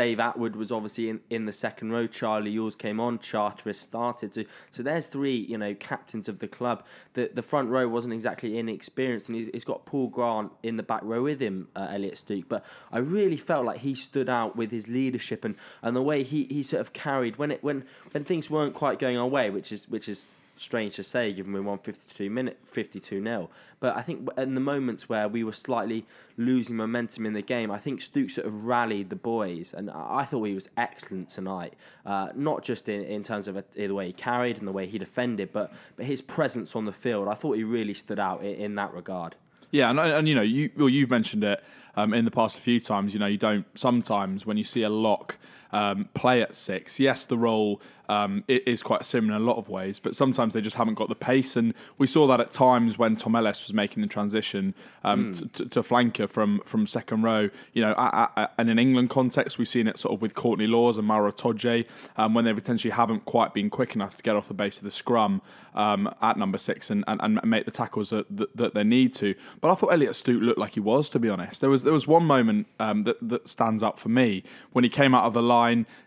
Dave 0.00 0.16
Attwood 0.16 0.56
was 0.56 0.72
obviously 0.72 1.10
in, 1.10 1.20
in 1.28 1.44
the 1.44 1.52
second 1.52 1.92
row. 1.92 2.06
Charlie 2.06 2.54
Ewels 2.54 2.74
came 2.74 2.98
on. 3.00 3.18
Charteris 3.18 3.78
started. 3.78 4.32
So, 4.32 4.44
so 4.70 4.82
there's 4.82 5.06
three, 5.06 5.36
you 5.36 5.58
know, 5.58 5.74
captains 5.74 6.26
of 6.26 6.38
the 6.38 6.48
club. 6.48 6.86
The 7.12 7.30
the 7.34 7.42
front 7.42 7.68
row 7.68 7.86
wasn't 7.86 8.14
exactly 8.14 8.56
inexperienced, 8.56 9.28
and 9.28 9.36
he's, 9.36 9.50
he's 9.52 9.64
got 9.64 9.84
Paul 9.84 10.08
Grant 10.08 10.52
in 10.62 10.78
the 10.78 10.82
back 10.82 11.02
row 11.02 11.22
with 11.22 11.38
him, 11.38 11.68
uh, 11.76 11.88
Elliott 11.90 12.16
Stooke. 12.16 12.48
But 12.48 12.64
I 12.90 13.00
really 13.00 13.36
felt 13.36 13.66
like 13.66 13.80
he 13.80 13.94
stood 13.94 14.30
out 14.30 14.56
with 14.56 14.70
his 14.70 14.88
leadership 14.88 15.44
and, 15.44 15.54
and 15.82 15.94
the 15.94 16.00
way 16.00 16.22
he, 16.22 16.44
he 16.44 16.62
sort 16.62 16.80
of 16.80 16.94
carried 16.94 17.36
when 17.36 17.50
it 17.50 17.62
when 17.62 17.84
when 18.12 18.24
things 18.24 18.48
weren't 18.48 18.72
quite 18.72 18.98
going 18.98 19.18
our 19.18 19.26
way, 19.28 19.50
which 19.50 19.70
is 19.70 19.86
which 19.86 20.08
is 20.08 20.28
strange 20.60 20.94
to 20.96 21.02
say 21.02 21.32
given 21.32 21.52
we 21.52 21.60
won 21.60 21.78
52 21.78 22.28
minute 22.30 22.58
52 22.64 23.20
nil. 23.20 23.50
But 23.80 23.96
i 23.96 24.02
think 24.02 24.28
in 24.36 24.54
the 24.54 24.60
moments 24.60 25.08
where 25.08 25.26
we 25.26 25.42
were 25.42 25.52
slightly 25.52 26.06
losing 26.36 26.76
momentum 26.76 27.26
in 27.26 27.32
the 27.32 27.42
game 27.42 27.70
i 27.70 27.78
think 27.78 28.00
Stooke 28.00 28.30
sort 28.30 28.46
of 28.46 28.64
rallied 28.64 29.10
the 29.10 29.16
boys 29.16 29.74
and 29.74 29.90
i 29.90 30.20
I 30.20 30.24
thought 30.26 30.44
he 30.44 30.54
was 30.54 30.68
excellent 30.76 31.30
tonight. 31.30 31.72
Uh, 32.04 32.28
not 32.34 32.62
just 32.62 32.90
in, 32.90 33.02
in 33.04 33.22
terms 33.22 33.48
of 33.48 33.56
uh, 33.56 33.62
the 33.74 33.90
way 33.90 34.08
he 34.08 34.12
carried 34.12 34.58
and 34.58 34.68
the 34.68 34.72
way 34.72 34.86
he 34.86 34.98
defended 34.98 35.50
but 35.50 35.72
but 35.96 36.04
his 36.04 36.20
presence 36.20 36.76
on 36.76 36.84
the 36.84 36.92
field. 36.92 37.26
I 37.28 37.34
thought 37.34 37.56
he 37.56 37.64
really 37.64 37.94
stood 37.94 38.18
out 38.18 38.42
in, 38.44 38.54
in 38.56 38.74
that 38.74 38.92
regard. 38.92 39.36
Yeah, 39.70 39.88
and, 39.90 39.98
and 39.98 40.28
you 40.28 40.34
know, 40.34 40.42
you 40.42 40.70
well, 40.76 40.88
you've 40.88 41.10
mentioned 41.10 41.44
it 41.44 41.62
um, 41.96 42.12
in 42.12 42.24
the 42.24 42.30
past 42.30 42.58
a 42.58 42.60
few 42.60 42.80
times. 42.80 43.14
You 43.14 43.20
know, 43.20 43.26
you 43.26 43.38
don't 43.38 43.66
sometimes 43.78 44.44
when 44.44 44.56
you 44.56 44.64
see 44.64 44.82
a 44.82 44.90
lock 44.90 45.38
um, 45.72 46.08
play 46.14 46.42
at 46.42 46.54
six. 46.54 47.00
Yes, 47.00 47.24
the 47.24 47.38
role 47.38 47.80
um, 48.10 48.42
is 48.48 48.82
quite 48.82 49.04
similar 49.04 49.36
in 49.36 49.42
a 49.42 49.44
lot 49.44 49.56
of 49.56 49.68
ways, 49.68 50.00
but 50.00 50.16
sometimes 50.16 50.52
they 50.52 50.60
just 50.60 50.74
haven't 50.74 50.94
got 50.94 51.08
the 51.08 51.14
pace. 51.14 51.54
And 51.54 51.74
we 51.96 52.08
saw 52.08 52.26
that 52.26 52.40
at 52.40 52.52
times 52.52 52.98
when 52.98 53.14
Tom 53.14 53.36
Ellis 53.36 53.68
was 53.68 53.72
making 53.72 54.00
the 54.02 54.08
transition 54.08 54.74
um, 55.04 55.32
to, 55.32 55.46
to, 55.46 55.66
to 55.66 55.82
flanker 55.82 56.28
from 56.28 56.60
from 56.66 56.88
second 56.88 57.22
row. 57.22 57.50
You 57.72 57.82
know, 57.82 57.94
at, 57.96 58.32
at, 58.36 58.54
and 58.58 58.68
in 58.68 58.80
England 58.80 59.10
context, 59.10 59.58
we've 59.58 59.68
seen 59.68 59.86
it 59.86 59.98
sort 59.98 60.14
of 60.14 60.22
with 60.22 60.34
Courtney 60.34 60.66
Lawes 60.66 60.98
and 60.98 61.06
Maro 61.06 61.30
Itoje 61.30 61.86
um, 62.16 62.34
when 62.34 62.44
they 62.44 62.52
potentially 62.52 62.90
haven't 62.90 63.24
quite 63.26 63.54
been 63.54 63.70
quick 63.70 63.94
enough 63.94 64.16
to 64.16 64.22
get 64.22 64.34
off 64.34 64.48
the 64.48 64.54
base 64.54 64.78
of 64.78 64.84
the 64.84 64.90
scrum 64.90 65.40
um, 65.74 66.12
at 66.20 66.36
number 66.36 66.58
six 66.58 66.90
and, 66.90 67.04
and, 67.06 67.20
and 67.22 67.40
make 67.44 67.64
the 67.64 67.70
tackles 67.70 68.10
that, 68.10 68.26
that, 68.36 68.56
that 68.56 68.74
they 68.74 68.84
need 68.84 69.14
to. 69.14 69.36
But 69.60 69.70
I 69.70 69.74
thought 69.76 69.92
Elliott 69.92 70.16
Stooke 70.16 70.42
looked 70.42 70.58
like 70.58 70.74
he 70.74 70.80
was, 70.80 71.10
to 71.10 71.20
be 71.20 71.28
honest. 71.28 71.60
There 71.60 71.70
was 71.70 71.84
there 71.84 71.92
was 71.92 72.08
one 72.08 72.24
moment 72.24 72.66
um, 72.80 73.04
that 73.04 73.16
that 73.28 73.46
stands 73.46 73.84
out 73.84 74.00
for 74.00 74.08
me 74.08 74.42
when 74.72 74.82
he 74.82 74.90
came 74.90 75.14
out 75.14 75.24
of 75.24 75.32
the 75.32 75.42
line, 75.42 75.59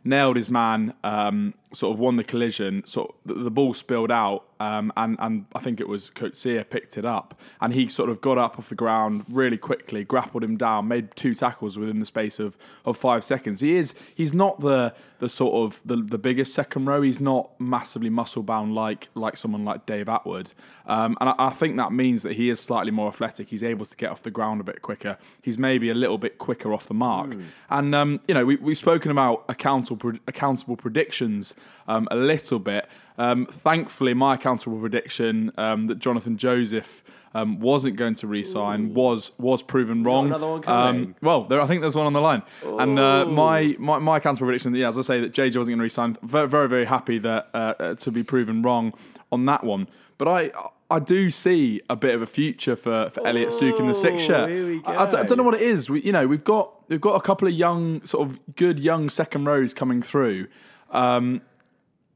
nailed 0.04 0.36
his 0.36 0.50
man, 0.50 0.94
um, 1.04 1.54
sort 1.74 1.94
of 1.94 2.00
won 2.00 2.16
the 2.16 2.24
collision. 2.24 2.86
Sort 2.86 3.16
the, 3.26 3.34
the 3.34 3.52
ball 3.52 3.74
spilled 3.74 4.12
out, 4.12 4.46
um, 4.60 4.94
and 4.96 5.18
and 5.20 5.46
I 5.54 5.60
think 5.60 5.82
it 5.82 5.88
was 5.88 6.10
Coetzee 6.10 6.70
picked 6.70 6.98
it 6.98 7.06
up, 7.06 7.40
and 7.60 7.74
he 7.74 7.88
sort 7.88 8.10
of 8.10 8.22
got 8.22 8.38
up 8.38 8.58
off 8.58 8.70
the 8.70 8.76
ground 8.76 9.26
really 9.28 9.58
quickly, 9.58 10.04
grappled 10.04 10.44
him 10.44 10.58
down, 10.58 10.88
made 10.88 11.16
two 11.16 11.36
tackles 11.36 11.78
within 11.78 12.00
the 12.00 12.06
space 12.06 12.40
of, 12.40 12.58
of 12.86 12.96
five 12.96 13.24
seconds. 13.24 13.60
He 13.60 13.76
is 13.76 13.94
he's 14.16 14.34
not 14.34 14.60
the 14.62 14.94
the 15.20 15.30
sort 15.30 15.54
of 15.54 15.82
the, 15.86 15.96
the 15.96 16.18
biggest 16.18 16.54
second 16.54 16.86
row. 16.86 17.02
He's 17.02 17.22
not 17.22 17.50
massively 17.60 18.10
muscle 18.10 18.44
bound 18.44 18.76
like 18.76 19.10
like 19.16 19.36
someone 19.38 19.66
like 19.66 19.86
Dave 19.86 20.06
Attwood, 20.06 20.54
um, 20.86 21.18
and 21.20 21.30
I, 21.30 21.36
I 21.38 21.50
think 21.50 21.78
that 21.78 21.92
means 21.92 22.24
that 22.24 22.34
he 22.34 22.50
is 22.50 22.60
slightly 22.60 22.92
more 22.92 23.08
athletic. 23.08 23.50
He's 23.50 23.64
able 23.64 23.86
to 23.86 23.98
get 23.98 24.12
off 24.12 24.24
the 24.24 24.32
ground 24.32 24.62
a 24.62 24.64
bit 24.64 24.82
quicker. 24.82 25.18
He's 25.42 25.58
maybe 25.58 25.90
a 25.90 25.96
little 25.96 26.18
bit 26.18 26.38
quicker 26.38 26.74
off 26.74 26.88
the 26.88 26.94
mark. 26.94 27.36
And 27.70 27.96
um, 27.96 28.22
you 28.28 28.34
know 28.34 28.46
we 28.46 28.58
we've 28.58 28.78
spoken 28.78 29.12
about 29.12 29.46
accountable 29.50 30.14
accountable 30.28 30.78
predictions 30.78 31.54
um, 31.88 32.08
a 32.12 32.16
little 32.16 32.60
bit. 32.60 32.88
Um, 33.18 33.46
thankfully, 33.46 34.14
my 34.14 34.36
accountable 34.36 34.80
prediction 34.80 35.52
um, 35.58 35.88
that 35.88 36.00
Jonathan 36.00 36.38
Joseph 36.38 37.04
um, 37.36 37.60
wasn't 37.60 37.96
going 37.96 38.16
to 38.16 38.28
re-sign 38.28 38.94
was 38.94 39.32
was 39.38 39.62
proven 39.64 40.04
wrong. 40.04 40.28
another 40.28 40.48
one 40.48 40.62
coming? 40.62 41.04
Um, 41.06 41.16
well, 41.22 41.44
there, 41.46 41.62
I 41.62 41.66
think 41.66 41.82
there's 41.82 41.96
one 41.96 42.06
on 42.06 42.14
the 42.14 42.22
line. 42.22 42.44
And 42.64 42.98
uh, 43.00 43.26
my, 43.26 43.76
my 43.80 44.00
my 44.00 44.18
accountable 44.18 44.48
prediction, 44.48 44.74
yeah, 44.76 44.88
as 44.88 44.98
I 44.98 45.02
say, 45.02 45.20
that 45.22 45.34
JJ 45.34 45.58
wasn't 45.58 45.68
going 45.68 45.78
to 45.80 45.84
resign. 45.84 46.16
Very 46.24 46.48
very 46.48 46.70
very 46.70 46.86
happy 46.86 47.18
that 47.20 47.50
uh, 47.54 47.74
uh, 47.80 47.96
to 47.96 48.12
be 48.12 48.24
proven 48.24 48.62
wrong 48.62 48.94
on 49.32 49.46
that 49.46 49.64
one. 49.64 49.88
But 50.18 50.28
I 50.28 50.52
I 50.92 51.00
do 51.00 51.32
see 51.32 51.82
a 51.90 51.96
bit 51.96 52.14
of 52.14 52.22
a 52.22 52.28
future 52.28 52.76
for, 52.76 53.10
for 53.10 53.26
Elliott 53.26 53.52
Stooke 53.52 53.80
in 53.80 53.88
the 53.88 53.96
six 53.96 54.22
shirt. 54.22 54.50
here 54.50 54.68
we 54.68 54.84
I, 54.86 55.06
I 55.06 55.10
d- 55.10 55.18
I 55.18 55.24
don't 55.24 55.38
know 55.38 55.44
what 55.44 55.56
it 55.56 55.62
is. 55.62 55.90
We, 55.90 56.04
you 56.04 56.12
know, 56.12 56.28
we've 56.28 56.44
got 56.44 56.88
we've 56.88 57.02
got 57.02 57.16
a 57.16 57.22
couple 57.22 57.48
of 57.48 57.54
young, 57.56 58.04
sort 58.06 58.28
of 58.28 58.40
good 58.56 58.80
young 58.80 59.10
second 59.10 59.46
rows 59.46 59.74
coming 59.74 60.04
through, 60.04 60.48
um, 60.92 61.42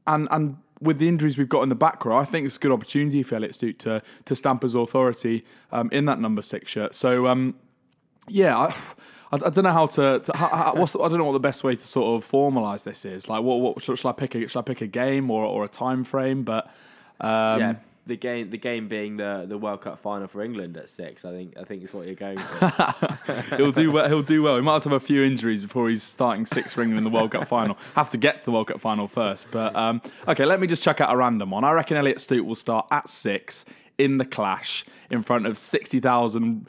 and 0.08 0.28
and 0.30 0.56
with 0.80 0.98
the 0.98 1.08
injuries 1.08 1.36
we've 1.36 1.48
got 1.48 1.62
in 1.62 1.68
the 1.68 1.74
back 1.74 2.04
row, 2.04 2.16
I 2.18 2.24
think 2.24 2.46
it's 2.46 2.56
a 2.56 2.60
good 2.60 2.72
opportunity 2.72 3.22
for 3.22 3.34
Elliott 3.36 3.54
Stooke 3.54 3.78
to 3.78 4.02
to 4.24 4.36
stamp 4.36 4.62
his 4.62 4.74
authority 4.74 5.44
um, 5.72 5.88
in 5.92 6.04
that 6.06 6.20
number 6.20 6.42
six 6.42 6.70
shirt. 6.70 6.94
So 6.94 7.26
um, 7.26 7.54
yeah. 8.28 8.56
I, 8.56 8.74
I, 9.30 9.36
I 9.44 9.50
don't 9.50 9.64
know 9.64 9.72
how 9.72 9.86
to. 9.86 10.20
to 10.20 10.32
how, 10.34 10.72
what's, 10.74 10.96
I 10.96 11.00
don't 11.00 11.18
know 11.18 11.24
what 11.24 11.32
the 11.32 11.40
best 11.40 11.62
way 11.62 11.74
to 11.74 11.86
sort 11.86 12.16
of 12.16 12.30
formalise 12.30 12.84
this 12.84 13.04
is. 13.04 13.28
Like, 13.28 13.42
what, 13.42 13.60
what 13.60 13.82
should, 13.82 13.98
should 13.98 14.08
I 14.08 14.12
pick? 14.12 14.34
A, 14.34 14.48
should 14.48 14.58
I 14.58 14.62
pick 14.62 14.80
a 14.80 14.86
game 14.86 15.30
or, 15.30 15.44
or 15.44 15.64
a 15.64 15.68
time 15.68 16.02
frame? 16.02 16.44
But 16.44 16.64
um, 17.20 17.60
yeah 17.60 17.74
the 18.08 18.16
game 18.16 18.50
the 18.50 18.58
game 18.58 18.88
being 18.88 19.18
the 19.18 19.44
the 19.46 19.56
world 19.56 19.82
cup 19.82 19.98
final 19.98 20.26
for 20.26 20.42
england 20.42 20.76
at 20.76 20.90
six 20.90 21.24
i 21.24 21.30
think 21.30 21.56
i 21.56 21.62
think 21.62 21.82
is 21.82 21.92
what 21.92 22.06
you're 22.06 22.14
going 22.14 22.38
for 22.38 22.68
he'll 23.56 23.72
do 23.72 23.92
well. 23.92 24.08
He'll 24.08 24.22
do 24.22 24.42
well. 24.42 24.56
He 24.56 24.62
might 24.62 24.82
have 24.84 24.92
a 24.92 25.00
few 25.00 25.22
injuries 25.22 25.62
before 25.62 25.88
he's 25.88 26.02
starting 26.02 26.46
six 26.46 26.74
for 26.74 26.82
England 26.82 26.98
in 26.98 27.04
the 27.04 27.16
World 27.16 27.32
Cup 27.32 27.46
final. 27.46 27.76
Have 27.94 28.10
to 28.10 28.16
get 28.16 28.38
to 28.38 28.44
the 28.44 28.52
World 28.52 28.68
Cup 28.68 28.80
final 28.80 29.08
first. 29.08 29.46
But 29.50 29.74
um, 29.76 30.00
okay, 30.26 30.44
let 30.44 30.60
me 30.60 30.66
just 30.66 30.82
check 30.82 31.00
out 31.00 31.12
a 31.12 31.16
random 31.16 31.50
one. 31.50 31.64
I 31.64 31.72
reckon 31.72 31.96
Elliott 31.96 32.20
Stooke 32.20 32.46
will 32.46 32.54
start 32.54 32.86
at 32.90 33.08
six 33.08 33.64
in 33.96 34.18
the 34.18 34.24
clash 34.24 34.84
in 35.10 35.22
front 35.22 35.46
of 35.46 35.58
sixty 35.58 36.00
thousand 36.00 36.66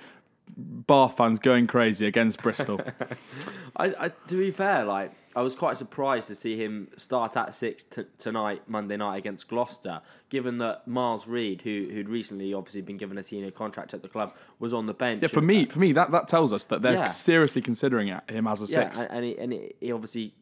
Bath 0.58 1.16
fans 1.16 1.40
going 1.40 1.68
crazy 1.68 2.06
against 2.06 2.42
Bristol. 2.42 2.82
I, 3.78 3.94
I, 3.98 4.10
to 4.28 4.36
be 4.36 4.52
fair, 4.52 4.84
like 4.84 5.12
I 5.36 5.42
was 5.42 5.56
quite 5.56 5.78
surprised 5.78 6.28
to 6.28 6.36
see 6.36 6.58
him 6.58 6.90
start 6.98 7.38
at 7.38 7.56
six 7.56 7.84
t- 7.84 8.04
tonight, 8.18 8.64
Monday 8.68 8.98
night 8.98 9.18
against 9.18 9.48
Gloucester. 9.48 10.02
Given 10.30 10.60
that 10.60 10.88
Miles 10.88 11.26
Reid, 11.28 11.62
who 11.62 11.90
who'd 11.92 12.08
recently 12.10 12.54
obviously 12.54 12.82
been 12.82 12.98
given 12.98 13.18
a 13.18 13.24
senior 13.24 13.50
contract 13.52 13.94
at 13.94 14.02
the 14.04 14.08
club, 14.08 14.36
was 14.60 14.74
on 14.74 14.86
the 14.86 14.94
bench. 14.94 15.22
yeah, 15.24 15.28
for 15.28 15.42
me, 15.42 15.66
for 15.66 15.80
me, 15.80 15.92
that, 15.94 16.12
that 16.12 16.28
tells 16.28 16.54
us 16.54 16.66
that 16.66 16.82
they're 16.84 16.94
Yeah. 16.94 17.06
seriously 17.06 17.62
considering 17.62 18.08
him 18.30 18.48
as 18.48 18.62
a 18.62 18.66
yeah, 18.72 18.84
six. 18.90 19.00
and, 19.00 19.10
and, 19.12 19.26
he, 19.26 19.38
and 19.38 19.54
he, 19.54 19.74
he 19.80 19.92
obviously 19.92 20.34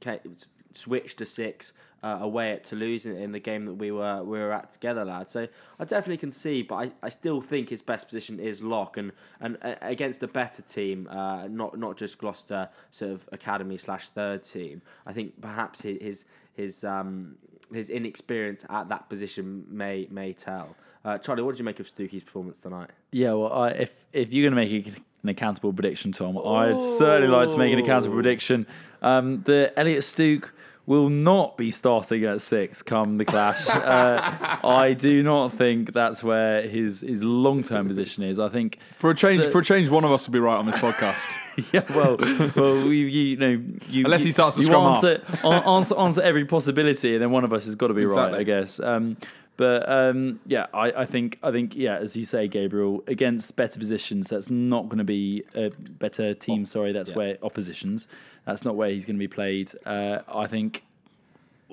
switched 0.73 1.17
to 1.19 1.25
six 1.25 1.73
uh, 2.03 2.19
away 2.21 2.51
at 2.51 2.63
Toulouse 2.63 3.05
in, 3.05 3.15
in 3.17 3.31
the 3.31 3.39
game 3.39 3.65
that 3.65 3.73
we 3.75 3.91
were 3.91 4.23
we 4.23 4.37
were 4.37 4.51
at 4.51 4.71
together, 4.71 5.03
lad. 5.03 5.29
So 5.31 5.47
I 5.79 5.85
definitely 5.85 6.17
can 6.17 6.31
see, 6.31 6.61
but 6.61 6.75
I, 6.75 6.91
I 7.01 7.09
still 7.09 7.41
think 7.41 7.69
his 7.69 7.81
best 7.81 8.07
position 8.07 8.39
is 8.39 8.61
lock, 8.61 8.97
and 8.97 9.11
and 9.39 9.57
uh, 9.63 9.75
against 9.81 10.21
a 10.21 10.27
better 10.27 10.61
team, 10.61 11.07
uh, 11.09 11.47
not 11.47 11.79
not 11.79 11.97
just 11.97 12.17
Gloucester 12.19 12.69
sort 12.91 13.11
of 13.11 13.27
academy 13.31 13.77
slash 13.77 14.09
third 14.09 14.43
team. 14.43 14.81
I 15.05 15.13
think 15.13 15.41
perhaps 15.41 15.81
his 15.81 15.97
his 16.01 16.25
his 16.53 16.83
um 16.83 17.35
his 17.73 17.89
inexperience 17.89 18.65
at 18.69 18.89
that 18.89 19.09
position 19.09 19.65
may 19.69 20.07
may 20.09 20.33
tell. 20.33 20.75
Uh, 21.05 21.17
Charlie, 21.17 21.43
what 21.43 21.51
did 21.51 21.59
you 21.59 21.65
make 21.65 21.79
of 21.79 21.87
Stokey's 21.87 22.23
performance 22.23 22.59
tonight? 22.59 22.89
Yeah, 23.11 23.33
well, 23.33 23.53
I, 23.53 23.69
if 23.69 24.05
if 24.13 24.33
you're 24.33 24.49
going 24.49 24.67
to 24.67 24.75
make 24.75 24.87
an 25.23 25.29
accountable 25.29 25.73
prediction, 25.73 26.11
Tom. 26.11 26.37
I'd 26.37 26.81
certainly 26.81 27.27
like 27.27 27.49
to 27.49 27.57
make 27.57 27.73
an 27.73 27.79
accountable 27.79 28.15
prediction 28.15 28.67
um, 29.01 29.43
that 29.43 29.73
Elliott 29.77 30.03
Stooke 30.03 30.53
will 30.87 31.09
not 31.09 31.57
be 31.57 31.69
starting 31.69 32.23
at 32.23 32.41
six 32.41 32.81
come 32.81 33.17
the 33.17 33.25
clash. 33.25 33.67
uh, 33.69 34.57
I 34.63 34.93
do 34.93 35.21
not 35.21 35.53
think 35.53 35.93
that's 35.93 36.23
where 36.23 36.63
his 36.67 37.01
his 37.01 37.21
long 37.23 37.61
term 37.61 37.87
position 37.87 38.23
is. 38.23 38.39
I 38.39 38.49
think 38.49 38.79
For 38.95 39.11
a 39.11 39.15
change, 39.15 39.43
So- 39.43 39.49
for 39.51 39.59
a 39.59 39.63
change, 39.63 39.89
one 39.89 40.03
of 40.05 40.11
us 40.11 40.25
will 40.27 40.33
be 40.33 40.39
right 40.39 40.55
on 40.57 40.65
this 40.65 40.75
podcast. 40.75 41.29
yeah, 41.73 41.83
well, 41.93 42.17
well, 42.55 42.77
you, 42.87 43.05
you 43.05 43.37
know, 43.37 43.61
you 43.89 44.05
Unless 44.05 44.21
he 44.21 44.27
you- 44.27 44.31
starts 44.31 44.55
to 44.55 44.61
you 44.61 44.67
scrum 44.67 44.93
half. 44.93 45.03
answer, 45.03 45.21
an- 45.45 45.63
answer 45.63 45.97
answer 45.99 46.21
every 46.23 46.45
possibility, 46.45 47.13
and 47.13 47.21
then 47.21 47.31
one 47.31 47.43
of 47.43 47.51
us 47.53 47.65
has 47.65 47.75
got 47.75 47.87
to 47.89 47.93
be 47.93 48.05
right, 48.05 48.33
I 48.33 48.43
guess. 48.43 48.79
Um, 48.79 49.17
but 49.57 49.89
um, 49.89 50.39
yeah, 50.45 50.67
I, 50.73 50.91
I 50.91 51.05
think 51.05 51.39
I 51.43 51.51
think 51.51 51.75
yeah, 51.75 51.97
as 51.97 52.15
you 52.15 52.25
say, 52.25 52.47
Gabriel, 52.47 53.03
against 53.07 53.55
better 53.55 53.79
positions, 53.79 54.29
that's 54.29 54.49
not 54.49 54.87
going 54.87 54.99
to 54.99 55.03
be 55.03 55.43
a 55.55 55.71
better 55.71 56.33
team. 56.33 56.63
Sorry, 56.65 56.91
that's 56.93 57.13
where 57.13 57.37
oppositions. 57.41 58.07
That's 58.45 58.63
not 58.63 58.75
where 58.75 58.89
he's 58.89 59.05
going 59.05 59.17
to 59.17 59.19
be 59.19 59.27
played. 59.27 59.71
Uh, 59.85 60.19
I 60.27 60.47
think. 60.47 60.83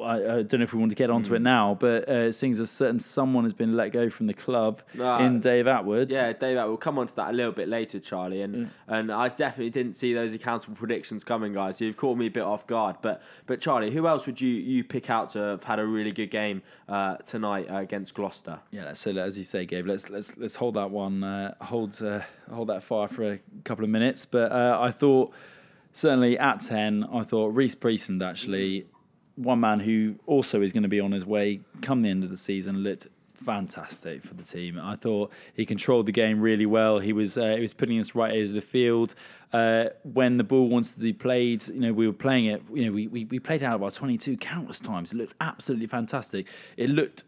I, 0.02 0.14
I 0.38 0.42
don't 0.42 0.54
know 0.54 0.64
if 0.64 0.72
we 0.74 0.80
want 0.80 0.90
to 0.90 0.96
get 0.96 1.09
onto 1.09 1.35
it 1.35 1.38
Hmm. 1.38 1.44
now, 1.44 1.76
but 1.78 2.09
uh, 2.09 2.12
it 2.12 2.33
seems 2.33 2.59
a 2.59 2.66
certain 2.66 2.98
someone 2.98 3.44
has 3.44 3.52
been 3.52 3.76
let 3.76 3.92
go 3.92 4.11
from 4.11 4.26
the 4.26 4.35
club 4.35 4.83
Ah, 5.00 5.20
in 5.24 5.38
Dave 5.38 5.66
Attwood. 5.66 6.11
Yeah, 6.11 6.33
Dave, 6.33 6.57
we'll 6.57 6.76
come 6.76 6.98
on 6.98 7.07
to 7.07 7.14
that 7.16 7.30
a 7.30 7.33
little 7.33 7.52
bit 7.52 7.68
later, 7.68 8.00
Charlie. 8.00 8.42
And 8.42 8.70
and 8.88 9.12
I 9.12 9.28
definitely 9.28 9.70
didn't 9.70 9.94
see 9.96 10.12
those 10.12 10.35
accountable 10.35 10.74
predictions 10.74 11.22
coming, 11.22 11.52
guys. 11.52 11.80
You've 11.80 11.96
caught 11.96 12.18
me 12.18 12.26
a 12.26 12.30
bit 12.30 12.42
off 12.42 12.66
guard. 12.66 12.96
But 13.02 13.22
but 13.46 13.61
Charlie, 13.61 13.92
who 13.92 14.09
else 14.09 14.26
would 14.26 14.40
you, 14.40 14.48
you 14.50 14.83
pick 14.83 15.11
out 15.11 15.28
to 15.30 15.38
have 15.38 15.64
had 15.64 15.78
a 15.78 15.87
really 15.87 16.11
good 16.12 16.30
game 16.30 16.62
uh, 16.88 17.16
tonight 17.18 17.70
uh, 17.70 17.76
against 17.76 18.14
Gloucester? 18.14 18.59
Yeah, 18.72 18.94
so 18.94 19.12
as 19.12 19.38
you 19.38 19.44
say, 19.44 19.64
Gabe, 19.64 19.87
let's 19.87 20.11
let's 20.11 20.37
let's 20.37 20.57
hold 20.57 20.74
that 20.74 20.90
one, 20.90 21.22
uh, 21.22 21.54
hold 21.61 22.02
uh, 22.02 22.22
hold 22.52 22.68
that 22.68 22.83
fire 22.83 23.07
for 23.07 23.30
a 23.35 23.38
couple 23.62 23.85
of 23.85 23.90
minutes. 23.90 24.26
But 24.26 24.50
uh, 24.50 24.76
I 24.80 24.90
thought 24.90 25.33
certainly 25.92 26.37
at 26.38 26.62
ten, 26.62 27.04
I 27.12 27.22
thought 27.22 27.54
Rhys 27.54 27.74
Priestland 27.76 28.22
actually 28.22 28.87
one 29.37 29.61
man 29.61 29.81
who 29.81 30.16
also 30.27 30.62
is 30.62 30.73
going 30.73 30.85
to 30.85 30.88
be 30.88 31.01
on 31.01 31.12
his 31.12 31.27
way 31.27 31.61
come 31.83 32.01
the 32.01 32.09
end 32.09 32.25
of 32.25 32.31
the 32.31 32.37
season 32.37 32.79
looked 32.79 33.09
fantastic 33.35 34.23
for 34.23 34.35
the 34.35 34.42
team. 34.42 34.79
I 34.81 34.97
thought 34.97 35.31
he 35.55 35.66
controlled 35.66 36.07
the 36.07 36.12
game 36.12 36.40
really 36.40 36.66
well. 36.66 36.99
He 36.99 37.12
was 37.12 37.37
uh, 37.37 37.55
he 37.57 37.61
was 37.61 37.75
putting 37.75 37.99
us 38.01 38.14
right 38.14 38.31
areas 38.31 38.51
of 38.51 38.57
the 38.57 38.62
field. 38.62 39.14
Uh, 39.53 39.87
when 40.03 40.37
the 40.37 40.44
ball 40.44 40.68
wanted 40.68 40.94
to 40.94 41.01
be 41.01 41.12
played, 41.12 41.66
you 41.68 41.81
know, 41.81 41.92
we 41.92 42.07
were 42.07 42.12
playing 42.12 42.47
it. 42.47 42.62
You 42.73 42.87
know, 42.87 42.92
we, 42.92 43.07
we, 43.07 43.25
we 43.27 43.38
played 43.38 43.62
out 43.62 43.75
of 43.75 43.83
our 43.83 43.90
22 43.90 44.37
countless 44.38 44.81
times. 44.81 45.12
It 45.12 45.16
looked 45.16 45.35
absolutely 45.40 45.87
fantastic. 45.87 46.49
It 46.77 46.90
looked 46.90 47.25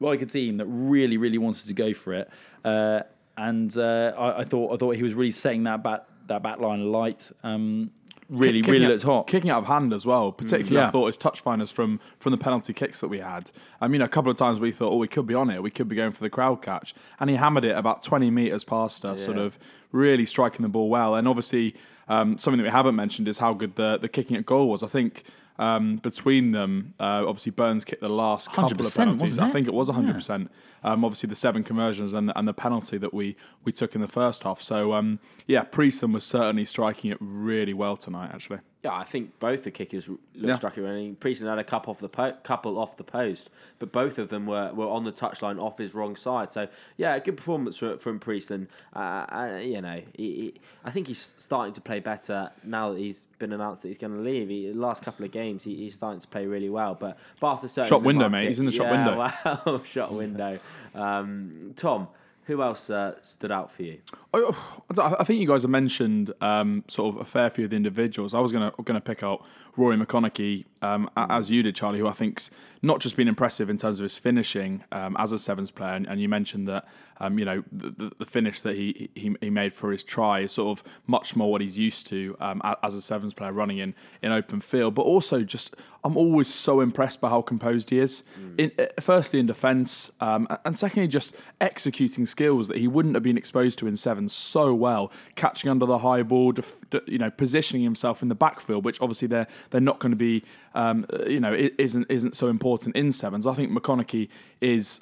like 0.00 0.20
a 0.20 0.26
team 0.26 0.58
that 0.58 0.66
really, 0.66 1.16
really 1.16 1.38
wanted 1.38 1.66
to 1.66 1.72
go 1.72 1.94
for 1.94 2.12
it. 2.12 2.30
Uh, 2.64 3.00
and 3.36 3.76
uh, 3.78 4.12
I, 4.18 4.40
I 4.40 4.44
thought 4.44 4.74
I 4.74 4.76
thought 4.76 4.96
he 4.96 5.02
was 5.02 5.14
really 5.14 5.32
setting 5.32 5.62
that 5.64 5.82
back 5.82 6.04
that 6.26 6.42
back 6.42 6.60
line 6.60 6.90
light. 6.90 7.30
Um, 7.42 7.90
really, 8.28 8.60
Kicking 8.60 8.72
really 8.72 8.84
it- 8.86 8.88
looked 8.88 9.02
hot. 9.02 9.26
Kicking 9.26 9.50
out 9.50 9.58
of 9.62 9.66
hand 9.66 9.92
as 9.92 10.04
well. 10.06 10.32
Particularly, 10.32 10.76
yeah. 10.76 10.88
I 10.88 10.90
thought 10.90 11.06
his 11.06 11.16
touch 11.16 11.40
finders 11.40 11.70
from 11.70 12.00
from 12.18 12.32
the 12.32 12.38
penalty 12.38 12.72
kicks 12.72 13.00
that 13.00 13.08
we 13.08 13.18
had. 13.18 13.50
I 13.80 13.88
mean, 13.88 14.02
a 14.02 14.08
couple 14.08 14.30
of 14.30 14.36
times 14.36 14.60
we 14.60 14.72
thought, 14.72 14.92
oh, 14.92 14.96
we 14.96 15.08
could 15.08 15.26
be 15.26 15.34
on 15.34 15.50
it. 15.50 15.62
We 15.62 15.70
could 15.70 15.88
be 15.88 15.96
going 15.96 16.12
for 16.12 16.22
the 16.22 16.30
crowd 16.30 16.62
catch, 16.62 16.94
and 17.20 17.28
he 17.30 17.36
hammered 17.36 17.64
it 17.64 17.76
about 17.76 18.02
twenty 18.02 18.30
meters 18.30 18.64
past 18.64 19.04
us, 19.04 19.24
sort 19.24 19.38
of 19.38 19.58
really 19.92 20.26
striking 20.26 20.62
the 20.62 20.68
ball 20.68 20.88
well. 20.88 21.14
And 21.14 21.28
obviously, 21.28 21.74
um, 22.08 22.38
something 22.38 22.58
that 22.58 22.64
we 22.64 22.70
haven't 22.70 22.96
mentioned 22.96 23.28
is 23.28 23.38
how 23.38 23.54
good 23.54 23.76
the 23.76 23.98
the 23.98 24.08
kicking 24.08 24.36
at 24.36 24.46
goal 24.46 24.68
was. 24.68 24.82
I 24.82 24.88
think. 24.88 25.24
Um, 25.58 25.96
between 25.98 26.52
them, 26.52 26.94
uh, 26.98 27.24
obviously 27.28 27.52
Burns 27.52 27.84
kicked 27.84 28.00
the 28.00 28.08
last 28.08 28.50
couple 28.52 28.80
of 28.80 28.94
penalties. 28.96 29.38
I 29.38 29.50
think 29.50 29.68
it 29.68 29.74
was 29.74 29.90
hundred 29.90 30.14
percent. 30.14 30.50
Um, 30.84 31.04
obviously 31.04 31.28
the 31.28 31.36
seven 31.36 31.62
conversions 31.62 32.12
and 32.12 32.32
and 32.34 32.46
the 32.48 32.54
penalty 32.54 32.98
that 32.98 33.14
we 33.14 33.36
we 33.64 33.72
took 33.72 33.94
in 33.94 34.00
the 34.00 34.08
first 34.08 34.42
half. 34.42 34.60
So 34.60 34.92
um, 34.94 35.18
yeah, 35.46 35.62
Priestland 35.62 36.14
was 36.14 36.24
certainly 36.24 36.64
striking 36.64 37.10
it 37.10 37.18
really 37.20 37.74
well 37.74 37.96
tonight. 37.96 38.30
Actually, 38.34 38.58
Yeah, 38.82 38.94
I 38.94 39.04
think 39.04 39.38
both 39.38 39.62
the 39.64 39.70
kickers 39.70 40.08
looked 40.08 40.22
Yeah. 40.34 40.54
struck 40.56 40.76
it. 40.78 40.84
I 40.84 40.92
mean, 40.92 41.14
Priestland 41.16 41.50
had 41.50 41.58
a 41.58 41.64
couple 41.64 41.92
off 41.92 41.98
the 42.00 42.08
po- 42.08 42.36
couple 42.42 42.78
off 42.78 42.96
the 42.96 43.04
post, 43.04 43.48
but 43.78 43.92
both 43.92 44.18
of 44.18 44.28
them 44.28 44.46
were, 44.46 44.72
were 44.72 44.88
on 44.88 45.04
the 45.04 45.12
touchline 45.12 45.60
off 45.62 45.78
his 45.78 45.94
wrong 45.94 46.16
side. 46.16 46.52
So 46.52 46.66
yeah, 46.96 47.14
a 47.14 47.20
good 47.20 47.36
performance 47.36 47.76
from, 47.76 47.98
from 47.98 48.18
Priestland. 48.18 48.66
Uh, 48.94 48.98
uh, 48.98 49.58
you 49.62 49.80
know, 49.80 50.02
he, 50.16 50.24
he, 50.34 50.54
I 50.84 50.90
think 50.90 51.06
he's 51.06 51.20
starting 51.38 51.72
to 51.74 51.80
play 51.80 52.00
better 52.00 52.50
now 52.64 52.92
that 52.92 52.98
he's 52.98 53.26
been 53.38 53.52
announced 53.52 53.82
that 53.82 53.88
he's 53.88 53.98
going 53.98 54.14
to 54.14 54.20
leave. 54.20 54.48
He, 54.48 54.68
the 54.72 54.78
last 54.78 55.04
couple 55.04 55.24
of 55.24 55.30
games, 55.30 55.62
he, 55.62 55.76
he's 55.76 55.94
starting 55.94 56.20
to 56.20 56.26
play 56.28 56.46
really 56.46 56.70
well. 56.70 56.94
But 56.98 57.18
but 57.40 57.52
after 57.52 57.68
certain 57.68 57.88
Shot 57.88 58.02
window, 58.02 58.28
market- 58.28 58.32
mate. 58.44 58.48
He's 58.48 58.60
in 58.60 58.66
the 58.66 58.72
shot 58.72 58.86
yeah, 58.86 59.04
window. 59.06 59.32
Wow, 59.76 59.82
shot 59.84 60.12
window. 60.12 60.58
Um, 60.94 61.72
Tom, 61.76 62.08
who 62.44 62.62
else 62.62 62.90
uh, 62.90 63.14
stood 63.22 63.52
out 63.52 63.70
for 63.70 63.82
you? 63.82 63.98
I, 64.34 64.50
I 64.98 65.24
think 65.24 65.40
you 65.40 65.46
guys 65.46 65.62
have 65.62 65.70
mentioned 65.70 66.32
um, 66.40 66.84
sort 66.88 67.14
of 67.14 67.20
a 67.20 67.24
fair 67.24 67.50
few 67.50 67.64
of 67.64 67.70
the 67.70 67.76
individuals. 67.76 68.34
I 68.34 68.40
was 68.40 68.52
gonna 68.52 68.72
gonna 68.84 69.00
pick 69.00 69.22
out 69.22 69.44
Rory 69.76 69.96
McConnochie 69.96 70.64
um, 70.82 71.08
as 71.16 71.50
you 71.50 71.62
did, 71.62 71.76
Charlie, 71.76 72.00
who 72.00 72.08
I 72.08 72.12
think's 72.12 72.50
not 72.82 72.98
just 72.98 73.16
been 73.16 73.28
impressive 73.28 73.70
in 73.70 73.76
terms 73.76 74.00
of 74.00 74.02
his 74.02 74.18
finishing 74.18 74.82
um, 74.90 75.16
as 75.18 75.30
a 75.30 75.38
sevens 75.38 75.70
player, 75.70 75.94
and, 75.94 76.06
and 76.08 76.20
you 76.20 76.28
mentioned 76.28 76.66
that 76.66 76.88
um, 77.20 77.38
you 77.38 77.44
know 77.44 77.62
the, 77.70 78.10
the, 78.18 78.26
finish 78.26 78.60
that 78.62 78.74
he, 78.74 79.08
he 79.14 79.36
he 79.40 79.48
made 79.48 79.72
for 79.72 79.92
his 79.92 80.02
try 80.02 80.40
is 80.40 80.50
sort 80.50 80.76
of 80.76 80.84
much 81.06 81.36
more 81.36 81.52
what 81.52 81.60
he's 81.60 81.78
used 81.78 82.08
to 82.08 82.36
um, 82.40 82.60
as 82.82 82.94
a 82.94 83.00
sevens 83.00 83.32
player 83.32 83.52
running 83.52 83.78
in 83.78 83.94
in 84.22 84.32
open 84.32 84.60
field, 84.60 84.96
but 84.96 85.02
also 85.02 85.44
just 85.44 85.76
I'm 86.02 86.16
always 86.16 86.52
so 86.52 86.80
impressed 86.80 87.20
by 87.20 87.28
how 87.28 87.42
composed 87.42 87.90
he 87.90 88.00
is. 88.00 88.24
In, 88.58 88.72
uh, 88.76 88.86
firstly 89.00 89.38
in 89.38 89.46
defence, 89.46 90.10
um, 90.20 90.48
and 90.64 90.76
secondly 90.76 91.06
just 91.06 91.36
executing 91.60 92.26
skills 92.26 92.66
that 92.66 92.78
he 92.78 92.88
wouldn't 92.88 93.14
have 93.14 93.22
been 93.22 93.38
exposed 93.38 93.78
to 93.78 93.86
in 93.86 93.96
sevens 93.96 94.32
so 94.32 94.74
well, 94.74 95.12
catching 95.36 95.70
under 95.70 95.86
the 95.86 95.98
high 95.98 96.24
ball, 96.24 96.50
def, 96.50 96.78
you 97.06 97.18
know, 97.18 97.30
positioning 97.30 97.84
himself 97.84 98.20
in 98.20 98.28
the 98.28 98.34
backfield, 98.34 98.84
which 98.84 99.00
obviously 99.00 99.28
they're 99.28 99.46
they're 99.70 99.80
not 99.80 99.98
going 99.98 100.12
to 100.12 100.16
be, 100.16 100.44
um, 100.74 101.06
you 101.26 101.40
know, 101.40 101.52
it 101.52 101.74
isn't 101.78 102.06
isn't 102.10 102.36
so 102.36 102.48
important 102.48 102.96
in 102.96 103.12
sevens. 103.12 103.46
I 103.46 103.54
think 103.54 103.70
McConnochie 103.72 104.28
is 104.60 105.00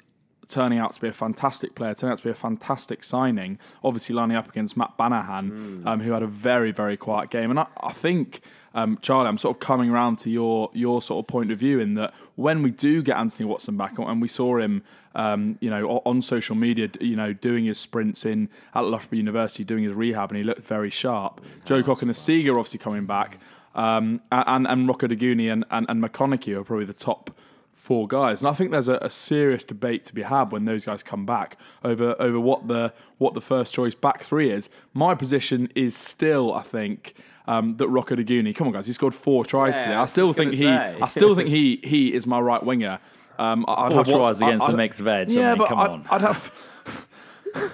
turning 0.51 0.79
out 0.79 0.93
to 0.93 1.01
be 1.01 1.07
a 1.07 1.13
fantastic 1.13 1.75
player, 1.75 1.93
turning 1.93 2.11
out 2.11 2.17
to 2.17 2.23
be 2.23 2.29
a 2.29 2.35
fantastic 2.35 3.03
signing. 3.03 3.57
Obviously, 3.83 4.13
lining 4.13 4.37
up 4.37 4.49
against 4.49 4.75
Matt 4.75 4.97
Banahan, 4.99 5.85
um, 5.87 6.01
who 6.01 6.11
had 6.11 6.21
a 6.21 6.27
very, 6.27 6.71
very 6.71 6.97
quiet 6.97 7.29
game. 7.29 7.49
And 7.49 7.59
I, 7.59 7.67
I 7.81 7.93
think, 7.93 8.41
um, 8.73 8.99
Charlie, 9.01 9.29
I'm 9.29 9.37
sort 9.37 9.55
of 9.55 9.59
coming 9.59 9.89
around 9.89 10.17
to 10.19 10.29
your 10.29 10.69
your 10.73 11.01
sort 11.01 11.23
of 11.23 11.27
point 11.27 11.51
of 11.51 11.59
view 11.59 11.79
in 11.79 11.95
that 11.95 12.13
when 12.35 12.61
we 12.61 12.71
do 12.71 13.01
get 13.01 13.17
Anthony 13.17 13.47
Watson 13.47 13.77
back, 13.77 13.97
and 13.97 14.21
we 14.21 14.27
saw 14.27 14.57
him, 14.57 14.83
um, 15.15 15.57
you 15.61 15.69
know, 15.69 16.01
on 16.05 16.21
social 16.21 16.55
media, 16.55 16.89
you 16.99 17.15
know, 17.15 17.33
doing 17.33 17.65
his 17.65 17.79
sprints 17.79 18.25
in 18.25 18.49
at 18.75 18.81
Loughborough 18.81 19.17
University, 19.17 19.63
doing 19.63 19.83
his 19.83 19.93
rehab, 19.93 20.31
and 20.31 20.37
he 20.37 20.43
looked 20.43 20.63
very 20.63 20.89
sharp. 20.89 21.41
Joe 21.65 21.81
Cokanasiga 21.81 22.49
obviously 22.49 22.79
coming 22.79 23.05
back. 23.05 23.39
Um, 23.75 24.21
and 24.31 24.67
and 24.67 24.87
Rokoduguni 24.89 25.51
and, 25.51 25.63
and, 25.71 25.85
and 25.89 26.03
McConnochie 26.03 26.55
are 26.55 26.63
probably 26.63 26.85
the 26.85 26.93
top 26.93 27.31
four 27.73 28.07
guys. 28.07 28.41
And 28.41 28.49
I 28.49 28.53
think 28.53 28.71
there's 28.71 28.89
a, 28.89 28.95
a 28.97 29.09
serious 29.09 29.63
debate 29.63 30.03
to 30.05 30.13
be 30.13 30.21
had 30.23 30.51
when 30.51 30.65
those 30.65 30.85
guys 30.85 31.01
come 31.03 31.25
back 31.25 31.57
over 31.83 32.15
over 32.19 32.39
what 32.39 32.67
the 32.67 32.93
what 33.17 33.33
the 33.33 33.41
first 33.41 33.73
choice 33.73 33.95
back 33.95 34.21
three 34.23 34.51
is. 34.51 34.69
My 34.93 35.15
position 35.15 35.69
is 35.75 35.95
still, 35.95 36.53
I 36.53 36.61
think. 36.61 37.13
Um, 37.47 37.75
that 37.77 37.87
Rokoduguni, 37.89 38.55
come 38.55 38.67
on 38.67 38.73
guys, 38.73 38.85
he 38.85 38.93
scored 38.93 39.15
four 39.15 39.43
tries 39.43 39.73
Yeah, 39.73 39.83
today. 39.85 39.95
I 39.95 40.01
I 40.03 40.05
still 40.05 40.27
just 40.27 40.37
think 40.37 40.51
he, 40.53 40.59
say. 40.59 40.97
I 41.01 41.07
still 41.07 41.33
think 41.35 41.49
he, 41.57 41.81
he 41.83 42.13
is 42.13 42.27
my 42.27 42.39
right 42.39 42.63
winger. 42.63 42.99
Um, 43.39 43.65
I- 43.67 43.73
I'd 43.73 43.87
Four 43.89 43.97
have 43.97 44.05
tries 44.05 44.15
Watson- 44.19 44.47
against 44.47 44.63
I- 44.65 44.67
the 44.67 44.73
I- 44.73 44.77
mixed 44.77 44.99
veg. 44.99 45.29
I 45.29 45.33
Yeah, 45.33 45.49
mean, 45.49 45.57
but 45.57 45.67
come 45.69 45.79
I'd, 45.79 45.89
on. 45.89 46.07
I'd 46.11 46.21
have. 46.21 46.67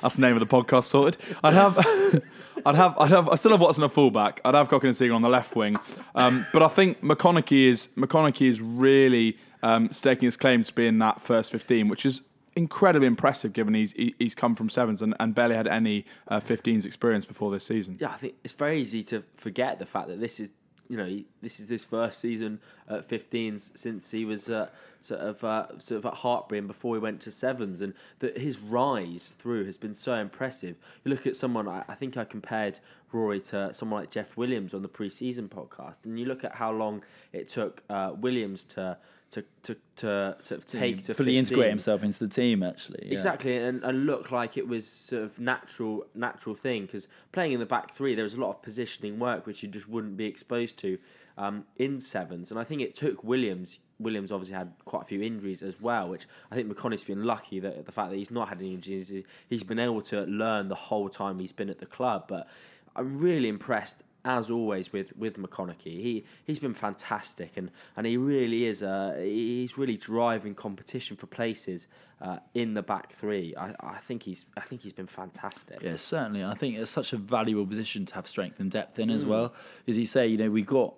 That's 0.00 0.16
the 0.16 0.22
name 0.22 0.36
of 0.36 0.40
the 0.40 0.46
podcast 0.46 0.84
sorted. 0.84 1.18
I'd 1.44 1.52
have, 1.54 1.76
I'd 2.64 2.74
have, 2.74 2.98
I'd 2.98 3.10
have. 3.10 3.28
I 3.28 3.34
still 3.34 3.52
have 3.52 3.60
Watson 3.60 3.84
at 3.84 3.92
fullback. 3.92 4.40
I'd 4.44 4.54
have 4.54 4.68
Cokanasiga 4.68 5.14
on 5.14 5.22
the 5.22 5.28
left 5.28 5.54
wing. 5.56 5.76
Um, 6.14 6.46
but 6.52 6.62
I 6.62 6.68
think 6.68 7.02
McConnochie 7.02 7.68
is 7.68 7.88
McConnochie 7.96 8.48
is 8.48 8.60
really 8.60 9.38
um, 9.62 9.90
staking 9.90 10.26
his 10.26 10.36
claim 10.36 10.64
to 10.64 10.74
being 10.74 10.98
that 10.98 11.20
first 11.20 11.50
fifteen, 11.50 11.88
which 11.88 12.06
is 12.06 12.22
incredibly 12.56 13.06
impressive 13.06 13.52
given 13.52 13.74
he's 13.74 13.92
he's 13.92 14.34
come 14.34 14.54
from 14.54 14.68
sevens 14.68 15.02
and, 15.02 15.14
and 15.20 15.34
barely 15.34 15.54
had 15.54 15.68
any 15.68 16.04
uh, 16.28 16.40
15s 16.40 16.84
experience 16.84 17.24
before 17.24 17.50
this 17.50 17.64
season. 17.64 17.96
Yeah, 18.00 18.10
I 18.10 18.16
think 18.16 18.34
it's 18.44 18.52
very 18.52 18.80
easy 18.80 19.02
to 19.04 19.22
forget 19.36 19.78
the 19.78 19.86
fact 19.86 20.08
that 20.08 20.20
this 20.20 20.40
is, 20.40 20.50
you 20.90 20.96
know, 20.96 21.06
he- 21.06 21.26
this 21.40 21.60
is 21.60 21.68
his 21.68 21.84
first 21.84 22.18
season 22.18 22.58
at 22.88 23.08
15s 23.08 23.78
since 23.78 24.10
he 24.10 24.24
was 24.24 24.50
uh, 24.50 24.68
sort 25.00 25.20
of 25.20 25.44
uh, 25.44 25.78
sort 25.78 25.98
of 25.98 26.06
at 26.06 26.14
Hartpury 26.14 26.66
before 26.66 26.96
he 26.96 27.00
went 27.00 27.20
to 27.22 27.30
sevens, 27.30 27.80
and 27.80 27.94
that 28.18 28.36
his 28.36 28.58
rise 28.60 29.28
through 29.38 29.64
has 29.66 29.76
been 29.76 29.94
so 29.94 30.14
impressive. 30.14 30.76
You 31.04 31.10
look 31.10 31.26
at 31.26 31.36
someone, 31.36 31.68
I, 31.68 31.84
I 31.88 31.94
think 31.94 32.16
I 32.16 32.24
compared 32.24 32.80
Rory 33.12 33.40
to 33.40 33.72
someone 33.72 34.00
like 34.00 34.10
Jeff 34.10 34.36
Williams 34.36 34.74
on 34.74 34.82
the 34.82 34.88
pre-season 34.88 35.48
podcast, 35.48 36.04
and 36.04 36.18
you 36.18 36.26
look 36.26 36.42
at 36.44 36.56
how 36.56 36.72
long 36.72 37.02
it 37.32 37.48
took 37.48 37.82
uh, 37.88 38.12
Williams 38.18 38.64
to. 38.64 38.98
To, 39.32 39.44
to, 39.62 39.76
to 39.94 40.36
sort 40.42 40.58
of 40.58 40.66
take 40.66 41.04
to 41.04 41.14
fully 41.14 41.36
15. 41.36 41.38
integrate 41.38 41.70
himself 41.70 42.02
into 42.02 42.18
the 42.18 42.28
team. 42.28 42.64
Actually, 42.64 43.06
yeah. 43.06 43.12
Exactly, 43.12 43.58
and, 43.58 43.84
and 43.84 44.04
look 44.04 44.32
like 44.32 44.56
it 44.56 44.66
was 44.66 44.88
sort 44.88 45.22
of 45.22 45.38
natural 45.38 46.04
natural 46.16 46.56
thing 46.56 46.82
because 46.82 47.06
playing 47.30 47.52
in 47.52 47.60
the 47.60 47.66
back 47.66 47.94
three, 47.94 48.16
there 48.16 48.24
was 48.24 48.34
a 48.34 48.40
lot 48.40 48.50
of 48.50 48.60
positioning 48.60 49.20
work 49.20 49.46
which 49.46 49.62
you 49.62 49.68
just 49.68 49.88
wouldn't 49.88 50.16
be 50.16 50.24
exposed 50.24 50.78
to 50.78 50.98
um, 51.38 51.64
in 51.76 52.00
sevens, 52.00 52.50
and 52.50 52.58
I 52.58 52.64
think 52.64 52.82
it 52.82 52.96
took 52.96 53.22
Williams 53.22 53.78
Williams 54.00 54.32
obviously 54.32 54.56
had 54.56 54.72
quite 54.84 55.02
a 55.02 55.04
few 55.04 55.22
injuries 55.22 55.62
as 55.62 55.80
well, 55.80 56.08
which 56.08 56.26
I 56.50 56.54
think 56.54 56.72
McConnochie's 56.72 57.04
been 57.04 57.24
lucky 57.24 57.60
that 57.60 57.84
the 57.84 57.92
fact 57.92 58.10
that 58.10 58.16
he's 58.16 58.30
not 58.30 58.48
had 58.48 58.58
any 58.58 58.74
injuries, 58.74 59.12
he's 59.48 59.62
been 59.62 59.78
able 59.78 60.00
to 60.02 60.22
learn 60.22 60.68
the 60.68 60.74
whole 60.74 61.08
time 61.08 61.38
he's 61.38 61.52
been 61.52 61.70
at 61.70 61.78
the 61.78 61.86
club. 61.86 62.24
But 62.26 62.48
I'm 62.96 63.18
really 63.18 63.48
impressed 63.48 64.02
as 64.24 64.50
always 64.50 64.92
with 64.92 65.16
with 65.16 65.36
McConnochie. 65.36 66.00
He 66.00 66.24
he's 66.44 66.58
been 66.58 66.74
fantastic 66.74 67.56
and, 67.56 67.70
and 67.96 68.06
he 68.06 68.16
really 68.16 68.66
is 68.66 68.82
uh, 68.82 69.16
he's 69.18 69.78
really 69.78 69.96
driving 69.96 70.54
competition 70.54 71.16
for 71.16 71.26
places 71.26 71.86
uh, 72.20 72.38
in 72.54 72.74
the 72.74 72.82
back 72.82 73.12
three. 73.12 73.54
I, 73.56 73.74
I 73.80 73.98
think 73.98 74.24
he's 74.24 74.44
I 74.56 74.60
think 74.60 74.82
he's 74.82 74.92
been 74.92 75.06
fantastic. 75.06 75.80
Yeah, 75.82 75.96
certainly. 75.96 76.44
I 76.44 76.54
think 76.54 76.76
it's 76.76 76.90
such 76.90 77.12
a 77.12 77.16
valuable 77.16 77.66
position 77.66 78.06
to 78.06 78.14
have 78.14 78.28
strength 78.28 78.60
and 78.60 78.70
depth 78.70 78.98
in 78.98 79.10
as 79.10 79.24
well. 79.24 79.54
As 79.88 79.98
you 79.98 80.06
say, 80.06 80.26
you 80.26 80.36
know, 80.36 80.50
we 80.50 80.62
got 80.62 80.94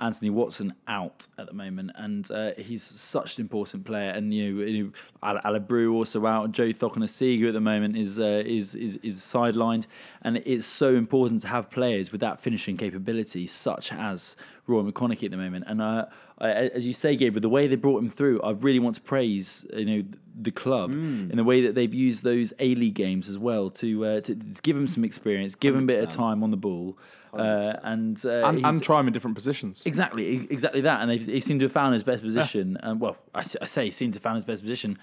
Anthony 0.00 0.30
Watson 0.30 0.74
out 0.88 1.26
at 1.38 1.46
the 1.46 1.52
moment, 1.52 1.92
and 1.94 2.28
uh, 2.30 2.52
he's 2.56 2.82
such 2.82 3.38
an 3.38 3.42
important 3.42 3.84
player. 3.84 4.10
And 4.10 4.34
you 4.34 4.52
know, 4.52 4.64
you 4.64 4.84
know 4.84 4.92
Al- 5.22 5.40
Aled 5.44 5.68
Brew 5.68 5.94
also 5.94 6.26
out. 6.26 6.52
Joe 6.52 6.70
Cokanasiga 6.70 7.48
at 7.48 7.54
the 7.54 7.60
moment 7.60 7.96
is 7.96 8.18
uh, 8.18 8.42
is 8.44 8.74
is 8.74 8.96
is 9.02 9.16
sidelined, 9.18 9.86
and 10.22 10.38
it's 10.38 10.66
so 10.66 10.94
important 10.94 11.42
to 11.42 11.48
have 11.48 11.70
players 11.70 12.10
with 12.10 12.20
that 12.20 12.40
finishing 12.40 12.76
capability, 12.76 13.46
such 13.46 13.92
as 13.92 14.36
Roy 14.66 14.82
McConnochie 14.82 15.24
at 15.24 15.30
the 15.30 15.36
moment. 15.36 15.64
And 15.68 15.80
uh, 15.80 16.06
I, 16.38 16.50
as 16.50 16.84
you 16.86 16.94
say, 16.94 17.14
Gabriel, 17.14 17.40
the 17.40 17.48
way 17.48 17.68
they 17.68 17.76
brought 17.76 18.02
him 18.02 18.10
through, 18.10 18.42
I 18.42 18.50
really 18.50 18.80
want 18.80 18.96
to 18.96 19.00
praise 19.02 19.66
you 19.72 19.84
know 19.84 20.04
the 20.34 20.50
club 20.50 20.90
in 20.92 21.36
the 21.36 21.44
way 21.44 21.60
that 21.62 21.74
they've 21.74 21.92
used 21.94 22.24
those 22.24 22.52
A 22.58 22.74
League 22.74 22.94
games 22.94 23.28
as 23.28 23.38
well 23.38 23.70
to, 23.70 24.04
uh, 24.04 24.20
to 24.22 24.34
to 24.34 24.62
give 24.62 24.76
him 24.76 24.88
some 24.88 25.04
experience, 25.04 25.54
give 25.54 25.76
him 25.76 25.84
a 25.84 25.86
bit 25.86 26.02
of 26.02 26.08
time 26.08 26.42
on 26.42 26.50
the 26.50 26.56
ball, 26.56 26.98
uh, 27.32 27.74
and 27.82 28.20
uh, 28.24 28.30
and, 28.46 28.58
he's- 28.58 28.74
and 28.74 28.82
try 28.82 29.00
him 29.00 29.06
in 29.06 29.12
different 29.12 29.36
positions. 29.36 29.82
Exactly, 29.86 30.46
exactly 30.50 30.80
that, 30.82 31.00
and 31.00 31.10
they, 31.10 31.18
he 31.18 31.40
seemed 31.40 31.60
to 31.60 31.64
have 31.64 31.72
found 31.72 31.94
his 31.94 32.04
best 32.04 32.22
position. 32.22 32.76
Um, 32.82 32.98
well, 32.98 33.16
I 33.34 33.42
say 33.44 33.86
he 33.86 33.90
seemed 33.90 34.12
to 34.14 34.18
have 34.18 34.22
found 34.22 34.36
his 34.36 34.44
best 34.44 34.62
position. 34.62 34.98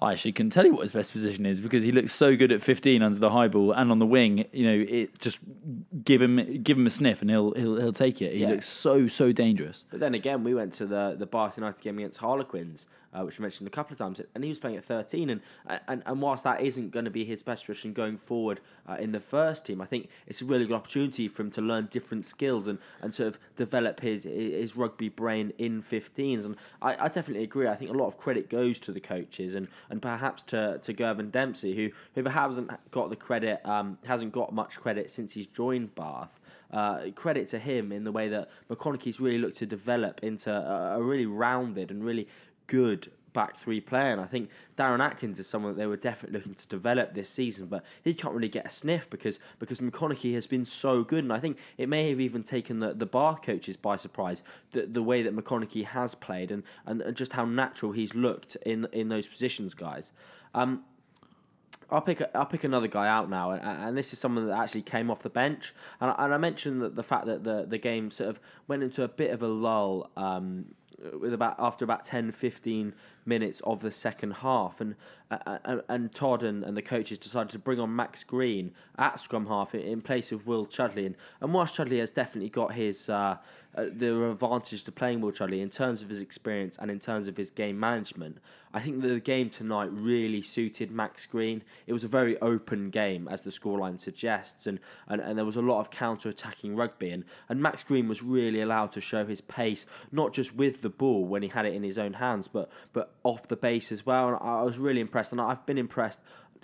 I 0.00 0.10
actually 0.10 0.32
couldn't 0.32 0.50
tell 0.50 0.66
you 0.66 0.72
what 0.72 0.82
his 0.82 0.90
best 0.90 1.12
position 1.12 1.46
is 1.46 1.60
because 1.60 1.84
he 1.84 1.92
looks 1.92 2.12
so 2.12 2.34
good 2.34 2.50
at 2.50 2.60
15 2.60 3.00
under 3.00 3.16
the 3.16 3.30
high 3.30 3.46
ball 3.46 3.70
and 3.70 3.92
on 3.92 4.00
the 4.00 4.06
wing. 4.06 4.44
You 4.52 4.66
know, 4.66 4.84
it 4.88 5.20
just 5.20 5.38
give 6.02 6.20
him 6.20 6.62
give 6.64 6.76
him 6.76 6.86
a 6.86 6.90
sniff 6.90 7.20
and 7.20 7.30
he'll 7.30 7.52
he'll 7.54 7.76
he'll 7.80 7.92
take 7.92 8.20
it. 8.20 8.32
He 8.32 8.40
Yeah. 8.40 8.48
looks 8.48 8.66
so 8.66 9.06
so 9.06 9.30
dangerous. 9.30 9.84
But 9.92 10.00
then 10.00 10.12
again, 10.14 10.42
we 10.42 10.52
went 10.52 10.72
to 10.74 10.86
the 10.86 11.14
the 11.16 11.26
Bath 11.26 11.56
United 11.58 11.80
game 11.80 11.98
against 11.98 12.18
Harlequins, 12.18 12.86
uh, 13.14 13.22
which 13.22 13.38
we 13.38 13.42
mentioned 13.42 13.66
a 13.66 13.70
couple 13.70 13.92
of 13.92 13.98
times, 13.98 14.20
and 14.34 14.44
he 14.44 14.50
was 14.50 14.58
playing 14.58 14.76
at 14.76 14.84
13. 14.84 15.30
And 15.30 15.40
and, 15.88 16.02
and 16.04 16.20
whilst 16.20 16.44
that 16.44 16.60
isn't 16.60 16.90
going 16.90 17.04
to 17.04 17.10
be 17.10 17.24
his 17.24 17.42
best 17.42 17.66
position 17.66 17.92
going 17.92 18.18
forward 18.18 18.60
uh, 18.88 18.96
in 18.98 19.12
the 19.12 19.20
first 19.20 19.66
team, 19.66 19.80
I 19.80 19.86
think 19.86 20.08
it's 20.26 20.42
a 20.42 20.44
really 20.44 20.66
good 20.66 20.74
opportunity 20.74 21.28
for 21.28 21.42
him 21.42 21.50
to 21.52 21.60
learn 21.60 21.88
different 21.90 22.24
skills 22.24 22.66
and, 22.66 22.78
and 23.00 23.14
sort 23.14 23.28
of 23.28 23.38
develop 23.56 24.00
his 24.00 24.24
his 24.24 24.76
rugby 24.76 25.08
brain 25.08 25.52
in 25.58 25.82
15s. 25.82 26.44
And 26.44 26.56
I, 26.82 27.04
I 27.04 27.08
definitely 27.08 27.44
agree. 27.44 27.68
I 27.68 27.76
think 27.76 27.90
a 27.90 27.94
lot 27.94 28.06
of 28.06 28.18
credit 28.18 28.50
goes 28.50 28.78
to 28.80 28.92
the 28.92 29.00
coaches 29.00 29.54
and, 29.54 29.68
and 29.90 30.02
perhaps 30.02 30.42
to, 30.44 30.78
to 30.82 30.92
Girvan 30.92 31.30
Dempsey, 31.30 31.74
who 31.76 31.90
who 32.14 32.22
perhaps 32.22 32.54
hasn't 32.54 32.90
got 32.90 33.10
the 33.10 33.16
credit, 33.16 33.64
um, 33.64 33.98
hasn't 34.04 34.32
got 34.32 34.52
much 34.52 34.80
credit 34.80 35.10
since 35.10 35.34
he's 35.34 35.46
joined 35.46 35.94
Bath 35.94 36.40
uh, 36.74 37.10
credit 37.14 37.46
to 37.48 37.58
him 37.58 37.92
in 37.92 38.04
the 38.04 38.12
way 38.12 38.28
that 38.28 38.50
McConnochie's 38.68 39.20
really 39.20 39.38
looked 39.38 39.56
to 39.58 39.66
develop 39.66 40.22
into 40.22 40.52
a, 40.52 40.98
a 40.98 41.02
really 41.02 41.24
rounded 41.24 41.90
and 41.90 42.04
really 42.04 42.28
good 42.66 43.10
back 43.34 43.56
three 43.58 43.80
player. 43.80 44.12
And 44.12 44.20
I 44.20 44.26
think 44.26 44.48
Darren 44.78 45.00
Atkins 45.00 45.38
is 45.38 45.46
someone 45.46 45.72
that 45.72 45.78
they 45.78 45.86
were 45.86 45.96
definitely 45.96 46.38
looking 46.38 46.54
to 46.54 46.68
develop 46.68 47.12
this 47.12 47.28
season, 47.28 47.66
but 47.66 47.84
he 48.02 48.14
can't 48.14 48.34
really 48.34 48.48
get 48.48 48.64
a 48.64 48.70
sniff 48.70 49.10
because 49.10 49.38
because 49.58 49.80
McConnochie 49.80 50.32
has 50.34 50.46
been 50.46 50.64
so 50.64 51.04
good. 51.04 51.24
And 51.24 51.32
I 51.32 51.40
think 51.40 51.58
it 51.76 51.88
may 51.88 52.08
have 52.08 52.20
even 52.20 52.42
taken 52.42 52.78
the, 52.80 52.94
the 52.94 53.06
bar 53.06 53.36
coaches 53.36 53.76
by 53.76 53.96
surprise 53.96 54.42
the, 54.72 54.86
the 54.86 55.02
way 55.02 55.22
that 55.22 55.36
McConnochie 55.36 55.84
has 55.84 56.14
played 56.14 56.50
and, 56.50 56.62
and, 56.86 57.02
just 57.14 57.34
how 57.34 57.44
natural 57.44 57.92
he's 57.92 58.14
looked 58.14 58.56
in 58.64 58.86
in 58.92 59.08
those 59.08 59.26
positions, 59.26 59.74
guys. 59.74 60.12
Um, 60.54 60.84
I'll 61.90 62.00
pick 62.00 62.22
I'll 62.34 62.46
pick 62.46 62.64
another 62.64 62.88
guy 62.88 63.08
out 63.08 63.28
now, 63.28 63.50
and, 63.50 63.60
and 63.62 63.98
this 63.98 64.12
is 64.12 64.18
someone 64.18 64.46
that 64.46 64.58
actually 64.58 64.82
came 64.82 65.10
off 65.10 65.22
the 65.22 65.30
bench. 65.30 65.74
And, 66.00 66.10
I- 66.10 66.24
and 66.24 66.34
I 66.34 66.38
mentioned 66.38 66.80
that 66.82 66.96
the 66.96 67.02
fact 67.02 67.26
that 67.26 67.44
the, 67.44 67.66
the 67.68 67.78
game 67.78 68.10
sort 68.10 68.30
of 68.30 68.40
went 68.68 68.82
into 68.82 69.02
a 69.02 69.08
bit 69.08 69.30
of 69.32 69.42
a 69.42 69.48
lull 69.48 70.10
um, 70.16 70.66
with 71.12 71.34
about 71.34 71.56
after 71.58 71.84
about 71.84 72.04
10, 72.04 72.32
15 72.32 72.94
minutes 73.26 73.60
of 73.60 73.80
the 73.80 73.90
second 73.90 74.32
half, 74.34 74.80
and 74.80 74.94
uh, 75.30 75.58
and, 75.64 75.82
and 75.88 76.14
Todd 76.14 76.42
and, 76.42 76.62
and 76.62 76.76
the 76.76 76.82
coaches 76.82 77.18
decided 77.18 77.50
to 77.50 77.58
bring 77.58 77.80
on 77.80 77.94
Max 77.94 78.24
Green 78.24 78.72
at 78.98 79.18
scrum 79.18 79.46
half 79.46 79.74
in, 79.74 79.80
in 79.80 80.00
place 80.00 80.32
of 80.32 80.46
Will 80.46 80.66
Chudley. 80.66 81.06
And, 81.06 81.16
and 81.40 81.52
whilst 81.52 81.74
Chudley 81.74 81.98
has 81.98 82.10
definitely 82.10 82.50
got 82.50 82.74
his 82.74 83.08
uh, 83.08 83.38
uh, 83.76 83.86
the 83.92 84.30
advantage 84.30 84.84
to 84.84 84.92
playing 84.92 85.20
Will 85.20 85.32
Chudley 85.32 85.60
in 85.60 85.70
terms 85.70 86.00
of 86.00 86.08
his 86.08 86.20
experience 86.20 86.78
and 86.78 86.90
in 86.90 87.00
terms 87.00 87.26
of 87.26 87.36
his 87.36 87.50
game 87.50 87.80
management, 87.80 88.38
I 88.72 88.80
think 88.80 89.02
that 89.02 89.08
the 89.08 89.20
game 89.20 89.50
tonight 89.50 89.88
really 89.90 90.42
suited 90.42 90.90
Max 90.92 91.26
Green. 91.26 91.62
It 91.86 91.92
was 91.92 92.04
a 92.04 92.08
very 92.08 92.38
open 92.40 92.90
game, 92.90 93.26
as 93.28 93.42
the 93.42 93.50
scoreline 93.50 93.98
suggests, 93.98 94.66
and, 94.66 94.78
and, 95.08 95.20
and 95.20 95.36
there 95.36 95.44
was 95.44 95.56
a 95.56 95.62
lot 95.62 95.80
of 95.80 95.90
counter 95.90 96.28
attacking 96.28 96.76
rugby. 96.76 97.10
And, 97.10 97.24
and 97.48 97.60
Max 97.60 97.82
Green 97.82 98.08
was 98.08 98.22
really 98.22 98.60
allowed 98.60 98.92
to 98.92 99.00
show 99.00 99.26
his 99.26 99.40
pace, 99.40 99.86
not 100.12 100.32
just 100.32 100.54
with 100.54 100.82
the 100.82 100.90
ball 100.90 101.24
when 101.24 101.42
he 101.42 101.48
had 101.48 101.66
it 101.66 101.74
in 101.74 101.82
his 101.82 101.98
own 101.98 102.14
hands, 102.14 102.46
but, 102.46 102.70
but 102.92 103.13
off 103.24 103.48
the 103.48 103.56
base 103.56 103.90
as 103.90 104.06
well. 104.06 104.28
And 104.28 104.38
I 104.40 104.62
was 104.62 104.78
really 104.78 105.00
impressed, 105.00 105.32
and 105.32 105.40
I've 105.40 105.66
been 105.66 105.78
impressed 105.78 106.20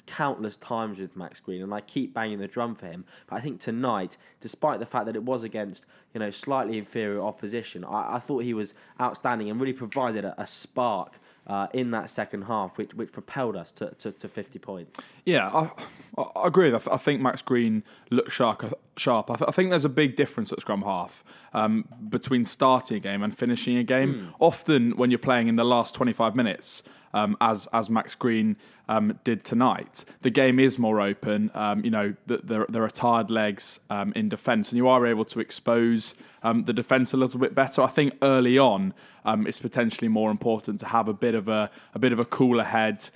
countless 0.07 0.57
times 0.57 0.99
with 0.99 1.16
Max 1.16 1.40
Green, 1.40 1.62
and 1.62 1.73
I 1.73 1.81
keep 1.81 2.12
banging 2.12 2.38
the 2.38 2.49
drum 2.49 2.75
for 2.75 2.87
him. 2.87 3.05
But 3.29 3.37
I 3.37 3.40
think 3.40 3.61
tonight, 3.61 4.16
despite 4.40 4.81
the 4.81 4.87
fact 4.87 5.07
that 5.07 5.16
it 5.16 5.23
was 5.23 5.44
against 5.44 5.87
you 6.14 6.20
know 6.20 6.31
slightly 6.31 6.79
inferior 6.79 7.23
opposition, 7.23 7.85
I, 7.85 8.16
I 8.16 8.18
thought 8.18 8.42
he 8.44 8.55
was 8.55 8.75
outstanding 9.01 9.51
and 9.51 9.61
really 9.61 9.73
provided 9.73 10.25
a, 10.25 10.40
a 10.40 10.46
spark. 10.46 11.20
Uh, 11.46 11.66
in 11.72 11.90
that 11.90 12.09
second 12.09 12.42
half, 12.42 12.79
which 12.79 12.94
which 12.94 13.11
propelled 13.11 13.57
us 13.57 13.72
to, 13.72 13.90
to, 13.94 14.12
to 14.12 14.29
50 14.29 14.59
points. 14.61 15.00
Yeah, 15.24 15.48
I, 15.48 15.70
I 16.16 16.46
agree. 16.46 16.68
I, 16.68 16.79
th- 16.79 16.88
I 16.92 16.96
think 16.96 17.20
Max 17.20 17.42
Green 17.42 17.83
looked 18.11 18.31
sharp. 18.31 18.79
Sharp. 18.96 19.31
I, 19.31 19.35
th- 19.35 19.48
I 19.48 19.50
think 19.50 19.70
there's 19.70 19.85
a 19.85 19.88
big 19.88 20.14
difference 20.14 20.53
at 20.53 20.61
scrum 20.61 20.83
half 20.83 21.24
um, 21.53 21.87
between 22.09 22.44
starting 22.44 22.98
a 22.98 23.00
game 23.00 23.22
and 23.24 23.37
finishing 23.37 23.76
a 23.79 23.83
game. 23.83 24.33
Often, 24.38 24.96
when 24.96 25.11
you're 25.11 25.18
playing 25.18 25.48
in 25.48 25.57
the 25.57 25.64
last 25.64 25.94
25 25.94 26.37
minutes, 26.37 26.85
um, 27.12 27.37
as 27.40 27.66
as 27.73 27.90
Max 27.90 28.14
Green 28.14 28.57
um, 28.88 29.18
did 29.25 29.44
tonight, 29.44 30.05
the 30.23 30.31
game 30.31 30.59
is 30.59 30.79
more 30.79 31.01
open. 31.01 31.51
Um, 31.55 31.85
you 31.85 31.90
know, 31.90 32.14
th- 32.29 32.42
there 32.44 32.66
there 32.68 32.83
are 32.83 32.90
tired 32.90 33.31
legs 33.31 33.81
um, 33.90 34.12
in 34.14 34.29
defence, 34.29 34.70
and 34.70 34.77
you 34.77 34.88
are 34.88 35.07
able 35.07 35.25
to 35.27 35.40
expose 35.40 36.14
um, 36.42 36.64
the 36.64 36.73
defence 36.73 37.12
a 37.12 37.16
little 37.16 37.40
bit 37.40 37.55
better. 37.55 37.83
I 37.83 37.88
think 37.88 38.14
early 38.23 38.59
on, 38.59 38.94
um, 39.25 39.46
it's 39.46 39.59
potentially 39.59 40.09
more 40.09 40.31
important 40.31 40.81
to 40.81 40.87
have 40.87 41.09
a 41.09 41.14
bit 41.14 41.35
of 41.35 41.49
a 41.49 41.70
a 41.94 41.99
bit 41.99 42.12
of 42.12 42.18
a 42.18 42.25
cooler 42.25 42.64
head 42.64 43.09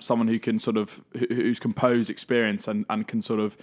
someone 0.00 0.28
who 0.28 0.38
can 0.38 0.60
sort 0.60 0.76
of 0.76 1.00
who, 1.18 1.26
who's 1.28 1.58
composed 1.58 2.08
experience 2.08 2.68
and, 2.68 2.86
and 2.88 3.08
can 3.08 3.20
sort 3.20 3.40
of 3.40 3.56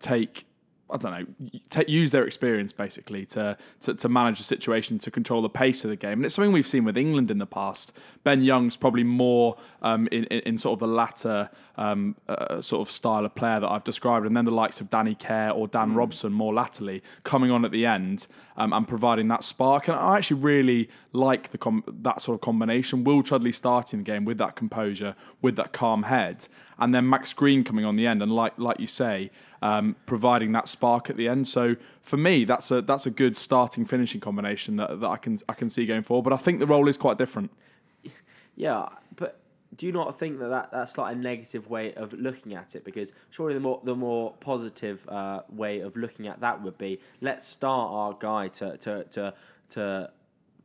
take 0.00 0.44
I 0.90 0.96
don't 0.98 1.12
know 1.12 1.26
take, 1.68 1.88
use 1.88 2.12
their 2.12 2.26
experience 2.26 2.72
basically 2.72 3.26
to, 3.26 3.56
to 3.80 3.94
to 3.94 4.08
manage 4.08 4.38
the 4.38 4.44
situation 4.44 4.98
to 4.98 5.10
control 5.10 5.42
the 5.42 5.48
pace 5.48 5.84
of 5.84 5.90
the 5.90 5.96
game. 5.96 6.12
And 6.12 6.24
it's 6.24 6.34
something 6.34 6.52
we've 6.52 6.66
seen 6.66 6.84
with 6.84 6.96
England 6.96 7.30
in 7.30 7.38
the 7.38 7.46
past. 7.46 7.92
Ben 8.24 8.42
Youngs 8.42 8.76
probably 8.76 9.04
more 9.04 9.56
um, 9.82 10.08
in, 10.12 10.24
in 10.24 10.40
in 10.40 10.58
sort 10.58 10.74
of 10.74 10.80
the 10.80 10.86
latter 10.94 11.50
um, 11.76 12.16
uh, 12.28 12.60
sort 12.60 12.86
of 12.86 12.92
style 12.92 13.24
of 13.24 13.34
player 13.34 13.60
that 13.60 13.68
I've 13.68 13.84
described. 13.84 14.26
And 14.26 14.36
then 14.36 14.44
the 14.44 14.50
likes 14.50 14.80
of 14.80 14.90
Danny 14.90 15.14
Care 15.14 15.50
or 15.50 15.68
Dan 15.68 15.94
Robson 15.94 16.32
more 16.32 16.54
latterly 16.54 17.02
coming 17.24 17.50
on 17.50 17.64
at 17.64 17.70
the 17.70 17.86
end 17.86 18.26
um, 18.56 18.72
and 18.72 18.86
providing 18.86 19.28
that 19.28 19.44
spark. 19.44 19.88
And 19.88 19.96
I 19.96 20.16
actually 20.16 20.40
really 20.40 20.88
like 21.16 21.50
the 21.50 21.58
com- 21.58 21.84
that 21.86 22.20
sort 22.22 22.36
of 22.36 22.40
combination. 22.40 23.02
Will 23.02 23.22
Chudley 23.22 23.52
starting 23.52 24.00
the 24.00 24.04
game 24.04 24.24
with 24.24 24.38
that 24.38 24.54
composure 24.54 25.16
with 25.40 25.56
that 25.56 25.72
calm 25.72 26.04
head 26.04 26.46
and 26.78 26.94
then 26.94 27.08
Max 27.08 27.32
Green 27.32 27.64
coming 27.64 27.84
on 27.84 27.96
the 27.96 28.06
end 28.06 28.22
and 28.22 28.30
like 28.30 28.52
like 28.58 28.78
you 28.78 28.86
say 28.86 29.30
um, 29.62 29.96
providing 30.06 30.52
that 30.52 30.68
spark 30.68 31.10
at 31.10 31.16
the 31.16 31.28
end. 31.28 31.48
So 31.48 31.76
for 32.02 32.16
me 32.16 32.44
that's 32.44 32.70
a 32.70 32.82
that's 32.82 33.06
a 33.06 33.10
good 33.10 33.36
starting 33.36 33.84
finishing 33.86 34.20
combination 34.20 34.76
that, 34.76 35.00
that 35.00 35.08
I 35.08 35.16
can 35.16 35.38
I 35.48 35.54
can 35.54 35.70
see 35.70 35.86
going 35.86 36.02
forward 36.02 36.22
but 36.22 36.32
I 36.32 36.36
think 36.36 36.60
the 36.60 36.66
role 36.66 36.88
is 36.88 36.96
quite 36.96 37.18
different. 37.18 37.50
Yeah, 38.54 38.88
but 39.14 39.38
do 39.76 39.84
you 39.84 39.92
not 39.92 40.18
think 40.18 40.38
that, 40.38 40.48
that 40.48 40.70
that's 40.72 40.96
like 40.96 41.14
a 41.14 41.18
negative 41.18 41.68
way 41.68 41.92
of 41.94 42.12
looking 42.12 42.54
at 42.54 42.74
it? 42.74 42.84
Because 42.84 43.12
surely 43.30 43.54
the 43.54 43.60
more 43.60 43.80
the 43.84 43.94
more 43.94 44.34
positive 44.40 45.06
uh, 45.08 45.42
way 45.48 45.80
of 45.80 45.96
looking 45.96 46.26
at 46.26 46.40
that 46.40 46.62
would 46.62 46.78
be 46.78 47.00
let's 47.20 47.46
start 47.46 47.90
our 47.92 48.14
guy 48.18 48.48
to 48.48 48.76
to 48.78 49.04
to 49.04 49.34
to 49.70 50.10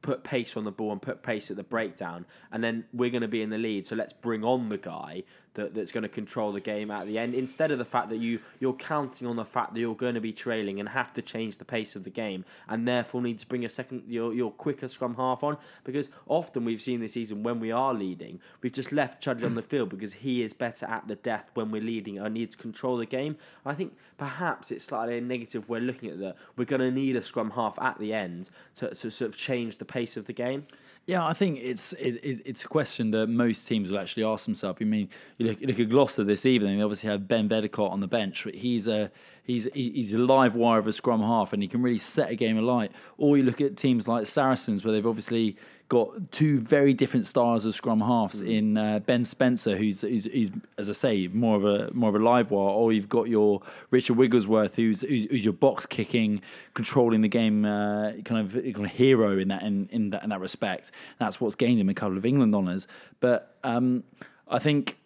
put 0.02 0.24
pace 0.24 0.58
on 0.58 0.64
the 0.64 0.72
ball 0.72 0.92
and 0.92 1.02
put 1.02 1.24
pace 1.24 1.52
at 1.52 1.58
the 1.58 1.64
breakdown, 1.64 2.26
and 2.52 2.64
then 2.64 2.86
we're 2.94 3.10
going 3.10 3.22
to 3.22 3.28
be 3.28 3.42
in 3.42 3.50
the 3.50 3.58
lead. 3.58 3.86
So 3.86 3.96
let's 3.96 4.14
bring 4.14 4.44
on 4.44 4.70
the 4.70 4.78
guy 4.78 5.24
that, 5.56 5.74
that's 5.74 5.92
going 5.92 6.04
to 6.04 6.10
control 6.10 6.52
the 6.52 6.60
game 6.60 6.92
at 6.92 7.06
the 7.06 7.18
end 7.18 7.34
instead 7.34 7.72
of 7.72 7.78
the 7.78 7.86
fact 7.86 8.10
that 8.10 8.18
you 8.18 8.40
you're 8.60 8.74
counting 8.74 9.28
on 9.28 9.36
the 9.36 9.46
fact 9.46 9.74
that 9.74 9.80
you're 9.80 9.96
going 9.96 10.16
to 10.16 10.22
be 10.22 10.32
trailing 10.32 10.80
and 10.80 10.90
have 10.90 11.12
to 11.14 11.22
change 11.22 11.58
the 11.58 11.66
pace 11.66 11.96
of 11.96 12.04
the 12.04 12.10
game 12.10 12.46
and 12.70 12.88
therefore 12.88 13.22
need 13.22 13.40
to 13.40 13.48
bring 13.48 13.66
a 13.66 13.70
second 13.70 14.04
your 14.08 14.34
your 14.34 14.52
quicker 14.52 14.88
scrum 14.88 15.16
half 15.16 15.44
on? 15.44 15.58
Because 15.84 16.10
often 16.28 16.66
we've 16.66 16.82
seen 16.82 17.02
this 17.02 17.14
season 17.14 17.44
when 17.44 17.60
we 17.60 17.72
are 17.72 17.94
leading 17.94 18.40
we've 18.62 18.74
just 18.74 18.92
left 18.92 19.22
Chudley 19.22 19.46
on 19.46 19.56
the 19.56 19.62
field 19.62 19.90
because 19.90 20.14
he 20.14 20.44
is 20.44 20.54
better 20.54 20.86
at 20.86 21.08
the 21.08 21.16
death 21.16 21.50
when 21.54 21.72
we're 21.72 21.82
leading 21.82 22.18
and 22.18 22.34
needs 22.34 22.56
to 22.56 22.62
control 22.62 22.98
the 22.98 23.06
game. 23.06 23.38
I 23.66 23.74
think 23.74 23.98
perhaps 24.18 24.72
it's 24.72 24.86
slightly 24.86 25.18
a 25.18 25.22
negative 25.22 25.68
we're 25.68 25.82
looking 25.82 26.10
at 26.10 26.20
that 26.20 26.36
we're 26.56 26.66
going 26.66 26.82
to 26.82 26.92
need 26.92 27.16
a 27.16 27.22
scrum 27.22 27.52
half 27.52 27.78
at 27.80 28.00
the 28.00 28.14
end 28.14 28.50
to, 28.76 28.94
to 28.96 29.12
sort 29.12 29.30
of 29.30 29.38
change 29.38 29.78
the 29.78 29.86
pace 29.86 30.16
of 30.16 30.26
the 30.26 30.34
game 30.34 30.66
Yeah, 31.08 31.26
I 31.26 31.34
think 31.34 31.60
it's 31.62 31.94
it, 31.94 32.24
it, 32.24 32.42
it's 32.46 32.64
a 32.64 32.68
question 32.68 33.12
that 33.12 33.28
most 33.28 33.68
teams 33.68 33.90
will 33.90 34.00
actually 34.00 34.24
ask 34.24 34.46
themselves. 34.46 34.80
I 34.82 34.86
mean, 34.86 35.10
you 35.38 35.48
look, 35.48 35.60
you 35.60 35.68
look 35.68 35.80
at 35.80 35.90
Gloucester 35.90 36.24
this 36.24 36.46
evening. 36.46 36.78
They 36.78 36.84
obviously 36.84 37.10
have 37.10 37.28
Ben 37.28 37.50
Vellacott 37.50 37.92
on 37.92 38.00
the 38.02 38.08
bench. 38.08 38.44
But 38.44 38.56
he's 38.56 38.88
a 38.88 39.12
he's 39.44 39.68
he's 39.74 40.14
a 40.14 40.20
live 40.20 40.56
wire 40.56 40.80
of 40.80 40.88
a 40.88 40.94
scrum 40.94 41.22
half, 41.22 41.54
and 41.54 41.64
he 41.64 41.68
can 41.68 41.82
really 41.82 41.98
set 41.98 42.30
a 42.30 42.36
game 42.36 42.58
alight. 42.58 42.92
Or 43.18 43.36
you 43.36 43.44
look 43.44 43.62
at 43.62 43.78
teams 43.78 44.08
like 44.08 44.28
Saracens, 44.28 44.86
where 44.86 44.94
they've 44.94 45.06
obviously 45.08 45.58
got 45.92 46.32
two 46.32 46.58
very 46.62 46.94
different 46.94 47.26
styles 47.26 47.66
of 47.66 47.76
scrum 47.76 48.00
halves 48.00 48.42
Mm. 48.42 48.58
in 48.58 48.78
uh, 48.78 49.00
Ben 49.00 49.26
Spencer, 49.26 49.76
who's, 49.76 50.00
who's, 50.00 50.24
who's 50.24 50.50
as 50.78 50.88
I 50.88 50.94
say 50.94 51.28
more 51.28 51.58
of 51.58 51.66
a 51.66 51.94
more 51.94 52.08
of 52.08 52.16
a 52.16 52.20
live 52.20 52.50
wire, 52.50 52.70
or 52.70 52.94
you've 52.94 53.10
got 53.10 53.28
your 53.28 53.62
Richard 53.90 54.16
Wigglesworth, 54.16 54.78
who's 54.78 55.02
who's, 55.02 55.26
who's 55.26 55.44
your 55.44 55.54
box 55.54 55.86
kicking, 55.86 56.42
controlling 56.74 57.20
the 57.20 57.28
game, 57.28 57.66
uh, 57.66 58.14
kind 58.24 58.40
of 58.40 58.54
kind 58.54 58.86
of 58.86 58.92
hero 58.94 59.38
in 59.38 59.50
that 59.50 59.64
in, 59.64 59.90
in 59.92 60.12
that 60.12 60.24
in 60.24 60.30
that 60.30 60.40
respect. 60.40 60.92
That's 61.20 61.42
what's 61.42 61.56
gained 61.56 61.82
him 61.82 61.90
a 61.90 61.94
couple 61.94 62.18
of 62.18 62.26
England 62.26 62.56
honours. 62.56 62.88
But 63.20 63.58
um, 63.66 64.06
I 64.48 64.60
think 64.60 64.98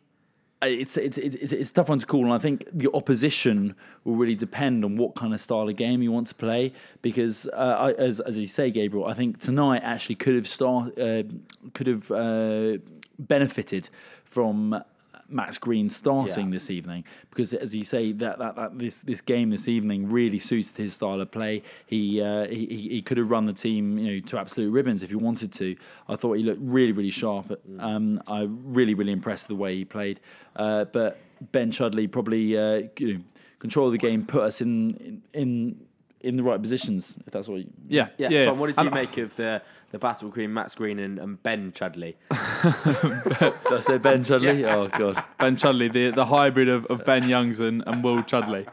it's 0.62 0.98
it's 0.98 1.18
it's 1.18 1.52
it's 1.52 1.72
tough 1.72 1.90
one 1.90 2.00
to 2.00 2.06
call, 2.06 2.24
and 2.24 2.34
I 2.34 2.38
think 2.38 2.66
your 2.78 2.96
opposition 2.96 3.76
will 4.04 4.16
really 4.16 4.36
depend 4.36 4.86
on 4.86 4.98
what 4.98 5.16
kind 5.16 5.34
of 5.34 5.42
style 5.42 5.68
of 5.68 5.76
game 5.76 6.02
you 6.02 6.12
want 6.12 6.28
to 6.28 6.36
play. 6.36 6.74
Because 7.02 7.48
uh, 7.54 7.94
as 7.98 8.20
as 8.20 8.38
you 8.38 8.48
say, 8.48 8.72
Gabriel, 8.72 9.06
I 9.06 9.14
think 9.14 9.40
tonight 9.40 9.82
actually 9.84 10.16
could 10.16 10.36
have 10.36 10.48
start 10.48 10.98
uh, 10.98 11.24
could 11.74 11.88
have 11.88 12.12
uh, 12.12 12.78
benefited 13.20 13.90
from. 14.24 14.84
Max 15.28 15.58
Green 15.58 15.90
starting 15.90 16.48
Yeah. 16.48 16.54
this 16.54 16.70
evening 16.70 17.04
because, 17.30 17.54
as 17.54 17.76
you 17.76 17.84
say, 17.84 18.12
that, 18.14 18.40
that, 18.40 18.56
that 18.56 18.78
this 18.78 18.98
this 18.98 19.22
game 19.22 19.50
this 19.50 19.68
evening 19.68 20.10
really 20.10 20.40
suits 20.40 20.76
his 20.76 20.94
style 20.94 21.20
of 21.22 21.32
play. 21.32 21.64
He, 21.86 22.22
uh, 22.22 22.48
he 22.48 22.66
he 22.68 22.90
he 22.90 23.02
could 23.02 23.18
have 23.18 23.30
run 23.32 23.46
the 23.46 23.54
team 23.54 23.98
you 23.98 24.16
know 24.16 24.20
to 24.28 24.38
absolute 24.38 24.72
ribbons 24.72 25.04
if 25.04 25.10
he 25.10 25.16
wanted 25.16 25.52
to. 25.54 25.76
I 26.08 26.16
thought 26.16 26.34
he 26.34 26.44
looked 26.44 26.62
really 26.62 26.92
really 26.92 27.12
sharp. 27.12 27.60
Um, 27.80 28.22
I 28.28 28.48
really 28.50 28.94
really 28.94 29.12
impressed 29.12 29.48
the 29.48 29.56
way 29.56 29.76
he 29.76 29.86
played. 29.86 30.20
Uh, 30.56 30.86
but 30.86 31.18
Ben 31.52 31.72
Chudley 31.72 32.08
probably 32.08 32.58
uh, 32.58 32.84
you 32.98 33.14
know, 33.16 33.20
control 33.60 33.88
of 33.88 33.92
the 33.92 33.98
game, 33.98 34.26
put 34.26 34.44
us 34.44 34.62
in 34.62 34.96
in 34.98 35.22
in 35.34 35.86
the 36.36 36.44
right 36.44 36.62
positions. 36.62 37.14
If 37.26 37.32
that's 37.34 37.48
what 37.48 37.60
you, 37.60 37.68
Yeah, 37.88 38.08
Yeah, 38.18 38.30
yeah. 38.30 38.46
Tom, 38.46 38.60
what 38.60 38.68
did 38.68 38.78
you 38.78 38.88
And- 38.88 38.94
make 38.96 39.18
of 39.18 39.36
the 39.36 39.62
the 39.92 40.00
battle 40.00 40.28
between 40.30 40.54
Max 40.54 40.76
Green 40.76 41.00
and, 41.00 41.20
and 41.20 41.42
Ben 41.42 41.72
Chudley? 41.72 42.16
did 42.32 43.74
I 43.74 43.80
say 43.82 43.98
Ben 43.98 44.24
Chudley? 44.24 44.66
Oh 44.66 44.88
god. 44.88 45.24
Ben 45.40 45.56
Chudley, 45.56 45.88
the 45.92 46.12
the 46.12 46.26
hybrid 46.26 46.68
of, 46.70 46.86
of 46.88 47.06
Ben 47.06 47.28
Youngs 47.30 47.60
and, 47.60 47.84
and 47.88 48.04
Will 48.04 48.24
Chudley. 48.24 48.66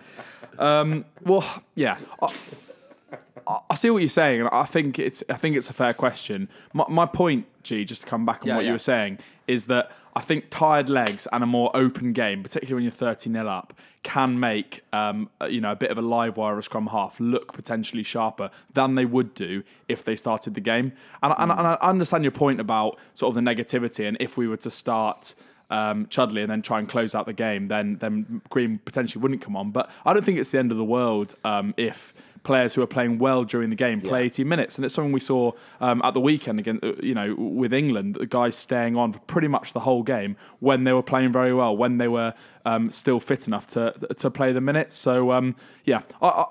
Um, 0.58 1.04
well, 1.22 1.44
yeah, 1.74 1.98
I, 2.20 2.26
I- 2.26 3.58
I 3.70 3.74
see 3.74 3.90
what 3.90 3.98
you're 3.98 4.08
saying, 4.08 4.40
and 4.40 4.48
I 4.52 4.62
think 4.64 4.98
it's 5.00 5.24
I 5.28 5.34
think 5.34 5.56
it's 5.56 5.68
a 5.68 5.72
fair 5.72 5.92
question. 5.94 6.48
My, 6.72 6.84
my 6.88 7.06
point, 7.06 7.46
G, 7.64 7.84
just 7.84 8.02
to 8.02 8.06
come 8.06 8.24
back 8.24 8.42
on 8.42 8.46
Yeah, 8.48 8.54
what 8.54 8.62
yeah. 8.62 8.68
you 8.68 8.74
were 8.74 8.78
saying, 8.78 9.18
is 9.48 9.66
that 9.66 9.90
I 10.14 10.20
think 10.20 10.51
tired 10.51 10.88
legs 10.88 11.27
and 11.33 11.42
a 11.42 11.46
more 11.46 11.70
open 11.75 12.12
game, 12.12 12.42
particularly 12.42 12.75
when 12.75 12.83
you're 12.85 12.90
30 12.90 13.31
nil 13.31 13.48
up, 13.48 13.72
can 14.03 14.38
make 14.38 14.83
um, 14.92 15.31
you 15.48 15.61
know 15.61 15.72
a 15.72 15.77
bit 15.77 15.90
of 15.90 15.96
a 15.96 16.03
live 16.03 16.37
wire 16.37 16.57
or 16.57 16.62
scrum 16.62 16.88
half 16.88 17.18
look 17.18 17.53
potentially 17.53 18.03
sharper 18.03 18.51
than 18.72 18.94
they 18.94 19.07
would 19.07 19.35
do 19.35 19.62
if 19.88 20.05
they 20.05 20.16
started 20.16 20.55
the 20.55 20.61
game. 20.61 20.92
And, 21.22 21.35
and, 21.38 21.51
and 21.51 21.66
I 21.66 21.75
understand 21.81 22.25
your 22.25 22.33
point 22.33 22.61
about 22.61 22.98
sort 23.14 23.35
of 23.35 23.42
the 23.42 23.51
negativity, 23.55 24.07
and 24.07 24.16
if 24.20 24.37
we 24.37 24.46
were 24.46 24.57
to 24.59 24.70
start 24.70 25.35
um, 25.72 26.06
Chudley 26.06 26.42
and 26.42 26.50
then 26.50 26.62
try 26.62 26.78
and 26.78 26.88
close 26.88 27.14
out 27.14 27.26
the 27.26 27.32
game, 27.32 27.68
then 27.68 27.96
then 27.98 28.42
Green 28.50 28.78
potentially 28.85 29.20
wouldn't 29.22 29.40
come 29.40 29.56
on. 29.56 29.70
But 29.72 29.90
I 30.04 30.12
don't 30.12 30.24
think 30.24 30.38
it's 30.38 30.50
the 30.50 30.58
end 30.58 30.70
of 30.70 30.78
the 30.78 30.85
world 30.85 31.35
um, 31.44 31.74
if 31.76 32.14
players 32.42 32.74
who 32.74 32.82
are 32.82 32.88
playing 32.88 33.18
well 33.18 33.44
during 33.44 33.70
the 33.70 33.76
game 33.76 34.00
play 34.00 34.24
80 34.24 34.44
minutes, 34.44 34.76
and 34.76 34.85
it's 34.85 34.94
something 34.94 35.12
we 35.12 35.20
saw 35.20 35.52
um, 35.80 36.02
at 36.04 36.12
the 36.12 36.20
weekend 36.20 36.58
again. 36.58 36.80
uh, 36.82 36.92
You 37.00 37.14
know, 37.14 37.35
with 37.37 37.72
England, 37.72 38.16
the 38.16 38.26
guys 38.26 38.56
staying 38.56 38.96
on 38.96 39.12
for 39.12 39.20
pretty 39.20 39.48
much 39.48 39.72
the 39.72 39.80
whole 39.80 40.02
game 40.02 40.37
when 40.61 40.85
they 40.85 40.92
were 40.92 41.04
playing 41.04 41.32
very 41.32 41.54
well, 41.54 41.76
when 41.76 41.98
they 41.98 42.08
were 42.08 42.35
um, 42.64 42.90
still 42.90 43.20
fit 43.20 43.46
enough 43.46 43.66
to 43.68 43.92
to 44.18 44.30
play 44.30 44.52
the 44.52 44.61
minutes. 44.61 44.96
So 44.96 45.32
um, 45.32 45.56
yeah, 45.85 46.02
I, 46.20 46.28
I, 46.28 46.44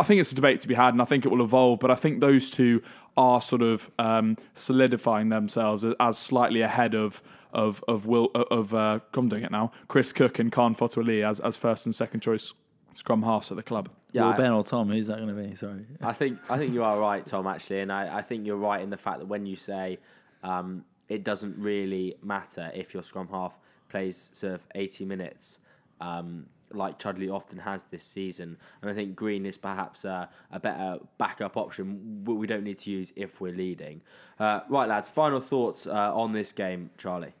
I 0.00 0.02
think 0.04 0.20
it's 0.20 0.32
a 0.32 0.34
debate 0.34 0.60
to 0.60 0.68
be 0.68 0.74
had, 0.74 0.94
and 0.94 1.02
I 1.02 1.06
think 1.06 1.24
it 1.24 1.30
will 1.30 1.44
evolve. 1.44 1.80
But 1.80 1.90
I 1.90 1.94
think 1.96 2.20
those 2.20 2.50
two 2.50 2.82
are 3.16 3.42
sort 3.42 3.62
of 3.62 3.90
um, 3.98 4.36
solidifying 4.54 5.28
themselves 5.30 5.84
as 5.98 6.16
slightly 6.18 6.60
ahead 6.60 6.94
of 6.94 7.22
of 7.52 7.82
of 7.88 8.06
Will 8.06 8.30
of 8.34 8.74
uh, 8.74 9.00
I'm 9.14 9.28
doing 9.28 9.42
it 9.44 9.50
now. 9.50 9.70
Chris 9.88 10.12
Cook 10.12 10.38
and 10.38 10.50
Kahn 10.52 10.74
Fotuali'i 10.74 11.28
as 11.28 11.40
as 11.40 11.56
first 11.56 11.86
and 11.86 11.94
second 11.94 12.20
choice 12.20 12.52
scrum 12.94 13.22
halves 13.22 13.50
at 13.50 13.56
the 13.56 13.62
club. 13.62 13.88
Yeah, 14.12 14.24
Will 14.24 14.32
I- 14.32 14.36
Ben 14.36 14.52
or 14.52 14.64
Tom? 14.64 14.88
Who's 14.90 15.06
that 15.06 15.18
going 15.18 15.28
to 15.28 15.34
be? 15.48 15.54
Sorry. 15.54 15.86
I 16.02 16.12
think 16.12 16.38
I 16.50 16.58
think 16.58 16.72
you 16.72 16.82
are 16.84 16.98
right, 16.98 17.24
Tom. 17.24 17.46
Actually, 17.46 17.80
and 17.80 17.92
I, 17.92 18.18
I 18.18 18.22
think 18.22 18.46
you're 18.46 18.56
right 18.56 18.82
in 18.82 18.90
the 18.90 18.96
fact 18.96 19.20
that 19.20 19.26
when 19.26 19.46
you 19.46 19.56
say 19.56 19.98
um, 20.42 20.84
it 21.08 21.24
doesn't 21.24 21.56
really 21.58 22.16
matter 22.22 22.70
if 22.74 22.94
your 22.94 23.02
scrum 23.02 23.28
half 23.30 23.58
plays 23.88 24.30
sort 24.34 24.54
of 24.54 24.66
80 24.74 25.04
minutes, 25.04 25.58
um, 26.00 26.46
like 26.72 26.98
Chudley 26.98 27.28
often 27.28 27.58
has 27.58 27.82
this 27.90 28.04
season, 28.04 28.56
and 28.80 28.90
I 28.90 28.94
think 28.94 29.16
Green 29.16 29.44
is 29.44 29.58
perhaps 29.58 30.04
a, 30.04 30.28
a 30.52 30.60
better 30.60 30.98
backup 31.18 31.56
option. 31.56 32.24
We 32.24 32.46
don't 32.46 32.62
need 32.64 32.78
to 32.78 32.90
use 32.90 33.12
if 33.16 33.40
we're 33.40 33.52
leading. 33.54 34.02
Uh, 34.38 34.60
right, 34.68 34.88
lads. 34.88 35.08
Final 35.08 35.40
thoughts 35.40 35.86
uh, 35.86 36.14
on 36.14 36.32
this 36.32 36.52
game, 36.52 36.90
Charlie. 36.96 37.34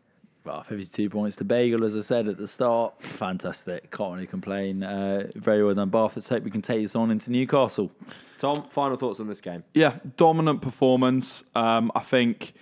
Well, 0.44 0.62
52 0.62 1.10
points 1.10 1.36
to 1.36 1.44
Bagel, 1.44 1.84
as 1.84 1.96
I 1.96 2.00
said 2.00 2.26
at 2.26 2.38
the 2.38 2.46
start. 2.46 3.00
Fantastic. 3.02 3.90
Can't 3.90 4.14
really 4.14 4.26
complain. 4.26 4.82
Uh, 4.82 5.30
very 5.34 5.62
well 5.62 5.74
done, 5.74 5.90
Bath. 5.90 6.16
Let's 6.16 6.28
hope 6.28 6.44
we 6.44 6.50
can 6.50 6.62
take 6.62 6.80
this 6.80 6.96
on 6.96 7.10
into 7.10 7.30
Newcastle. 7.30 7.92
Tom, 8.38 8.54
final 8.70 8.96
thoughts 8.96 9.20
on 9.20 9.28
this 9.28 9.42
game. 9.42 9.64
Yeah, 9.74 9.98
dominant 10.16 10.62
performance. 10.62 11.44
Um, 11.54 11.92
I 11.94 12.00
think, 12.00 12.54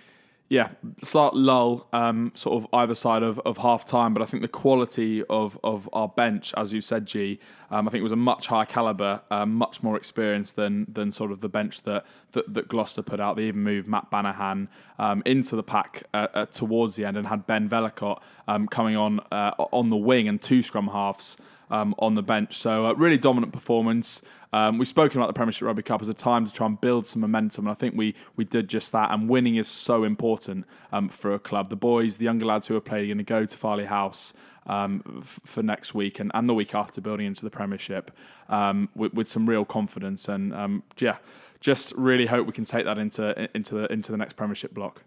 yeah, 0.49 0.71
slight 1.03 1.35
lull, 1.35 1.87
um, 1.93 2.31
sort 2.33 2.63
of 2.63 2.67
either 2.73 2.95
side 2.95 3.21
of, 3.21 3.39
of 3.41 3.59
half 3.59 3.85
time, 3.85 4.15
but 4.15 4.23
I 4.23 4.25
think 4.25 4.41
the 4.41 4.47
quality 4.47 5.23
of, 5.25 5.59
of 5.63 5.87
our 5.93 6.07
bench, 6.07 6.55
as 6.57 6.73
you 6.73 6.81
said, 6.81 7.05
G, 7.05 7.39
um, 7.69 7.87
I 7.87 7.91
think 7.91 7.99
it 7.99 8.03
was 8.03 8.11
a 8.11 8.15
much 8.15 8.47
higher 8.47 8.65
calibre, 8.65 9.21
um, 9.29 9.53
much 9.53 9.83
more 9.83 9.95
experienced 9.95 10.55
than 10.55 10.87
than 10.91 11.11
sort 11.11 11.31
of 11.31 11.41
the 11.41 11.49
bench 11.49 11.83
that, 11.83 12.03
that, 12.31 12.51
that 12.51 12.67
Gloucester 12.67 13.03
put 13.03 13.19
out. 13.19 13.35
They 13.35 13.43
even 13.43 13.61
moved 13.61 13.87
Matt 13.87 14.09
Banahan 14.09 14.69
um, 14.97 15.21
into 15.23 15.55
the 15.55 15.61
pack 15.61 16.03
uh, 16.15 16.27
uh, 16.33 16.45
towards 16.47 16.95
the 16.95 17.05
end 17.05 17.15
and 17.15 17.27
had 17.27 17.45
Ben 17.45 17.69
Vellacott 17.69 18.19
um, 18.47 18.67
coming 18.67 18.95
on 18.95 19.19
uh, 19.31 19.51
on 19.71 19.91
the 19.91 19.97
wing 19.97 20.27
and 20.27 20.41
two 20.41 20.63
scrum 20.63 20.87
halves 20.87 21.37
um, 21.69 21.93
on 21.99 22.15
the 22.15 22.23
bench. 22.23 22.57
So 22.57 22.87
uh, 22.87 22.93
really 22.93 23.19
dominant 23.19 23.53
performance. 23.53 24.23
Um, 24.51 24.77
we've 24.77 24.87
spoken 24.87 25.19
about 25.19 25.27
the 25.27 25.33
Premiership 25.33 25.65
Rugby 25.65 25.83
Cup 25.83 26.01
as 26.01 26.09
a 26.09 26.13
time 26.13 26.45
to 26.45 26.51
try 26.51 26.65
and 26.65 26.79
build 26.79 27.05
some 27.05 27.21
momentum, 27.21 27.65
and 27.65 27.71
I 27.71 27.75
think 27.75 27.95
we 27.95 28.15
we 28.35 28.45
did 28.45 28.67
just 28.67 28.91
that. 28.93 29.11
And 29.11 29.29
winning 29.29 29.55
is 29.55 29.67
so 29.67 30.03
important 30.03 30.65
um, 30.91 31.09
for 31.09 31.33
a 31.33 31.39
club. 31.39 31.69
The 31.69 31.75
boys, 31.75 32.17
the 32.17 32.25
younger 32.25 32.45
lads 32.45 32.67
who 32.67 32.75
are 32.75 32.81
playing, 32.81 33.05
are 33.05 33.13
going 33.13 33.17
to 33.19 33.23
go 33.23 33.45
to 33.45 33.57
Farleigh 33.57 33.87
House 33.87 34.33
um, 34.65 35.03
f- 35.19 35.39
for 35.45 35.61
next 35.61 35.93
week 35.93 36.19
and, 36.19 36.31
and 36.33 36.49
the 36.49 36.53
week 36.53 36.73
after, 36.73 36.99
building 36.99 37.27
into 37.27 37.43
the 37.43 37.51
Premiership 37.51 38.11
um, 38.47 38.89
with, 38.95 39.13
with 39.13 39.27
some 39.27 39.47
real 39.47 39.65
confidence. 39.65 40.27
And 40.27 40.53
um, 40.53 40.83
yeah, 40.97 41.17
just 41.59 41.93
really 41.95 42.25
hope 42.25 42.47
we 42.47 42.53
can 42.53 42.65
take 42.65 42.85
that 42.85 42.97
into 42.97 43.49
into 43.55 43.75
the 43.75 43.91
into 43.93 44.11
the 44.11 44.17
next 44.17 44.33
Premiership 44.33 44.73
block. 44.73 45.03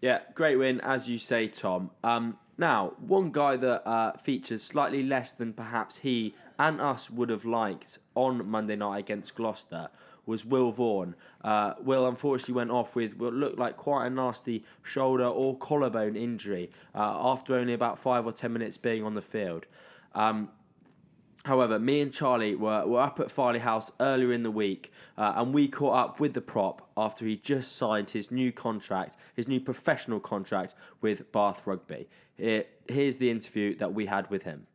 Yeah, 0.00 0.20
great 0.34 0.56
win, 0.56 0.80
as 0.80 1.08
you 1.08 1.18
say, 1.18 1.46
Tom. 1.46 1.90
Um, 2.02 2.38
now, 2.58 2.94
one 2.98 3.30
guy 3.30 3.56
that 3.56 3.88
uh, 3.88 4.12
features 4.18 4.62
slightly 4.62 5.02
less 5.02 5.32
than 5.32 5.52
perhaps 5.52 5.98
he 5.98 6.34
and 6.58 6.80
us 6.80 7.10
would 7.10 7.30
have 7.30 7.44
liked 7.44 7.98
on 8.14 8.48
Monday 8.48 8.76
night 8.76 8.98
against 8.98 9.34
Gloucester 9.34 9.88
was 10.26 10.44
Will 10.44 10.70
Vaughan. 10.70 11.14
Uh, 11.42 11.74
Will 11.80 12.06
unfortunately 12.06 12.54
went 12.54 12.70
off 12.70 12.94
with 12.94 13.16
what 13.16 13.32
looked 13.32 13.58
like 13.58 13.76
quite 13.76 14.06
a 14.06 14.10
nasty 14.10 14.64
shoulder 14.82 15.26
or 15.26 15.56
collarbone 15.56 16.16
injury 16.16 16.70
uh, 16.94 17.32
after 17.32 17.54
only 17.54 17.72
about 17.72 17.98
five 17.98 18.24
or 18.24 18.32
ten 18.32 18.52
minutes 18.52 18.76
being 18.76 19.04
on 19.04 19.14
the 19.14 19.22
field. 19.22 19.66
Um, 20.14 20.50
However, 21.44 21.80
me 21.80 22.00
and 22.00 22.12
Charlie 22.12 22.54
were, 22.54 22.86
were 22.86 23.00
up 23.00 23.18
at 23.18 23.26
Farleigh 23.26 23.58
House 23.58 23.90
earlier 23.98 24.32
in 24.32 24.44
the 24.44 24.50
week, 24.50 24.92
uh, 25.18 25.32
and 25.34 25.52
we 25.52 25.66
caught 25.66 25.96
up 25.96 26.20
with 26.20 26.34
the 26.34 26.40
prop 26.40 26.88
after 26.96 27.26
he 27.26 27.36
just 27.36 27.74
signed 27.74 28.10
his 28.10 28.30
new 28.30 28.52
contract, 28.52 29.16
his 29.34 29.48
new 29.48 29.58
professional 29.58 30.20
contract 30.20 30.76
with 31.00 31.32
Bath 31.32 31.66
Rugby. 31.66 32.08
Here, 32.36 32.66
here's 32.88 33.16
the 33.16 33.28
interview 33.28 33.74
that 33.76 33.92
we 33.92 34.06
had 34.06 34.30
with 34.30 34.44
him. 34.44 34.68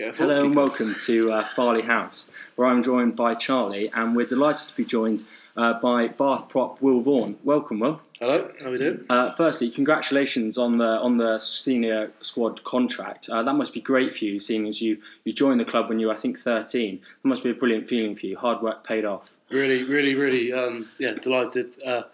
Hello 0.00 0.38
and 0.38 0.56
welcome 0.56 0.96
to 1.00 1.30
uh, 1.30 1.46
Farleigh 1.54 1.84
House, 1.84 2.30
where 2.56 2.66
I'm 2.66 2.82
joined 2.82 3.16
by 3.16 3.34
Charlie, 3.34 3.90
and 3.92 4.16
we're 4.16 4.24
delighted 4.24 4.68
to 4.68 4.74
be 4.74 4.82
joined 4.82 5.24
uh, 5.58 5.74
by 5.74 6.08
Bath 6.08 6.48
prop 6.48 6.80
Will 6.80 7.02
Vaughan. 7.02 7.36
Welcome, 7.44 7.80
Will. 7.80 8.00
Hello, 8.18 8.50
how 8.60 8.68
are 8.68 8.70
we 8.70 8.78
doing? 8.78 9.04
Uh, 9.10 9.34
firstly, 9.34 9.70
congratulations 9.70 10.56
on 10.56 10.78
the 10.78 10.86
on 10.86 11.18
the 11.18 11.38
senior 11.38 12.12
squad 12.22 12.64
contract. 12.64 13.28
Uh, 13.28 13.42
that 13.42 13.52
must 13.52 13.74
be 13.74 13.82
great 13.82 14.16
for 14.16 14.24
you, 14.24 14.40
seeing 14.40 14.66
as 14.66 14.80
you 14.80 15.02
you 15.24 15.34
joined 15.34 15.60
the 15.60 15.66
club 15.66 15.90
when 15.90 16.00
you 16.00 16.06
were 16.06 16.14
I 16.14 16.16
think 16.16 16.40
13. 16.40 16.98
That 17.22 17.28
must 17.28 17.44
be 17.44 17.50
a 17.50 17.54
brilliant 17.54 17.86
feeling 17.86 18.16
for 18.16 18.24
you. 18.24 18.38
Hard 18.38 18.62
work 18.62 18.82
paid 18.82 19.04
off. 19.04 19.28
Really, 19.50 19.82
really, 19.82 20.14
really, 20.14 20.50
um, 20.50 20.88
yeah, 20.98 21.12
delighted 21.20 21.76
uh, 21.84 22.04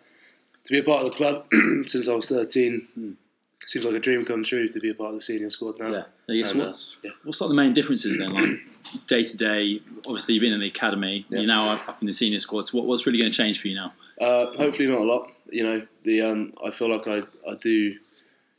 to 0.64 0.72
be 0.72 0.78
a 0.78 0.82
part 0.82 1.04
of 1.04 1.10
the 1.10 1.16
club 1.16 1.46
since 1.86 2.08
I 2.08 2.14
was 2.16 2.28
13. 2.28 3.16
Seems 3.64 3.84
like 3.84 3.94
a 3.94 4.00
dream 4.00 4.24
come 4.24 4.44
true 4.44 4.68
to 4.68 4.80
be 4.80 4.90
a 4.90 4.94
part 4.94 5.10
of 5.10 5.16
the 5.16 5.22
senior 5.22 5.50
squad 5.50 5.78
now. 5.80 5.90
Yeah. 5.90 6.04
I 6.28 6.36
guess 6.36 6.52
And, 6.52 6.60
uh, 6.60 6.66
what's, 6.66 6.94
yeah. 7.02 7.10
what's 7.24 7.40
like 7.40 7.48
the 7.48 7.54
main 7.54 7.72
differences 7.72 8.18
then, 8.18 8.32
like 8.32 9.06
day 9.06 9.24
to 9.24 9.36
day? 9.36 9.80
Obviously, 10.06 10.34
you've 10.34 10.42
been 10.42 10.52
in 10.52 10.60
the 10.60 10.68
academy. 10.68 11.26
Yeah. 11.28 11.38
You're 11.38 11.48
now 11.48 11.70
up 11.70 12.00
in 12.00 12.06
the 12.06 12.12
senior 12.12 12.38
squads. 12.38 12.72
What, 12.72 12.84
what's 12.86 13.06
really 13.06 13.18
going 13.18 13.32
to 13.32 13.36
change 13.36 13.60
for 13.60 13.66
you 13.66 13.74
now? 13.74 13.92
Uh, 14.20 14.46
hopefully 14.56 14.86
not 14.88 15.00
a 15.00 15.04
lot. 15.04 15.32
you 15.50 15.62
know, 15.62 15.86
the 16.04 16.22
um, 16.22 16.52
I 16.64 16.70
feel 16.70 16.90
like 16.90 17.06
I, 17.06 17.22
I 17.48 17.54
do, 17.60 17.96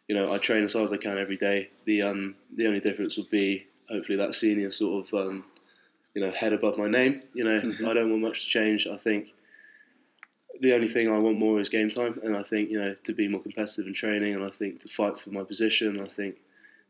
you 0.07 0.15
know, 0.15 0.33
I 0.33 0.37
train 0.37 0.63
as 0.63 0.73
hard 0.73 0.85
as 0.85 0.93
I 0.93 0.97
can 0.97 1.17
every 1.17 1.37
day. 1.37 1.69
The 1.85 2.01
um, 2.03 2.35
the 2.55 2.67
only 2.67 2.79
difference 2.79 3.17
would 3.17 3.29
be 3.29 3.67
hopefully 3.89 4.17
that 4.17 4.35
senior 4.35 4.71
sort 4.71 5.07
of, 5.07 5.13
um, 5.27 5.45
you 6.13 6.21
know, 6.21 6.31
head 6.31 6.53
above 6.53 6.77
my 6.77 6.87
name. 6.87 7.21
You 7.33 7.43
know, 7.45 7.89
I 7.89 7.93
don't 7.93 8.09
want 8.09 8.21
much 8.21 8.41
to 8.41 8.47
change. 8.47 8.87
I 8.87 8.97
think 8.97 9.33
the 10.61 10.73
only 10.73 10.87
thing 10.87 11.09
I 11.09 11.17
want 11.17 11.37
more 11.39 11.59
is 11.59 11.69
game 11.69 11.89
time, 11.89 12.19
and 12.23 12.35
I 12.35 12.43
think 12.43 12.69
you 12.69 12.79
know 12.79 12.93
to 12.93 13.13
be 13.13 13.27
more 13.27 13.41
competitive 13.41 13.87
in 13.87 13.93
training, 13.93 14.35
and 14.35 14.43
I 14.43 14.49
think 14.49 14.79
to 14.81 14.89
fight 14.89 15.19
for 15.19 15.31
my 15.31 15.43
position. 15.43 16.01
I 16.01 16.05
think 16.05 16.37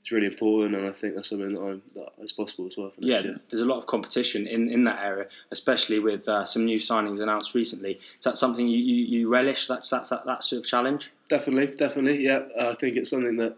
it's 0.02 0.12
really 0.12 0.28
important, 0.28 0.76
and 0.76 0.88
I 0.88 0.92
think 0.92 1.16
that's 1.16 1.30
something 1.30 1.54
that 1.54 1.62
I'm 1.62 1.82
that 1.96 2.14
is 2.20 2.32
possible 2.32 2.68
as 2.68 2.78
well 2.78 2.92
Yeah, 2.98 3.20
year. 3.20 3.40
there's 3.50 3.62
a 3.62 3.66
lot 3.66 3.80
of 3.80 3.88
competition 3.88 4.48
in, 4.48 4.70
in 4.70 4.84
that 4.86 5.04
area, 5.04 5.28
especially 5.52 6.00
with 6.00 6.28
uh, 6.30 6.46
some 6.46 6.66
new 6.66 6.80
signings 6.80 7.20
announced 7.20 7.54
recently. 7.54 7.94
Is 7.94 8.24
that 8.24 8.38
something 8.38 8.68
you, 8.68 8.78
you, 8.78 9.06
you 9.06 9.30
relish? 9.30 9.68
That's 9.68 9.90
that's 9.90 10.10
that, 10.12 10.26
that 10.26 10.44
sort 10.44 10.62
of 10.62 10.66
challenge. 10.66 11.12
Definitely, 11.30 11.76
definitely, 11.76 12.24
yeah. 12.24 12.42
Uh, 12.58 12.70
I 12.70 12.76
think 12.76 12.96
it's 12.96 13.10
something 13.10 13.36
that 13.38 13.58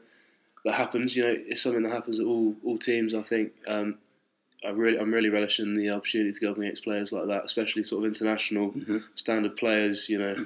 that 0.65 0.73
happens. 0.73 1.15
You 1.15 1.23
know, 1.23 1.35
it's 1.47 1.61
something 1.61 1.83
that 1.83 1.93
happens 1.93 2.19
at 2.19 2.25
all 2.25 2.55
all 2.65 2.77
teams. 2.77 3.13
I 3.13 3.21
think 3.21 3.51
um, 3.67 3.97
I 4.65 4.69
really, 4.69 4.99
I'm 4.99 5.13
really 5.13 5.29
relishing 5.29 5.77
the 5.77 5.91
opportunity 5.91 6.31
to 6.31 6.39
go 6.39 6.51
up 6.51 6.57
against 6.57 6.83
players 6.83 7.11
like 7.11 7.27
that, 7.27 7.45
especially 7.45 7.83
sort 7.83 8.03
of 8.03 8.09
international 8.09 8.73
standard 9.15 9.55
players. 9.55 10.09
You 10.09 10.19
know, 10.19 10.45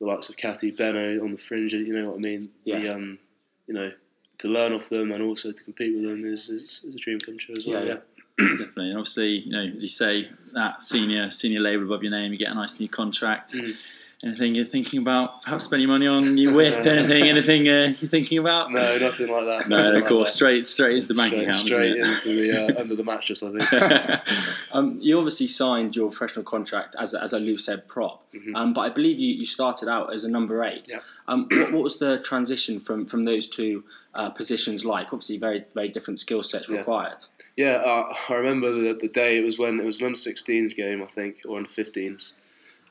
the 0.00 0.06
likes 0.06 0.28
of 0.28 0.36
Catty, 0.36 0.70
Benno 0.70 1.22
on 1.24 1.32
the 1.32 1.38
fringe. 1.38 1.72
You 1.72 1.92
know 1.92 2.10
what 2.10 2.16
I 2.16 2.20
mean? 2.20 2.50
Yeah. 2.64 2.78
The, 2.78 2.94
um, 2.94 3.18
you 3.66 3.74
know, 3.74 3.90
to 4.38 4.48
learn 4.48 4.72
off 4.72 4.88
them 4.88 5.12
and 5.12 5.22
also 5.22 5.52
to 5.52 5.64
compete 5.64 5.94
with 5.94 6.04
them 6.04 6.24
is, 6.24 6.48
is, 6.48 6.82
is 6.84 6.94
a 6.94 6.98
dream 6.98 7.18
come 7.18 7.38
true 7.38 7.56
as 7.56 7.66
well. 7.66 7.84
Yeah, 7.84 7.94
Yeah, 7.94 7.98
yeah. 8.38 8.48
Definitely, 8.58 8.90
and 8.90 8.98
obviously, 8.98 9.38
you 9.38 9.52
know, 9.52 9.74
as 9.74 9.82
you 9.82 9.88
say, 9.88 10.28
that 10.52 10.80
senior 10.80 11.26
seninia 11.26 11.60
label 11.60 11.84
above 11.84 12.02
your 12.02 12.12
name, 12.12 12.32
you 12.32 12.38
get 12.38 12.52
a 12.52 12.54
nice 12.54 12.78
new 12.78 12.88
contract. 12.88 13.54
Mm. 13.54 13.76
Anything 14.24 14.56
you're 14.56 14.64
thinking 14.64 14.98
about? 15.00 15.42
Perhaps 15.42 15.64
spending 15.64 15.86
money 15.86 16.08
on 16.08 16.34
new 16.34 16.52
whip? 16.56 16.84
anything? 16.84 17.28
Anything 17.28 17.68
uh, 17.68 17.94
you're 18.00 18.10
thinking 18.10 18.38
about? 18.38 18.68
No, 18.72 18.98
nothing 18.98 19.30
like 19.30 19.46
that. 19.46 19.68
No, 19.68 19.96
of 19.96 20.06
course, 20.06 20.30
that. 20.30 20.34
straight 20.34 20.66
straight 20.66 20.96
into 20.96 21.08
the 21.08 21.14
bank 21.14 21.32
straight, 21.32 21.46
account. 21.46 21.66
straight 21.68 21.96
into 21.96 22.28
the 22.28 22.76
uh, 22.76 22.80
under 22.80 22.96
the 22.96 23.04
mattress. 23.04 23.42
I 23.42 23.52
think. 23.52 24.20
Um, 24.70 24.98
you 25.00 25.16
obviously 25.16 25.48
signed 25.48 25.96
your 25.96 26.10
professional 26.10 26.44
contract 26.44 26.94
as 27.00 27.14
a, 27.14 27.22
as 27.22 27.32
a 27.32 27.38
loose 27.38 27.66
head 27.66 27.88
prop, 27.88 28.22
um, 28.54 28.74
but 28.74 28.82
I 28.82 28.90
believe 28.90 29.18
you, 29.18 29.32
you 29.32 29.46
started 29.46 29.88
out 29.88 30.12
as 30.12 30.24
a 30.24 30.28
number 30.28 30.62
eight. 30.62 30.88
Yeah. 30.90 30.98
Um, 31.26 31.48
what, 31.50 31.72
what 31.72 31.82
was 31.82 31.98
the 31.98 32.18
transition 32.18 32.78
from, 32.78 33.06
from 33.06 33.24
those 33.24 33.48
two 33.48 33.82
uh, 34.14 34.28
positions 34.28 34.84
like? 34.84 35.06
Obviously, 35.06 35.38
very 35.38 35.64
very 35.74 35.88
different 35.88 36.20
skill 36.20 36.42
sets 36.42 36.68
required. 36.68 37.24
Yeah, 37.56 37.82
uh, 37.84 38.12
I 38.28 38.34
remember 38.34 38.70
the, 38.72 38.92
the 38.92 39.08
day 39.08 39.38
it 39.38 39.44
was 39.44 39.58
when 39.58 39.80
it 39.80 39.86
was 39.86 40.00
an 40.00 40.06
under 40.06 40.18
16s 40.18 40.76
game, 40.76 41.02
I 41.02 41.06
think, 41.06 41.38
or 41.48 41.56
under 41.56 41.70
15s. 41.70 42.34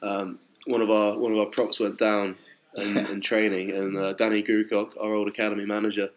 Um, 0.01 0.39
one 0.67 0.81
of 0.81 0.89
our 0.89 1.17
one 1.17 1.31
of 1.31 1.39
our 1.39 1.45
props 1.45 1.79
went 1.79 1.97
down 1.97 2.37
in, 2.75 2.97
in 2.97 3.21
training, 3.21 3.71
and 3.71 3.97
uh, 3.97 4.13
Danny 4.13 4.43
Grewcock, 4.43 4.91
our 5.01 5.13
old 5.13 5.27
academy 5.27 5.65
manager, 5.65 6.09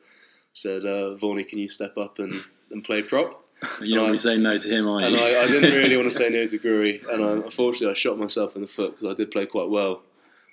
said, 0.52 0.84
uh, 0.84 1.16
"Vorney, 1.16 1.46
can 1.46 1.58
you 1.58 1.68
step 1.68 1.96
up 1.96 2.18
and, 2.18 2.34
and 2.70 2.84
play 2.84 3.02
prop?" 3.02 3.46
You 3.80 3.94
don't 3.94 4.04
want 4.04 4.16
to 4.16 4.22
say 4.22 4.38
no 4.38 4.56
to 4.56 4.68
him, 4.68 4.88
are 4.88 5.00
you? 5.00 5.06
And 5.06 5.16
I, 5.16 5.42
I 5.42 5.46
didn't 5.46 5.74
really 5.74 5.94
want 5.94 6.10
to 6.10 6.16
say 6.22 6.30
no 6.30 6.46
to 6.46 6.58
Guri, 6.58 7.06
and 7.08 7.22
I, 7.22 7.32
unfortunately, 7.44 7.90
I 7.90 7.94
shot 7.94 8.18
myself 8.18 8.56
in 8.56 8.62
the 8.62 8.68
foot 8.68 8.92
because 8.96 9.10
I 9.10 9.14
did 9.14 9.30
play 9.30 9.44
quite 9.44 9.68
well 9.68 10.00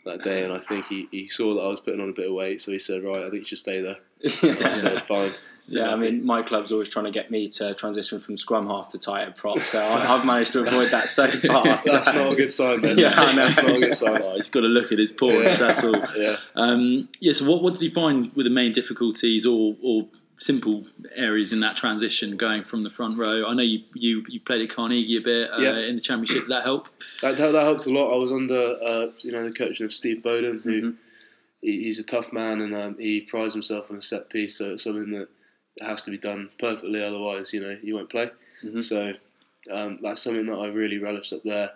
that 0.05 0.23
day, 0.23 0.43
and 0.43 0.51
I 0.51 0.59
think 0.59 0.85
he, 0.87 1.07
he 1.11 1.27
saw 1.27 1.53
that 1.55 1.61
I 1.61 1.67
was 1.67 1.79
putting 1.79 2.01
on 2.01 2.09
a 2.09 2.13
bit 2.13 2.27
of 2.27 2.33
weight, 2.33 2.61
so 2.61 2.71
he 2.71 2.79
said, 2.79 3.03
"Right, 3.03 3.23
I 3.23 3.29
think 3.29 3.41
you 3.41 3.45
should 3.45 3.59
stay 3.59 3.81
there." 3.81 3.97
I 4.25 4.73
said, 4.73 5.03
"Fine." 5.07 5.33
Yeah, 5.69 5.91
I 5.91 5.95
mean, 5.95 6.23
my 6.25 6.43
club's 6.43 6.71
always 6.71 6.87
trying 6.89 7.05
to 7.05 7.11
get 7.11 7.31
me 7.31 7.49
to 7.49 7.73
transition 7.73 8.19
from 8.19 8.37
scrum 8.37 8.67
half 8.67 8.89
to 8.91 8.99
tighter 8.99 9.31
prop, 9.31 9.57
so 9.59 9.79
I, 9.79 10.15
I've 10.15 10.23
managed 10.25 10.53
to 10.53 10.61
avoid 10.61 10.91
that 10.91 11.09
so 11.09 11.29
far. 11.31 11.63
that's 11.63 11.85
not 11.87 12.31
a 12.31 12.35
good 12.35 12.51
sign, 12.51 12.81
Ben. 12.81 12.97
Yeah, 12.97 13.13
I 13.15 13.35
know. 13.35 13.45
that's 13.47 13.57
not 13.61 13.75
a 13.75 13.79
good 13.79 13.93
sign. 13.95 14.21
Oh, 14.23 14.35
he's 14.35 14.49
got 14.51 14.61
to 14.61 14.67
look 14.67 14.91
at 14.91 14.99
his 14.99 15.11
paunch. 15.11 15.33
Yeah. 15.43 15.55
That's 15.55 15.83
all. 15.83 15.99
Yeah. 16.15 16.37
Um, 16.55 17.09
yeah. 17.19 17.33
So, 17.33 17.49
what, 17.49 17.63
what 17.63 17.73
did 17.73 17.81
you 17.83 17.91
find 17.91 18.31
were 18.35 18.43
the 18.43 18.49
main 18.51 18.71
difficulties 18.71 19.45
or, 19.47 19.75
or 19.81 20.07
simple 20.35 20.85
areas 21.15 21.51
in 21.51 21.59
that 21.61 21.75
transition 21.75 22.37
going 22.37 22.63
from 22.63 22.83
the 22.83 22.89
front 22.91 23.17
row? 23.17 23.45
I 23.47 23.53
know 23.55 23.63
you 23.63 23.81
you, 23.95 24.23
you 24.29 24.39
played 24.39 24.61
at 24.61 24.69
Carnegie 24.69 25.17
a 25.17 25.21
bit 25.21 25.49
uh, 25.51 25.57
Yeah. 25.57 25.79
in 25.79 25.95
the 25.95 26.01
championship. 26.01 26.43
Did 26.45 26.51
that 26.53 26.63
help? 26.63 26.87
That, 27.23 27.35
that, 27.37 27.51
that 27.51 27.63
helps 27.63 27.87
a 27.87 27.89
lot. 27.89 28.13
I 28.13 28.17
was 28.17 28.31
under, 28.31 28.55
uh, 28.55 29.07
you 29.21 29.31
know, 29.31 29.43
the 29.43 29.51
coaching 29.51 29.85
of 29.85 29.91
Steve 29.91 30.21
Bowden, 30.23 30.59
who 30.63 30.93
he, 31.67 31.83
he's 31.83 31.99
a 31.99 32.03
tough 32.03 32.31
man 32.31 32.61
and 32.61 32.73
um, 32.73 32.97
he 32.97 33.21
prides 33.21 33.53
himself 33.53 33.91
on 33.91 33.97
a 33.97 34.01
set 34.01 34.29
piece. 34.29 34.57
So 34.57 34.71
it's 34.71 34.85
something 34.85 35.11
that 35.11 35.27
has 35.81 36.01
to 36.03 36.11
be 36.11 36.17
done 36.17 36.49
perfectly, 36.59 37.03
otherwise, 37.03 37.53
you 37.53 37.59
know, 37.61 37.75
you 37.83 37.95
won't 37.95 38.09
play. 38.09 38.29
So 38.81 39.13
um, 39.71 39.99
that's 40.01 40.23
something 40.23 40.45
that 40.47 40.55
I 40.55 40.67
really 40.67 40.97
relished 40.97 41.33
up 41.33 41.43
there 41.43 41.69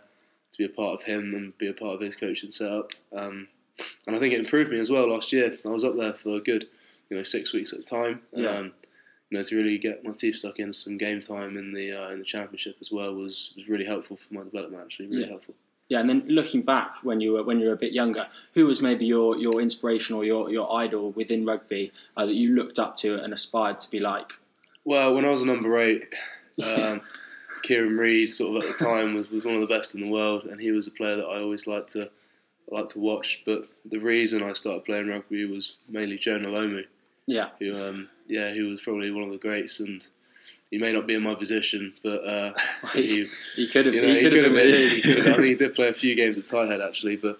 to 0.51 0.57
be 0.57 0.65
a 0.65 0.69
part 0.69 0.99
of 0.99 1.03
him 1.05 1.33
and 1.35 1.57
be 1.57 1.67
a 1.67 1.73
part 1.73 1.95
of 1.95 2.01
his 2.01 2.15
coaching 2.15 2.51
setup. 2.51 2.91
Um, 3.13 3.47
and 4.07 4.15
I 4.15 4.19
think 4.19 4.33
it 4.33 4.39
improved 4.39 4.71
me 4.71 4.79
as 4.79 4.89
well 4.89 5.09
last 5.09 5.31
year. 5.33 5.51
I 5.65 5.69
was 5.69 5.83
up 5.83 5.97
there 5.97 6.13
for 6.13 6.37
a 6.37 6.39
good, 6.39 6.67
you 7.09 7.17
know, 7.17 7.23
six 7.23 7.53
weeks 7.53 7.73
at 7.73 7.79
a 7.79 7.83
time. 7.83 8.21
And, 8.33 8.43
Yeah. 8.43 8.57
um, 8.57 8.73
you 9.29 9.37
know, 9.37 9.43
to 9.43 9.55
really 9.55 9.77
get 9.77 10.03
my 10.03 10.11
teeth 10.11 10.35
stuck 10.37 10.59
in 10.59 10.73
some 10.73 10.97
game 10.97 11.21
time 11.21 11.55
in 11.57 11.71
the 11.71 11.93
uh, 11.93 12.09
in 12.09 12.19
the 12.19 12.25
championship 12.25 12.75
as 12.81 12.91
well 12.91 13.13
was, 13.13 13.53
was 13.55 13.69
really 13.69 13.85
helpful 13.85 14.17
for 14.17 14.33
my 14.33 14.43
development. 14.43 14.83
Actually, 14.83 15.07
really 15.07 15.21
Yeah. 15.21 15.29
helpful. 15.29 15.55
Yeah, 15.91 15.99
and 15.99 16.09
then 16.09 16.23
looking 16.29 16.61
back 16.61 17.03
when 17.03 17.19
you 17.19 17.33
were 17.33 17.43
when 17.43 17.59
you 17.59 17.67
were 17.67 17.73
a 17.73 17.83
bit 17.85 17.91
younger, 17.91 18.27
who 18.53 18.65
was 18.65 18.81
maybe 18.81 19.05
your, 19.05 19.35
your 19.35 19.59
inspiration 19.59 20.15
or 20.15 20.23
your, 20.23 20.49
your 20.49 20.73
idol 20.73 21.11
within 21.11 21.45
rugby 21.45 21.91
uh, 22.15 22.25
that 22.25 22.33
you 22.33 22.55
looked 22.55 22.79
up 22.79 22.95
to 22.99 23.21
and 23.21 23.33
aspired 23.33 23.81
to 23.81 23.91
be 23.91 23.99
like? 23.99 24.31
Well, 24.85 25.13
when 25.13 25.25
I 25.25 25.31
was 25.31 25.41
a 25.41 25.47
number 25.47 25.77
eight, 25.81 26.15
um, 26.63 27.01
Kieran 27.63 27.97
Read, 27.97 28.27
sort 28.27 28.55
of 28.55 28.63
at 28.63 28.77
the 28.77 28.85
time, 28.85 29.15
was, 29.15 29.31
was 29.31 29.43
one 29.43 29.55
of 29.55 29.59
the 29.59 29.67
best 29.67 29.93
in 29.93 29.99
the 29.99 30.09
world, 30.09 30.45
and 30.45 30.61
he 30.61 30.71
was 30.71 30.87
a 30.87 30.91
player 30.91 31.17
that 31.17 31.27
I 31.27 31.41
always 31.41 31.67
liked 31.67 31.89
to 31.89 32.09
liked 32.71 32.91
to 32.91 32.99
watch. 33.01 33.43
But 33.45 33.65
the 33.83 33.99
reason 33.99 34.43
I 34.43 34.53
started 34.53 34.85
playing 34.85 35.09
rugby 35.09 35.43
was 35.43 35.75
mainly 35.89 36.17
Jonah 36.17 36.47
Lomu, 36.47 36.85
Yeah, 37.27 37.49
who, 37.59 37.75
um, 37.75 38.09
yeah, 38.29 38.53
who 38.53 38.69
was 38.69 38.81
probably 38.81 39.11
one 39.11 39.25
of 39.25 39.31
the 39.31 39.37
greats, 39.37 39.81
and 39.81 40.07
he 40.71 40.77
may 40.79 40.91
not 40.93 41.05
be 41.05 41.13
in 41.15 41.21
my 41.21 41.35
position, 41.35 41.93
but 42.03 42.25
uh, 42.25 42.53
he, 42.93 43.27
he 43.55 43.67
could 43.67 43.85
have. 43.85 43.93
you 43.93 44.01
know, 44.01 44.07
he 44.07 44.15
he 44.15 44.21
could 44.29 44.43
have 44.45 44.53
been. 44.53 44.65
been. 44.65 44.89
He 44.89 45.01
could 45.01 45.17
have- 45.17 45.27
I 45.27 45.33
think 45.33 45.45
he 45.47 45.55
did 45.55 45.75
play 45.75 45.89
a 45.89 45.93
few 45.93 46.15
games 46.15 46.37
at 46.37 46.45
Tighthead 46.45 46.83
actually, 46.85 47.17
but 47.17 47.39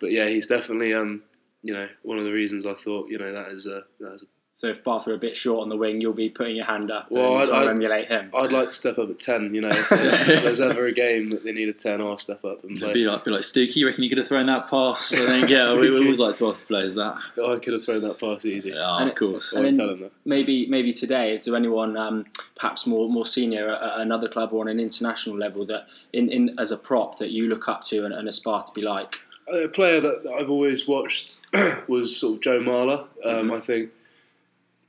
but 0.00 0.10
yeah, 0.10 0.26
he's 0.26 0.46
definitely 0.48 0.92
um, 0.92 1.22
you 1.62 1.72
know 1.72 1.88
one 2.02 2.18
of 2.18 2.24
the 2.24 2.32
reasons 2.32 2.66
I 2.66 2.74
thought 2.74 3.08
you 3.08 3.18
know 3.18 3.32
that 3.32 3.48
is 3.48 3.66
a 3.66 3.82
that 4.00 4.14
is 4.14 4.22
a 4.24 4.26
So 4.54 4.68
if 4.68 4.84
Bath 4.84 5.08
are 5.08 5.14
a 5.14 5.18
bit 5.18 5.36
short 5.36 5.62
on 5.62 5.70
the 5.70 5.76
wing, 5.76 6.00
you'll 6.00 6.12
be 6.12 6.28
putting 6.28 6.54
your 6.54 6.66
hand 6.66 6.90
up 6.90 7.10
Well, 7.10 7.32
and 7.32 7.40
I'd- 7.40 7.50
trying 7.50 7.60
to 7.62 7.68
I'd- 7.70 7.76
emulate 7.76 8.08
him. 8.08 8.30
I'd 8.36 8.52
like 8.52 8.68
to 8.68 8.74
step 8.74 8.96
up 8.98 9.10
at 9.10 9.18
10, 9.18 9.54
you 9.54 9.60
know. 9.62 9.70
If 9.70 9.88
there's, 9.88 10.28
if 10.28 10.42
there's 10.44 10.60
ever 10.60 10.84
a 10.86 10.92
game 10.92 11.30
that 11.30 11.42
they 11.42 11.52
need 11.52 11.68
a 11.68 11.72
10, 11.72 12.00
I'll 12.00 12.16
step 12.18 12.44
up 12.44 12.62
and 12.62 12.78
play. 12.78 12.92
Be 12.92 13.04
like, 13.06 13.24
be 13.24 13.30
like 13.32 13.40
Stookie. 13.40 13.76
You 13.76 13.86
reckon 13.86 14.04
you 14.04 14.08
could 14.10 14.18
have 14.18 14.28
thrown 14.28 14.46
that 14.46 14.68
pass? 14.68 15.12
I 15.14 15.24
think. 15.26 15.48
Yeah, 15.50 15.74
we, 15.80 15.90
we 15.90 15.98
always 15.98 16.20
like 16.20 16.36
to 16.36 16.48
ask 16.48 16.66
players 16.68 16.94
that. 16.96 17.16
I 17.44 17.56
could 17.58 17.72
have 17.72 17.84
thrown 17.84 18.02
that 18.02 18.20
pass 18.20 18.44
easy. 18.44 18.72
Oh, 18.76 18.98
And 19.00 19.08
of 19.10 19.16
course. 19.16 19.52
I 19.52 19.56
and 19.56 19.64
won't 19.64 19.76
then- 19.78 19.86
tell 19.86 19.94
him 19.94 20.00
that. 20.02 20.12
maybe 20.26 20.66
maybe 20.66 20.92
today 20.92 21.34
is 21.34 21.44
there 21.46 21.56
anyone 21.56 21.96
um, 21.96 22.26
perhaps 22.54 22.86
more 22.86 23.08
more 23.08 23.26
senior 23.26 23.68
at 23.68 23.82
at 23.82 24.00
another 24.00 24.28
club 24.28 24.52
or 24.52 24.60
on 24.60 24.68
an 24.68 24.78
international 24.78 25.36
level 25.36 25.66
that 25.66 25.86
in, 26.12 26.30
in 26.30 26.54
as 26.60 26.70
a 26.70 26.76
prop 26.76 27.18
that 27.18 27.30
you 27.30 27.48
look 27.48 27.68
up 27.68 27.84
to 27.84 28.04
and, 28.04 28.14
and 28.14 28.28
aspire 28.28 28.62
to 28.64 28.72
be 28.74 28.82
like? 28.82 29.16
A 29.52 29.66
player 29.68 30.00
that, 30.00 30.22
that 30.22 30.34
I've 30.34 30.50
always 30.50 30.86
watched 30.86 31.40
was 31.88 32.16
sort 32.16 32.34
of 32.36 32.40
Joe 32.42 32.60
Marler. 32.60 33.08
Um, 33.24 33.50
I 33.50 33.58
think 33.58 33.90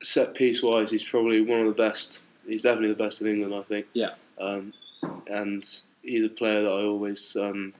set 0.03 0.33
piece 0.33 0.61
wise, 0.61 0.91
he's 0.91 1.03
probably 1.03 1.41
one 1.41 1.61
of 1.61 1.75
the 1.75 1.83
best. 1.83 2.21
He's 2.45 2.63
definitely 2.63 2.89
the 2.89 3.03
best 3.03 3.21
in 3.21 3.27
England, 3.27 3.55
I 3.55 3.63
think. 3.63 3.87
Yeah. 3.93 4.11
Um, 4.39 4.73
and 5.27 5.63
he's 6.01 6.25
a 6.25 6.29
player 6.29 6.63
that 6.63 6.69
I 6.69 6.83
always 6.83 7.35
um, 7.39 7.73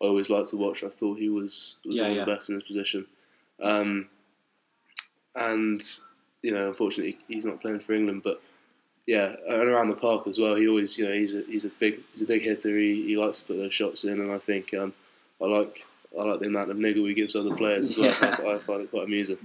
I 0.00 0.06
always 0.06 0.30
liked 0.30 0.48
to 0.50 0.56
watch. 0.56 0.82
I 0.82 0.88
thought 0.88 1.18
he 1.18 1.28
was, 1.28 1.76
was 1.84 1.96
Yeah, 1.96 2.04
one 2.04 2.12
yeah. 2.12 2.20
of 2.22 2.26
the 2.26 2.34
best 2.34 2.48
in 2.48 2.54
his 2.56 2.64
position. 2.64 3.06
Um, 3.62 4.08
and 5.34 5.82
you 6.42 6.52
know, 6.52 6.68
unfortunately, 6.68 7.18
he's 7.28 7.44
not 7.44 7.60
playing 7.60 7.80
for 7.80 7.92
England, 7.92 8.22
but 8.24 8.42
yeah, 9.06 9.34
and 9.46 9.68
around 9.68 9.88
the 9.88 9.94
park 9.96 10.26
as 10.26 10.38
well. 10.38 10.54
He 10.54 10.68
always, 10.68 10.96
you 10.96 11.04
know, 11.06 11.12
he's 11.12 11.34
a 11.34 11.42
he's 11.42 11.64
a 11.64 11.68
big 11.68 12.00
he's 12.12 12.22
a 12.22 12.26
big 12.26 12.42
hitter. 12.42 12.76
He, 12.76 13.06
he 13.06 13.16
likes 13.16 13.40
to 13.40 13.46
put 13.46 13.56
those 13.58 13.74
shots 13.74 14.04
in, 14.04 14.20
and 14.20 14.32
I 14.32 14.38
think 14.38 14.72
um, 14.74 14.92
I 15.42 15.46
like 15.46 15.86
I 16.18 16.22
like 16.24 16.40
the 16.40 16.46
amount 16.46 16.70
of 16.70 16.78
niggle 16.78 17.04
he 17.04 17.14
gives 17.14 17.36
other 17.36 17.54
players 17.54 17.88
as 17.88 17.98
well. 17.98 18.14
Yeah. 18.22 18.36
I, 18.40 18.56
I 18.56 18.58
find 18.58 18.82
it 18.82 18.90
quite 18.90 19.04
amusing. 19.04 19.38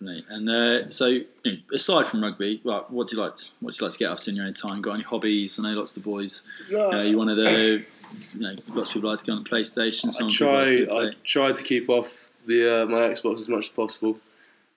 Definitely. 0.00 0.24
And 0.30 0.48
uh, 0.50 0.90
so, 0.90 1.06
you 1.06 1.26
know, 1.44 1.56
aside 1.72 2.06
from 2.06 2.22
rugby, 2.22 2.60
well, 2.64 2.86
what 2.88 3.08
do 3.08 3.16
you 3.16 3.22
like? 3.22 3.36
To, 3.36 3.50
what 3.60 3.74
do 3.74 3.78
you 3.80 3.86
like 3.86 3.92
to 3.92 3.98
get 3.98 4.10
up 4.10 4.18
to 4.20 4.30
in 4.30 4.36
your 4.36 4.46
own 4.46 4.52
time? 4.52 4.82
Got 4.82 4.94
any 4.94 5.02
hobbies? 5.02 5.58
I 5.58 5.62
know 5.62 5.78
lots 5.78 5.96
of 5.96 6.02
the 6.02 6.10
boys. 6.10 6.42
No, 6.70 6.90
You 6.90 6.96
know, 6.96 7.02
you 7.02 7.18
one 7.18 7.28
of 7.28 7.36
the. 7.36 7.84
You 8.32 8.40
know, 8.40 8.54
lots 8.68 8.90
of 8.90 8.94
people 8.94 9.10
like 9.10 9.18
to 9.20 9.24
go 9.26 9.32
on 9.32 9.42
the 9.42 9.50
PlayStation. 9.50 10.06
I 10.06 10.10
Some 10.10 10.28
people 10.28 10.46
try 10.46 10.60
like 10.60 10.68
to 10.68 10.94
I 10.94 11.10
try 11.24 11.52
to 11.52 11.62
keep 11.64 11.88
off 11.88 12.30
the 12.46 12.82
uh, 12.82 12.86
my 12.86 12.98
Xbox 12.98 13.40
as 13.40 13.48
much 13.48 13.64
as 13.64 13.68
possible, 13.70 14.18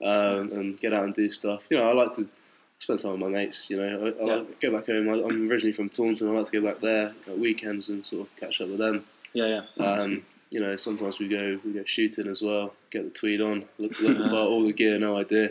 um, 0.03 0.49
and 0.53 0.79
get 0.79 0.91
out 0.91 1.03
and 1.03 1.13
do 1.13 1.29
stuff. 1.29 1.67
You 1.69 1.77
know, 1.77 1.87
I 1.87 1.93
like 1.93 2.11
to 2.13 2.25
spend 2.79 2.97
time 2.99 3.11
with 3.11 3.19
my 3.21 3.27
mates. 3.27 3.69
You 3.69 3.77
know, 3.77 3.83
I, 3.83 4.23
I 4.23 4.25
Yeah. 4.25 4.35
like 4.37 4.59
to 4.59 4.67
go 4.71 4.77
back 4.77 4.87
home. 4.87 5.09
I, 5.09 5.13
I'm 5.23 5.47
originally 5.51 5.71
from 5.71 5.87
Taunton. 5.89 6.27
I 6.29 6.31
like 6.31 6.47
to 6.47 6.59
go 6.61 6.65
back 6.67 6.79
there 6.81 7.13
at 7.27 7.37
weekends 7.37 7.89
and 7.89 8.03
sort 8.03 8.27
of 8.27 8.35
catch 8.37 8.59
up 8.59 8.69
with 8.69 8.79
them. 8.79 9.03
Yeah, 9.33 9.61
yeah. 9.77 9.85
Um, 9.85 10.23
you 10.49 10.61
know, 10.61 10.75
sometimes 10.75 11.19
we 11.19 11.27
go 11.27 11.59
we 11.65 11.73
go 11.73 11.83
shooting 11.83 12.27
as 12.27 12.41
well. 12.41 12.73
Get 12.89 13.03
the 13.03 13.09
tweed 13.09 13.41
on, 13.41 13.65
look, 13.77 13.99
look 13.99 14.17
at 14.25 14.33
all 14.33 14.63
the 14.63 14.71
gear, 14.71 14.97
no 14.97 15.17
idea. 15.17 15.49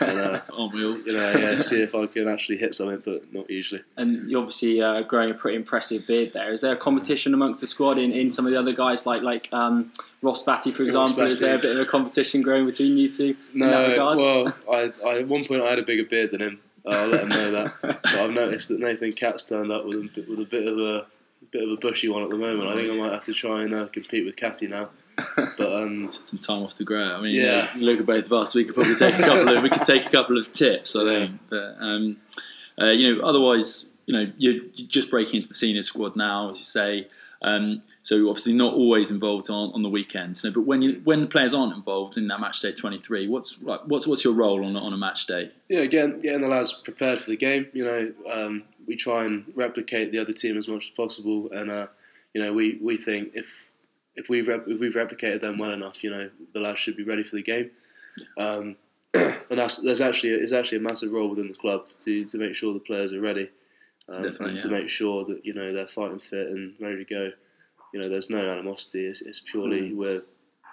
And, 0.00 0.20
uh, 0.20 0.40
Aren't 0.52 0.72
we 0.72 0.84
all? 0.84 0.98
you 0.98 1.12
know, 1.12 1.32
yeah, 1.32 1.58
see 1.58 1.82
if 1.82 1.94
I 1.94 2.06
can 2.06 2.28
actually 2.28 2.58
hit 2.58 2.74
something, 2.74 3.02
but 3.04 3.32
not 3.32 3.50
usually. 3.50 3.82
And 3.96 4.30
you're 4.30 4.40
obviously 4.40 4.80
uh, 4.80 5.02
growing 5.02 5.30
a 5.30 5.34
pretty 5.34 5.56
impressive 5.56 6.06
beard 6.06 6.32
there. 6.32 6.52
Is 6.52 6.60
there 6.60 6.72
a 6.72 6.76
competition 6.76 7.34
amongst 7.34 7.60
the 7.60 7.66
squad 7.66 7.98
in, 7.98 8.12
in 8.12 8.30
some 8.30 8.46
of 8.46 8.52
the 8.52 8.58
other 8.58 8.72
guys, 8.72 9.04
like 9.04 9.22
like 9.22 9.48
um, 9.52 9.92
Ross 10.22 10.42
Batty, 10.44 10.72
for 10.72 10.84
example? 10.84 11.24
Is 11.26 11.40
there 11.40 11.56
a 11.56 11.58
bit 11.58 11.74
of 11.74 11.80
a 11.80 11.86
competition 11.86 12.40
growing 12.40 12.66
between 12.66 12.96
you 12.96 13.12
two 13.12 13.36
in 13.52 13.60
that 13.60 13.96
No, 13.96 14.16
well, 14.16 14.54
I, 14.72 14.92
I 15.04 15.18
at 15.20 15.28
one 15.28 15.44
point 15.44 15.62
I 15.62 15.66
had 15.66 15.78
a 15.80 15.84
bigger 15.84 16.04
beard 16.04 16.30
than 16.30 16.42
him. 16.42 16.60
Uh, 16.86 16.90
I'll 16.90 17.08
let 17.08 17.22
him 17.22 17.28
know 17.28 17.50
that. 17.50 17.74
But 17.82 18.14
I've 18.14 18.30
noticed 18.30 18.68
that 18.68 18.80
Nathan 18.80 19.12
Catt's 19.12 19.44
turned 19.44 19.70
up 19.72 19.84
with 19.84 19.96
a 19.98 20.24
with 20.28 20.40
a 20.40 20.44
bit 20.44 20.66
of 20.66 20.78
a 20.78 21.06
bit 21.46 21.62
of 21.62 21.70
a 21.70 21.76
bushy 21.76 22.08
one 22.08 22.22
at 22.22 22.30
the 22.30 22.36
moment. 22.36 22.68
I 22.68 22.74
think 22.74 22.92
I 22.92 22.96
might 22.96 23.12
have 23.12 23.24
to 23.24 23.32
try 23.34 23.62
and 23.62 23.74
uh, 23.74 23.86
compete 23.88 24.24
with 24.24 24.36
Catty 24.36 24.68
now. 24.68 24.90
But 25.36 25.74
um, 25.74 26.10
Some 26.10 26.38
time 26.38 26.62
off 26.62 26.74
to 26.74 26.84
grow. 26.84 27.02
I 27.02 27.20
mean, 27.20 27.32
Yeah. 27.34 27.42
yeah. 27.42 27.70
Look 27.76 28.00
at 28.00 28.06
both 28.06 28.24
of 28.26 28.32
us. 28.32 28.54
We 28.54 28.64
could 28.64 28.74
probably 28.74 28.94
take 28.94 29.14
a 29.16 29.22
couple 29.22 29.56
of 29.56 29.62
we 29.62 29.68
could 29.68 29.84
take 29.84 30.06
a 30.06 30.10
couple 30.10 30.38
of 30.38 30.50
tips. 30.52 30.96
I 30.96 31.04
think, 31.04 31.38
but 31.50 31.76
um, 31.78 32.16
uh, 32.80 32.86
you 32.86 33.14
know, 33.16 33.22
otherwise, 33.22 33.90
you 34.06 34.14
know, 34.14 34.32
you're 34.38 34.62
just 34.74 35.10
breaking 35.10 35.36
into 35.36 35.48
the 35.48 35.54
senior 35.54 35.82
squad 35.82 36.16
now, 36.16 36.50
as 36.50 36.56
you 36.58 36.64
say. 36.64 37.08
Um, 37.42 37.82
so 38.02 38.28
obviously 38.28 38.54
not 38.54 38.72
always 38.74 39.10
involved 39.10 39.50
on, 39.50 39.72
on 39.74 39.82
the 39.82 39.88
weekends. 39.90 40.42
No, 40.44 40.50
but 40.52 40.62
when 40.62 40.80
you 40.82 41.00
when 41.04 41.26
players 41.28 41.52
aren't 41.52 41.74
involved 41.74 42.16
in 42.16 42.28
that 42.28 42.40
match 42.40 42.60
day 42.60 42.72
twenty 42.72 42.98
three, 42.98 43.28
what's 43.28 43.60
like, 43.60 43.80
what's 43.86 44.06
what's 44.06 44.24
your 44.24 44.32
role 44.34 44.64
on 44.64 44.74
a- 44.74 44.80
on 44.80 44.92
a 44.94 44.96
match 44.98 45.26
day? 45.26 45.50
know, 45.68 45.86
getting 45.86 46.20
getting 46.20 46.40
the 46.40 46.48
lads 46.48 46.72
prepared 46.72 47.20
for 47.20 47.28
the 47.30 47.36
game. 47.36 47.66
You 47.74 47.84
know, 47.84 48.12
um, 48.30 48.62
we 48.90 48.96
try 48.96 49.24
and 49.24 49.44
replicate 49.54 50.10
the 50.10 50.18
other 50.18 50.32
team 50.32 50.58
as 50.58 50.66
much 50.66 50.86
as 50.86 50.90
possible, 50.90 51.48
and 51.52 51.70
uh, 51.70 51.86
you 52.34 52.42
know, 52.42 52.52
we, 52.52 52.76
we 52.82 52.96
think 52.96 53.30
if 53.34 53.70
if 54.16 54.28
we've 54.28 54.48
rep- 54.48 54.66
if 54.66 54.80
we've 54.80 54.96
replicated 54.96 55.40
them 55.42 55.58
well 55.58 55.70
enough, 55.70 56.02
you 56.02 56.10
know, 56.10 56.28
the 56.54 56.60
lads 56.60 56.80
should 56.80 56.96
be 56.96 57.04
ready 57.04 57.22
for 57.22 57.36
the 57.36 57.42
game. 57.42 57.70
Um, 58.36 58.74
and 59.14 59.36
that's, 59.50 59.76
there's 59.76 60.00
actually 60.00 60.30
it's 60.30 60.52
actually 60.52 60.78
a 60.78 60.80
massive 60.80 61.12
role 61.12 61.28
within 61.28 61.46
the 61.46 61.54
club 61.54 61.86
to, 61.98 62.24
to 62.24 62.36
make 62.36 62.56
sure 62.56 62.74
the 62.74 62.80
players 62.80 63.12
are 63.12 63.20
ready, 63.20 63.48
um, 64.08 64.24
and 64.40 64.58
to 64.58 64.68
make 64.68 64.88
sure 64.88 65.24
that 65.24 65.46
you 65.46 65.54
know 65.54 65.72
they're 65.72 65.86
fighting 65.86 66.18
fit 66.18 66.48
and 66.48 66.74
ready 66.80 67.04
to 67.04 67.14
go. 67.14 67.30
You 67.94 68.00
know, 68.00 68.08
there's 68.08 68.28
no 68.28 68.50
animosity. 68.50 69.06
It's, 69.06 69.20
it's 69.20 69.38
purely 69.38 69.94
we're 69.94 70.22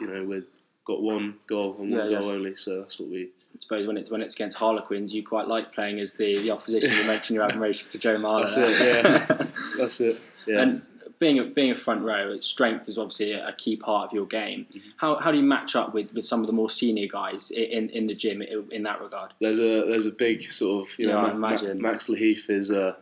you 0.01 0.07
know 0.07 0.23
we've 0.23 0.47
got 0.85 1.03
one 1.03 1.35
goal 1.47 1.75
and 1.79 1.91
one 1.91 1.99
Yeah, 1.99 2.09
yeah. 2.09 2.19
goal 2.19 2.31
only, 2.31 2.55
so 2.55 2.81
that's 2.81 2.99
what 2.99 3.09
we 3.09 3.29
I 3.55 3.59
suppose 3.59 3.87
when 3.87 3.97
it's 3.97 4.09
when 4.11 4.21
it's 4.21 4.35
against 4.35 4.55
Harlequins, 4.57 5.13
you 5.13 5.25
quite 5.25 5.47
like 5.47 5.73
playing 5.73 5.99
as 5.99 6.13
the, 6.13 6.37
the 6.39 6.51
opposition. 6.51 6.91
You 6.91 7.05
mentioned 7.05 7.35
your 7.35 7.43
admiration 7.45 7.87
for 7.89 7.97
Joe 7.97 8.17
Marler. 8.17 8.45
That's 8.45 8.57
it, 8.57 9.03
yeah. 9.39 9.47
That's 9.77 9.99
it. 10.01 10.21
Yeah. 10.45 10.61
And 10.61 10.81
being 11.19 11.39
a, 11.39 11.45
being 11.45 11.71
a 11.71 11.77
front 11.77 12.03
row, 12.03 12.39
strength 12.39 12.87
is 12.87 12.97
obviously 12.99 13.31
a, 13.31 13.47
a 13.47 13.53
key 13.53 13.75
part 13.75 14.07
of 14.07 14.13
your 14.13 14.27
game. 14.27 14.67
Mm-hmm. 14.69 14.89
How, 14.97 15.15
how 15.15 15.31
do 15.31 15.37
you 15.37 15.43
match 15.43 15.75
up 15.75 15.93
with, 15.93 16.13
with 16.13 16.25
some 16.25 16.41
of 16.41 16.47
the 16.47 16.53
more 16.53 16.69
senior 16.69 17.07
guys 17.07 17.49
in, 17.49 17.89
in 17.89 18.05
the 18.05 18.13
gym 18.13 18.41
in, 18.43 18.67
in 18.71 18.83
that 18.83 19.01
regard? 19.01 19.33
there's 19.41 19.57
a 19.59 19.85
there's 19.87 20.05
a 20.05 20.11
big 20.11 20.43
sort 20.51 20.87
of 20.87 20.99
you 20.99 21.07
Yeah, 21.07 21.13
know 21.13 21.19
I 21.21 21.33
Ma- 21.33 21.37
Ma- 21.39 21.47
imagine. 21.49 21.81
Max 21.81 22.07
Lahiff 22.07 22.49
is 22.49 22.69
uh, 22.71 22.93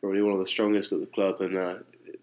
probably 0.00 0.20
one 0.20 0.34
of 0.34 0.40
the 0.40 0.46
strongest 0.46 0.92
at 0.92 1.00
the 1.00 1.06
club, 1.06 1.40
and 1.40 1.56
uh, 1.56 1.74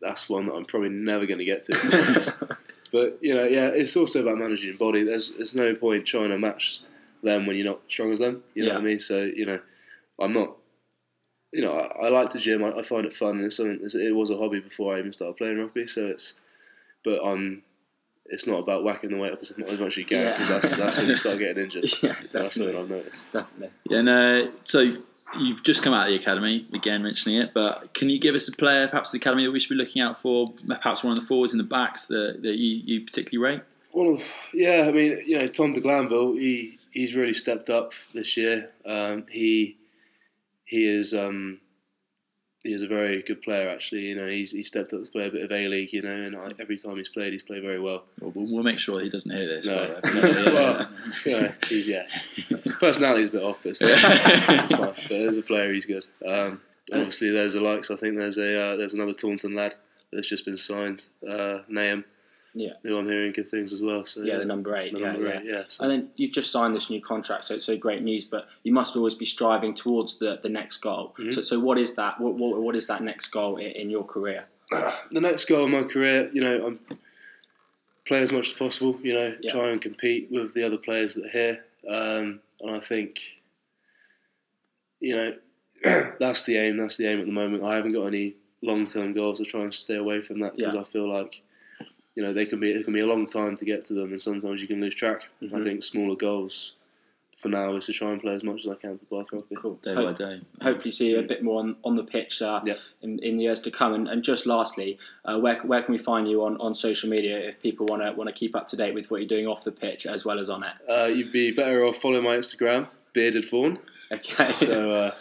that's 0.01 0.30
one 0.30 0.45
that 0.45 0.53
I'm 0.53 0.66
probably 0.66 0.89
never 0.89 1.26
going 1.26 1.39
to 1.39 1.45
get 1.45 1.64
to. 1.64 1.74
to 1.74 1.89
be 1.89 1.97
honest. 1.97 2.34
but 2.91 3.18
you 3.22 3.34
know, 3.34 3.45
yeah, 3.45 3.70
it's 3.74 3.97
also 3.97 4.22
about 4.22 4.38
managing 4.38 4.70
your 4.70 4.78
body. 4.78 5.03
There's 5.03 5.32
there's 5.36 5.55
no 5.55 5.74
point 5.74 6.05
trying 6.05 6.30
to 6.30 6.38
match 6.38 6.82
them 7.24 7.45
when 7.45 7.55
you're 7.57 7.65
not 7.65 7.82
strong 7.88 8.11
as 8.11 8.19
them. 8.19 8.43
You 8.53 8.63
know 8.63 8.69
Yeah. 8.69 8.76
what 8.76 8.82
I 8.84 8.86
mean? 8.86 8.99
So 8.99 9.21
you 9.24 9.45
know, 9.45 9.59
I'm 10.19 10.34
not. 10.34 10.55
You 11.51 11.61
know, 11.61 11.78
I, 11.78 12.07
I 12.07 12.09
like 12.09 12.30
to 12.30 12.39
gym. 12.39 12.63
I, 12.63 12.71
I 12.80 12.84
find 12.84 13.05
it 13.05 13.15
fun, 13.15 13.38
and 13.38 13.45
it's 13.45 13.57
something. 13.57 13.80
It's, 13.82 13.93
it 13.95 14.15
was 14.15 14.30
a 14.32 14.38
hobby 14.38 14.59
before 14.59 14.95
I 14.95 14.99
even 14.99 15.13
started 15.13 15.38
playing 15.38 15.59
rugby. 15.59 15.86
So 15.86 16.05
it's, 16.07 16.34
but 17.03 17.24
um, 17.24 17.61
it's 18.26 18.47
not 18.47 18.57
about 18.59 18.84
whacking 18.84 19.11
the 19.11 19.17
weight 19.17 19.34
up 19.34 19.39
as 19.41 19.55
much 19.57 19.67
as 19.69 19.80
much 19.80 19.88
as 19.89 19.97
you 19.97 20.05
can 20.05 20.17
Yeah. 20.26 20.32
because 20.32 20.49
that's 20.49 20.76
that's 20.76 20.97
when 20.97 21.07
you 21.09 21.15
start 21.15 21.38
getting 21.39 21.63
injured. 21.65 21.86
Yeah, 22.01 22.15
that's 22.32 22.55
something 22.55 22.74
definitely. 22.74 22.80
I've 22.80 22.89
noticed. 22.89 23.34
Definitely. 23.34 23.69
And 23.97 24.09
uh, 24.09 24.51
so 24.63 24.95
you've 25.39 25.61
just 25.63 25.84
come 25.84 25.93
out 25.93 26.07
of 26.07 26.13
the 26.13 26.19
academy, 26.19 26.65
again 26.74 27.03
mentioning 27.03 27.39
it, 27.39 27.53
but 27.53 27.93
can 27.93 28.09
you 28.09 28.19
give 28.19 28.34
us 28.36 28.47
a 28.47 28.51
player, 28.51 28.88
perhaps 28.88 29.11
the 29.11 29.17
academy 29.17 29.45
that 29.45 29.51
we 29.51 29.59
should 29.59 29.69
be 29.69 29.76
looking 29.76 30.01
out 30.01 30.19
for, 30.19 30.51
perhaps 30.67 31.03
one 31.03 31.13
of 31.13 31.19
the 31.19 31.26
forwards 31.28 31.53
in 31.53 31.57
the 31.59 31.63
backs 31.63 32.07
that, 32.07 32.39
that 32.43 32.55
you, 32.57 32.82
you 32.86 33.01
particularly 33.05 33.53
rate? 33.57 33.63
Well, 33.91 34.19
yeah, 34.53 34.86
I 34.88 34.91
mean, 34.91 35.21
you 35.26 35.38
know, 35.39 35.47
Tom 35.47 35.74
de 35.74 35.82
Glanville, 35.82 36.34
he 36.34 36.78
he's 36.93 37.15
really 37.15 37.33
stepped 37.33 37.69
up 37.69 37.93
this 38.13 38.37
year. 38.37 38.69
Um, 38.85 39.25
he 39.29 39.77
he 40.65 40.85
is 40.85 41.13
um, 41.13 41.59
he 42.63 42.73
is 42.73 42.81
a 42.81 42.87
very 42.87 43.21
good 43.23 43.41
player. 43.41 43.67
Actually, 43.67 44.03
you 44.03 44.15
know, 44.15 44.27
he's 44.27 44.51
he 44.51 44.63
stepped 44.63 44.93
up 44.93 45.03
to 45.03 45.11
play 45.11 45.27
a 45.27 45.31
bit 45.31 45.43
of 45.43 45.51
A 45.51 45.67
League. 45.67 45.91
You 45.91 46.03
know, 46.03 46.15
and 46.15 46.35
I, 46.35 46.51
every 46.59 46.77
time 46.77 46.95
he's 46.95 47.09
played, 47.09 47.33
he's 47.33 47.43
played 47.43 47.63
very 47.63 47.79
well. 47.79 48.03
We'll, 48.21 48.31
we'll 48.47 48.63
make 48.63 48.79
sure 48.79 49.01
he 49.01 49.09
doesn't 49.09 49.35
hear 49.35 49.47
this. 49.47 49.65
No, 49.65 49.99
but, 50.01 50.13
no, 50.13 50.29
yeah, 50.29 50.53
well, 50.53 50.89
you 51.25 51.31
know, 51.41 51.51
he's 51.67 51.87
yeah, 51.87 52.03
personality's 52.79 53.29
a 53.29 53.31
bit 53.31 53.43
off, 53.43 53.57
but 53.63 53.69
it's 53.69 53.79
it's 53.83 54.75
fine. 54.75 54.93
But 55.09 55.11
as 55.11 55.37
a 55.37 55.41
player, 55.41 55.73
he's 55.73 55.85
good. 55.85 56.05
Um, 56.25 56.61
obviously, 56.91 57.31
there's 57.31 57.53
the 57.53 57.61
likes. 57.61 57.91
I 57.91 57.95
think 57.95 58.17
there's 58.17 58.37
a 58.37 58.61
uh, 58.61 58.75
there's 58.77 58.93
another 58.93 59.13
Taunton 59.13 59.55
lad 59.55 59.75
that's 60.11 60.29
just 60.29 60.45
been 60.45 60.57
signed, 60.57 61.07
uh, 61.27 61.59
Nahum, 61.67 62.05
Yeah. 62.55 62.73
who 62.83 62.97
I'm 62.97 63.05
hearing 63.07 63.31
good 63.31 63.49
things 63.49 63.73
as 63.73 63.81
well. 63.81 64.05
So 64.05 64.21
Yeah, 64.21 64.37
the 64.37 64.45
number 64.45 64.75
eight. 64.77 64.93
the 64.93 64.99
yeah, 64.99 65.11
number 65.11 65.27
yeah. 65.27 65.39
eight, 65.39 65.45
yeah. 65.45 65.63
So. 65.67 65.83
And 65.83 65.91
then 65.91 66.09
you've 66.15 66.31
just 66.33 66.51
signed 66.51 66.75
this 66.75 66.89
new 66.89 67.01
contract, 67.01 67.45
so 67.45 67.59
so 67.59 67.75
great 67.77 68.01
news. 68.03 68.25
But 68.25 68.47
you 68.63 68.71
must 68.73 68.95
always 68.95 69.15
be 69.15 69.25
striving 69.25 69.73
towards 69.73 70.17
the, 70.19 70.39
the 70.43 70.49
next 70.49 70.77
goal. 70.77 71.13
Mm-hmm. 71.19 71.31
So, 71.31 71.43
so 71.43 71.59
what 71.59 71.77
is 71.77 71.95
that? 71.95 72.19
What, 72.19 72.35
what, 72.35 72.61
what 72.61 72.75
is 72.75 72.87
that 72.87 73.01
next 73.01 73.27
goal 73.27 73.57
in, 73.57 73.71
in 73.71 73.89
your 73.89 74.03
career? 74.03 74.45
the 74.71 75.21
next 75.21 75.45
goal 75.45 75.65
in 75.65 75.71
my 75.71 75.83
career, 75.83 76.29
you 76.33 76.41
know, 76.41 76.67
I'm 76.67 76.79
play 78.05 78.21
as 78.21 78.31
much 78.33 78.49
as 78.49 78.53
possible. 78.53 78.99
You 79.01 79.13
know, 79.13 79.35
Yeah. 79.41 79.51
try 79.51 79.67
and 79.69 79.81
compete 79.81 80.27
with 80.31 80.53
the 80.53 80.63
other 80.63 80.77
players 80.77 81.15
that 81.15 81.25
are 81.25 81.29
here. 81.29 81.65
Um, 81.89 82.39
and 82.61 82.71
I 82.75 82.79
think, 82.79 83.19
you 84.99 85.15
know, 85.15 85.33
that's 86.19 86.43
the 86.45 86.57
aim. 86.57 86.77
That's 86.77 86.97
the 86.97 87.07
aim 87.07 87.19
at 87.19 87.25
the 87.25 87.31
moment. 87.31 87.63
I 87.63 87.75
haven't 87.75 87.93
got 87.93 88.05
any 88.07 88.35
long-term 88.61 89.13
goals. 89.13 89.41
I 89.41 89.43
try 89.43 89.61
and 89.61 89.73
stay 89.73 89.95
away 89.97 90.21
from 90.21 90.39
that 90.41 90.55
because 90.55 90.73
Yeah. 90.73 90.81
I 90.81 90.83
feel 90.85 91.09
like, 91.11 91.41
you 92.16 92.24
know, 92.24 92.34
they 92.34 92.45
can 92.45 92.59
be 92.59 92.72
it 92.72 92.84
can 92.84 92.93
be 92.93 92.99
a 93.01 93.07
long 93.07 93.26
time 93.26 93.55
to 93.55 93.66
get 93.66 93.84
to 93.86 93.93
them, 93.93 94.11
and 94.11 94.22
sometimes 94.22 94.61
you 94.61 94.68
can 94.68 94.80
lose 94.82 94.95
track. 94.95 95.24
Mm-hmm. 95.41 95.55
I 95.55 95.64
think 95.64 95.84
smaller 95.84 96.16
goals 96.16 96.74
for 97.39 97.49
now 97.49 97.76
is 97.76 97.88
to 97.88 97.91
try 97.93 98.11
and 98.11 98.22
play 98.22 98.34
as 98.34 98.43
much 98.43 98.64
as 98.64 98.72
I 98.72 98.76
can 98.76 98.99
for 98.99 99.05
Bath 99.24 99.34
Rugby. 99.34 99.55
Cool. 99.55 99.74
Day 99.82 99.95
Hope- 99.95 100.18
by 100.18 100.26
day. 100.36 100.41
hopefully 100.61 100.91
see 100.91 101.16
a 101.16 101.24
bit 101.24 101.43
more 101.43 101.59
on, 101.59 101.76
on 101.84 101.95
the 101.95 102.03
pitch 102.03 102.41
uh, 102.43 102.61
Yeah. 102.64 102.76
in, 103.01 103.18
in 103.20 103.38
the 103.38 103.43
years 103.45 103.59
to 103.61 103.72
come. 103.72 103.93
And, 103.95 104.07
and 104.07 104.24
just 104.24 104.45
lastly, 104.45 104.99
uh, 105.26 105.39
where, 105.39 105.59
where 105.64 105.82
can 105.82 105.91
we 105.93 105.97
find 105.97 106.30
you 106.30 106.43
on, 106.45 106.55
on 106.61 106.76
social 106.76 107.09
media 107.09 107.38
if 107.49 107.59
people 107.61 107.88
want 107.88 108.03
to 108.03 108.11
want 108.14 108.30
to 108.30 108.34
keep 108.34 108.55
up 108.55 108.68
to 108.70 108.78
date 108.78 108.93
with 108.93 109.09
what 109.09 109.20
you're 109.20 109.28
doing 109.28 109.47
off 109.47 109.64
the 109.64 109.72
pitch 109.72 110.05
as 110.05 110.24
well 110.24 110.39
as 110.39 110.49
on 110.49 110.64
it? 110.64 110.74
Uh, 110.88 111.05
you'd 111.05 111.32
be 111.32 111.51
better 111.51 111.84
off 111.84 111.97
following 111.97 112.24
my 112.24 112.38
Instagram, 112.38 112.88
Bearded 113.14 113.43
Fawn. 113.45 113.80
Okay. 114.11 114.53
So 114.57 114.91
uh, 114.91 115.11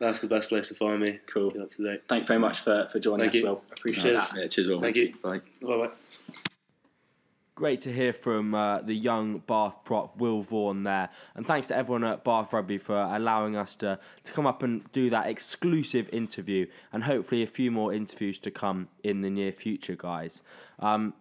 that's 0.00 0.22
the 0.22 0.26
best 0.28 0.48
place 0.48 0.68
to 0.68 0.74
find 0.74 1.00
me. 1.02 1.20
Cool. 1.26 1.50
Get 1.50 1.62
up 1.62 1.70
to 1.72 1.82
date. 1.84 2.02
Thanks 2.08 2.26
very 2.26 2.40
much 2.40 2.60
for, 2.60 2.88
for 2.90 2.98
joining 2.98 3.30
Thank 3.30 3.34
us, 3.34 3.40
you. 3.42 3.46
Will. 3.46 3.62
Appreciate 3.72 4.02
Cheers. 4.02 4.32
Yeah, 4.36 4.46
cheers, 4.46 4.68
Will. 4.68 4.80
Thank 4.80 4.96
you. 4.96 5.14
Bye. 5.22 5.42
Bye 5.62 5.86
bye. 5.86 5.90
Great 7.58 7.80
to 7.80 7.92
hear 7.92 8.12
from 8.12 8.54
uh, 8.54 8.82
the 8.82 8.94
young 8.94 9.38
Bath 9.38 9.78
prop 9.82 10.16
Will 10.16 10.42
Vaughan 10.42 10.84
there, 10.84 11.08
and 11.34 11.44
thanks 11.44 11.66
to 11.66 11.76
everyone 11.76 12.04
at 12.04 12.22
Bath 12.22 12.52
Rugby 12.52 12.78
for 12.78 12.96
allowing 12.96 13.56
us 13.56 13.74
to 13.76 13.98
to 14.22 14.32
come 14.32 14.46
up 14.46 14.62
and 14.62 14.84
do 14.92 15.10
that 15.10 15.26
exclusive 15.26 16.08
interview, 16.12 16.68
and 16.92 17.02
hopefully 17.02 17.42
a 17.42 17.48
few 17.48 17.72
more 17.72 17.92
interviews 17.92 18.38
to 18.38 18.52
come 18.52 18.86
in 19.02 19.22
the 19.22 19.28
near 19.28 19.50
future, 19.50 19.96
guys. 19.96 20.40
Um, 20.78 21.14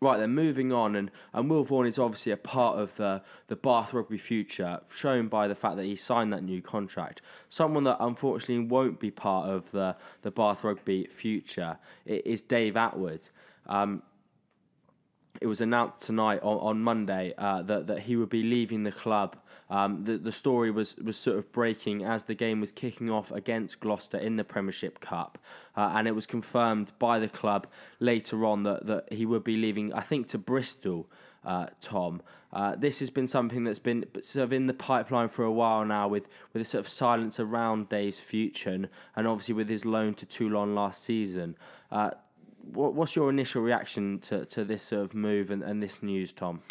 Right 0.00 0.18
then, 0.18 0.34
moving 0.34 0.72
on, 0.72 0.96
and, 0.96 1.12
and 1.32 1.48
Will 1.48 1.62
Vaughan 1.62 1.86
is 1.86 2.00
obviously 2.00 2.32
a 2.32 2.36
part 2.36 2.80
of 2.80 2.96
the, 2.96 3.22
the 3.46 3.54
Bath 3.54 3.94
rugby 3.94 4.18
future, 4.18 4.80
shown 4.88 5.28
by 5.28 5.46
the 5.46 5.54
fact 5.54 5.76
that 5.76 5.84
he 5.84 5.94
signed 5.94 6.32
that 6.32 6.42
new 6.42 6.60
contract. 6.60 7.22
Someone 7.48 7.84
that 7.84 7.98
unfortunately 8.00 8.66
won't 8.66 8.98
be 8.98 9.12
part 9.12 9.48
of 9.48 9.70
the, 9.70 9.94
the 10.22 10.32
Bath 10.32 10.64
rugby 10.64 11.06
future 11.06 11.78
is 12.04 12.42
Dave 12.42 12.74
Attwood. 12.74 13.30
Um, 13.68 14.02
it 15.42 15.46
was 15.46 15.60
announced 15.60 16.06
tonight 16.06 16.40
on, 16.42 16.58
on 16.58 16.82
Monday 16.82 17.34
uh, 17.36 17.62
that, 17.62 17.88
that 17.88 18.00
he 18.00 18.16
would 18.16 18.30
be 18.30 18.42
leaving 18.42 18.84
the 18.84 18.92
club. 18.92 19.36
Um, 19.68 20.04
the, 20.04 20.18
the 20.18 20.32
story 20.32 20.70
was, 20.70 20.96
was 20.96 21.16
sort 21.16 21.38
of 21.38 21.50
breaking 21.50 22.04
as 22.04 22.24
the 22.24 22.34
game 22.34 22.60
was 22.60 22.70
kicking 22.70 23.10
off 23.10 23.32
against 23.32 23.80
Gloucester 23.80 24.18
in 24.18 24.36
the 24.36 24.44
Premiership 24.44 25.00
Cup. 25.00 25.38
Uh, 25.76 25.92
and 25.94 26.06
it 26.06 26.14
was 26.14 26.26
confirmed 26.26 26.92
by 26.98 27.18
the 27.18 27.28
club 27.28 27.66
later 27.98 28.44
on 28.44 28.62
that, 28.64 28.86
that 28.86 29.12
he 29.12 29.26
would 29.26 29.42
be 29.42 29.56
leaving, 29.56 29.92
I 29.92 30.02
think, 30.02 30.28
to 30.28 30.38
Bristol, 30.38 31.08
uh, 31.44 31.66
Tom. 31.80 32.22
Uh, 32.52 32.76
this 32.76 32.98
has 32.98 33.08
been 33.08 33.26
something 33.26 33.64
that's 33.64 33.78
been 33.78 34.04
sort 34.22 34.44
of 34.44 34.52
in 34.52 34.66
the 34.66 34.74
pipeline 34.74 35.30
for 35.30 35.42
a 35.42 35.52
while 35.52 35.84
now 35.86 36.06
with, 36.06 36.28
with 36.52 36.60
a 36.60 36.64
sort 36.66 36.80
of 36.84 36.88
silence 36.88 37.40
around 37.40 37.88
Dave's 37.88 38.20
future 38.20 38.70
and, 38.70 38.88
and 39.16 39.26
obviously 39.26 39.54
with 39.54 39.70
his 39.70 39.86
loan 39.86 40.12
to 40.14 40.26
Toulon 40.26 40.74
last 40.74 41.02
season. 41.02 41.56
What, 42.72 42.94
what's 42.94 43.16
your 43.16 43.30
initial 43.30 43.62
reaction 43.62 44.18
to, 44.20 44.44
to 44.46 44.64
this 44.64 44.82
sort 44.82 45.02
of 45.02 45.14
move 45.14 45.50
and, 45.50 45.62
and 45.62 45.82
this 45.82 46.02
news, 46.02 46.32
Tom? 46.32 46.62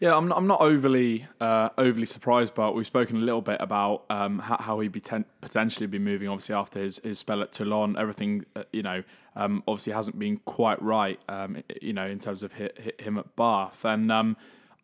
Yeah, 0.00 0.16
I'm 0.16 0.28
not, 0.28 0.38
I'm 0.38 0.46
not 0.46 0.60
overly 0.60 1.26
uh, 1.40 1.70
overly 1.76 2.06
surprised, 2.06 2.54
but 2.54 2.74
we've 2.76 2.86
spoken 2.86 3.16
a 3.16 3.20
little 3.20 3.40
bit 3.40 3.56
about 3.60 4.04
um, 4.08 4.38
how, 4.38 4.56
how 4.58 4.78
he'd 4.78 4.92
be 4.92 5.00
ten- 5.00 5.24
potentially 5.40 5.88
be 5.88 5.98
moving. 5.98 6.28
Obviously, 6.28 6.54
after 6.54 6.78
his, 6.78 6.98
his 6.98 7.18
spell 7.18 7.42
at 7.42 7.50
Toulon, 7.50 7.96
everything 7.98 8.46
uh, 8.54 8.62
you 8.72 8.84
know 8.84 9.02
um, 9.34 9.64
obviously 9.66 9.92
hasn't 9.92 10.16
been 10.16 10.36
quite 10.44 10.80
right. 10.80 11.18
Um, 11.28 11.64
you 11.82 11.92
know, 11.92 12.06
in 12.06 12.20
terms 12.20 12.44
of 12.44 12.52
hit, 12.52 12.78
hit 12.78 13.00
him 13.00 13.18
at 13.18 13.34
Bath, 13.34 13.84
and 13.84 14.12
um, 14.12 14.36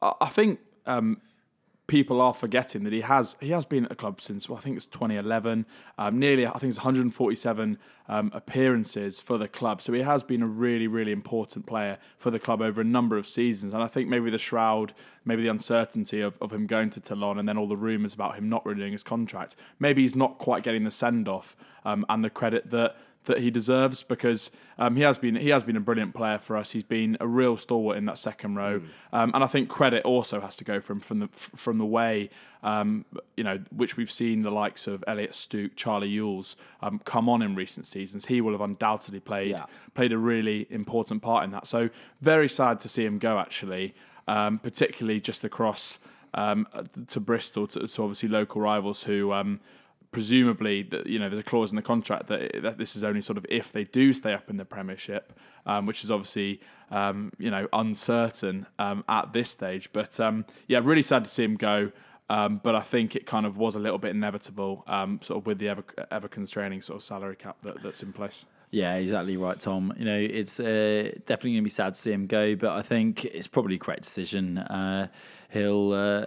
I, 0.02 0.14
I 0.22 0.28
think 0.30 0.58
um, 0.84 1.20
people 1.86 2.20
are 2.20 2.32
forgetting 2.32 2.84
that 2.84 2.92
he 2.92 3.02
has 3.02 3.36
he 3.40 3.50
has 3.50 3.64
been 3.64 3.84
at 3.84 3.90
the 3.90 3.96
club 3.96 4.20
since 4.20 4.48
well, 4.48 4.58
I 4.58 4.60
think 4.62 4.76
it's 4.76 4.86
2011. 4.86 5.66
Um, 5.98 6.18
nearly, 6.18 6.46
I 6.46 6.52
think 6.52 6.70
it's 6.70 6.78
147 6.78 7.78
um, 8.08 8.30
appearances 8.34 9.20
for 9.20 9.36
the 9.36 9.48
club. 9.48 9.82
So 9.82 9.92
he 9.92 10.00
has 10.00 10.22
been 10.22 10.42
a 10.42 10.46
really, 10.46 10.86
really 10.86 11.12
important 11.12 11.66
player 11.66 11.98
for 12.16 12.30
the 12.30 12.38
club 12.38 12.62
over 12.62 12.80
a 12.80 12.84
number 12.84 13.18
of 13.18 13.28
seasons. 13.28 13.74
And 13.74 13.82
I 13.82 13.86
think 13.86 14.08
maybe 14.08 14.30
the 14.30 14.38
shroud, 14.38 14.94
maybe 15.24 15.42
the 15.42 15.48
uncertainty 15.48 16.20
of, 16.20 16.38
of 16.40 16.52
him 16.52 16.66
going 16.66 16.90
to 16.90 17.00
Toulon, 17.00 17.38
and 17.38 17.48
then 17.48 17.58
all 17.58 17.68
the 17.68 17.76
rumours 17.76 18.14
about 18.14 18.36
him 18.36 18.48
not 18.48 18.64
renewing 18.64 18.92
his 18.92 19.02
contract. 19.02 19.56
Maybe 19.78 20.02
he's 20.02 20.16
not 20.16 20.38
quite 20.38 20.62
getting 20.62 20.84
the 20.84 20.90
send 20.90 21.28
off 21.28 21.54
um, 21.84 22.06
and 22.08 22.24
the 22.24 22.30
credit 22.30 22.70
that 22.70 22.96
that 23.24 23.38
he 23.38 23.50
deserves 23.50 24.02
because 24.02 24.50
um, 24.78 24.96
he 24.96 25.02
has 25.02 25.16
been 25.18 25.34
he 25.36 25.48
has 25.48 25.62
been 25.62 25.76
a 25.76 25.80
brilliant 25.80 26.14
player 26.14 26.38
for 26.38 26.56
us. 26.56 26.72
He's 26.72 26.82
been 26.84 27.16
a 27.20 27.26
real 27.26 27.56
stalwart 27.56 27.96
in 27.96 28.04
that 28.06 28.18
second 28.18 28.56
row, 28.56 28.80
Mm. 28.80 28.84
um, 29.12 29.30
and 29.34 29.42
I 29.44 29.46
think 29.46 29.68
credit 29.68 30.04
also 30.04 30.40
has 30.40 30.56
to 30.56 30.64
go 30.64 30.80
from 30.80 31.00
from 31.00 31.20
the 31.20 31.28
from 31.28 31.78
the 31.78 31.86
way 31.86 32.28
um, 32.62 33.04
you 33.36 33.44
know 33.44 33.60
which 33.74 33.96
we've 33.96 34.10
seen 34.10 34.42
the 34.42 34.50
likes 34.50 34.86
of 34.86 35.02
Elliott 35.06 35.34
Stooke, 35.34 35.72
Charlie 35.76 36.10
Ewels 36.10 36.54
um, 36.82 37.00
come 37.04 37.28
on 37.28 37.40
in 37.42 37.54
recent 37.54 37.86
seasons. 37.86 38.26
He 38.26 38.40
will 38.40 38.52
have 38.52 38.60
undoubtedly 38.60 39.20
played 39.20 39.50
Yeah. 39.52 39.66
played 39.94 40.12
a 40.12 40.18
really 40.18 40.66
important 40.70 41.22
part 41.22 41.44
in 41.44 41.50
that. 41.52 41.66
So 41.66 41.90
very 42.20 42.48
sad 42.48 42.80
to 42.80 42.88
see 42.88 43.04
him 43.04 43.18
go 43.18 43.38
actually, 43.38 43.94
um, 44.28 44.58
particularly 44.58 45.20
just 45.20 45.44
across 45.44 45.98
um, 46.34 46.66
to 47.06 47.20
Bristol 47.20 47.66
to, 47.68 47.86
to 47.86 48.02
obviously 48.02 48.28
local 48.28 48.60
rivals 48.60 49.04
who. 49.04 49.32
Um, 50.14 50.20
presumably 50.20 50.82
that 50.82 51.06
you 51.06 51.18
know 51.18 51.28
there's 51.28 51.40
a 51.40 51.44
clause 51.44 51.70
in 51.72 51.76
the 51.76 51.82
contract 51.82 52.28
that, 52.28 52.62
that 52.62 52.78
this 52.78 52.96
is 52.96 53.04
only 53.04 53.20
sort 53.20 53.36
of 53.36 53.46
if 53.48 53.72
they 53.72 53.84
do 53.84 54.12
stay 54.12 54.32
up 54.32 54.48
in 54.48 54.56
the 54.56 54.64
Premiership, 54.64 55.32
um, 55.66 55.86
which 55.86 56.04
is 56.04 56.10
obviously 56.10 56.60
um, 56.90 57.32
you 57.38 57.50
know 57.50 57.68
uncertain 57.72 58.66
um, 58.78 59.04
at 59.08 59.32
this 59.32 59.50
stage. 59.50 59.90
But 59.92 60.18
um, 60.20 60.46
yeah, 60.68 60.80
really 60.82 61.02
sad 61.02 61.24
to 61.24 61.30
see 61.30 61.44
him 61.44 61.56
go. 61.56 61.92
Um, 62.30 62.58
but 62.62 62.74
I 62.74 62.80
think 62.80 63.14
it 63.14 63.26
kind 63.26 63.44
of 63.44 63.58
was 63.58 63.74
a 63.74 63.78
little 63.78 63.98
bit 63.98 64.12
inevitable, 64.12 64.82
um, 64.86 65.20
sort 65.22 65.40
of 65.40 65.46
with 65.46 65.58
the 65.58 65.68
ever 65.68 65.84
ever 66.10 66.26
constraining 66.26 66.80
sort 66.80 66.96
of 66.96 67.02
salary 67.02 67.36
cap 67.36 67.58
that, 67.62 67.82
that's 67.82 68.02
in 68.02 68.14
place. 68.14 68.46
Yeah, 68.70 68.94
exactly 68.94 69.36
right, 69.36 69.60
Tom. 69.60 69.92
You 69.98 70.04
know, 70.06 70.18
it's 70.18 70.58
uh, 70.58 71.12
definitely 71.26 71.52
going 71.52 71.62
to 71.62 71.64
be 71.64 71.70
sad 71.70 71.94
to 71.94 72.00
see 72.00 72.12
him 72.12 72.26
go, 72.26 72.56
but 72.56 72.70
I 72.70 72.82
think 72.82 73.24
it's 73.26 73.46
probably 73.46 73.76
a 73.76 73.78
correct 73.78 74.02
decision. 74.04 74.58
Uh, 74.58 75.08
he'll. 75.50 75.92
Uh, 75.92 76.26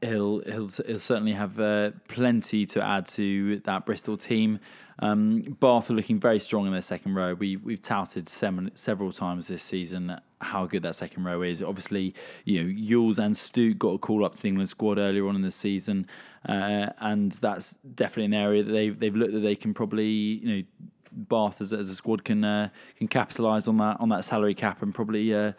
He'll, 0.00 0.40
he'll 0.40 0.68
he'll 0.68 0.98
certainly 0.98 1.32
have 1.32 1.58
uh, 1.58 1.90
plenty 2.06 2.66
to 2.66 2.84
add 2.84 3.06
to 3.06 3.58
that 3.60 3.84
Bristol 3.84 4.16
team. 4.16 4.60
Um, 5.00 5.56
Bath 5.60 5.90
are 5.90 5.94
looking 5.94 6.18
very 6.18 6.40
strong 6.40 6.66
in 6.66 6.72
their 6.72 6.80
second 6.80 7.14
row. 7.14 7.34
We 7.34 7.56
we've 7.56 7.82
touted 7.82 8.28
several 8.28 9.12
times 9.12 9.48
this 9.48 9.62
season 9.62 10.20
how 10.40 10.66
good 10.66 10.82
that 10.82 10.94
second 10.94 11.24
row 11.24 11.42
is. 11.42 11.62
Obviously, 11.62 12.14
you 12.44 12.62
know 12.62 12.68
Ewels 12.68 13.18
and 13.18 13.36
Stooke 13.36 13.78
got 13.78 13.90
a 13.90 13.98
call 13.98 14.24
up 14.24 14.34
to 14.34 14.42
the 14.42 14.48
England 14.48 14.68
squad 14.68 14.98
earlier 14.98 15.26
on 15.28 15.36
in 15.36 15.42
the 15.42 15.50
season, 15.50 16.06
uh, 16.48 16.90
and 17.00 17.32
that's 17.32 17.74
definitely 17.94 18.26
an 18.26 18.34
area 18.34 18.62
that 18.62 18.72
they've 18.72 18.98
they've 18.98 19.16
looked 19.16 19.32
that 19.32 19.40
they 19.40 19.56
can 19.56 19.72
probably 19.74 20.06
you 20.06 20.56
know 20.56 20.62
Bath 21.18 21.60
as, 21.60 21.72
as 21.72 21.90
a 21.90 21.94
squad 21.94 22.24
can 22.24 22.44
uh, 22.44 22.68
can 22.96 23.08
capitalise 23.08 23.68
on 23.68 23.76
that 23.78 24.00
on 24.00 24.08
that 24.10 24.24
salary 24.24 24.54
cap 24.54 24.82
and 24.82 24.94
probably 24.94 25.34
uh, 25.34 25.52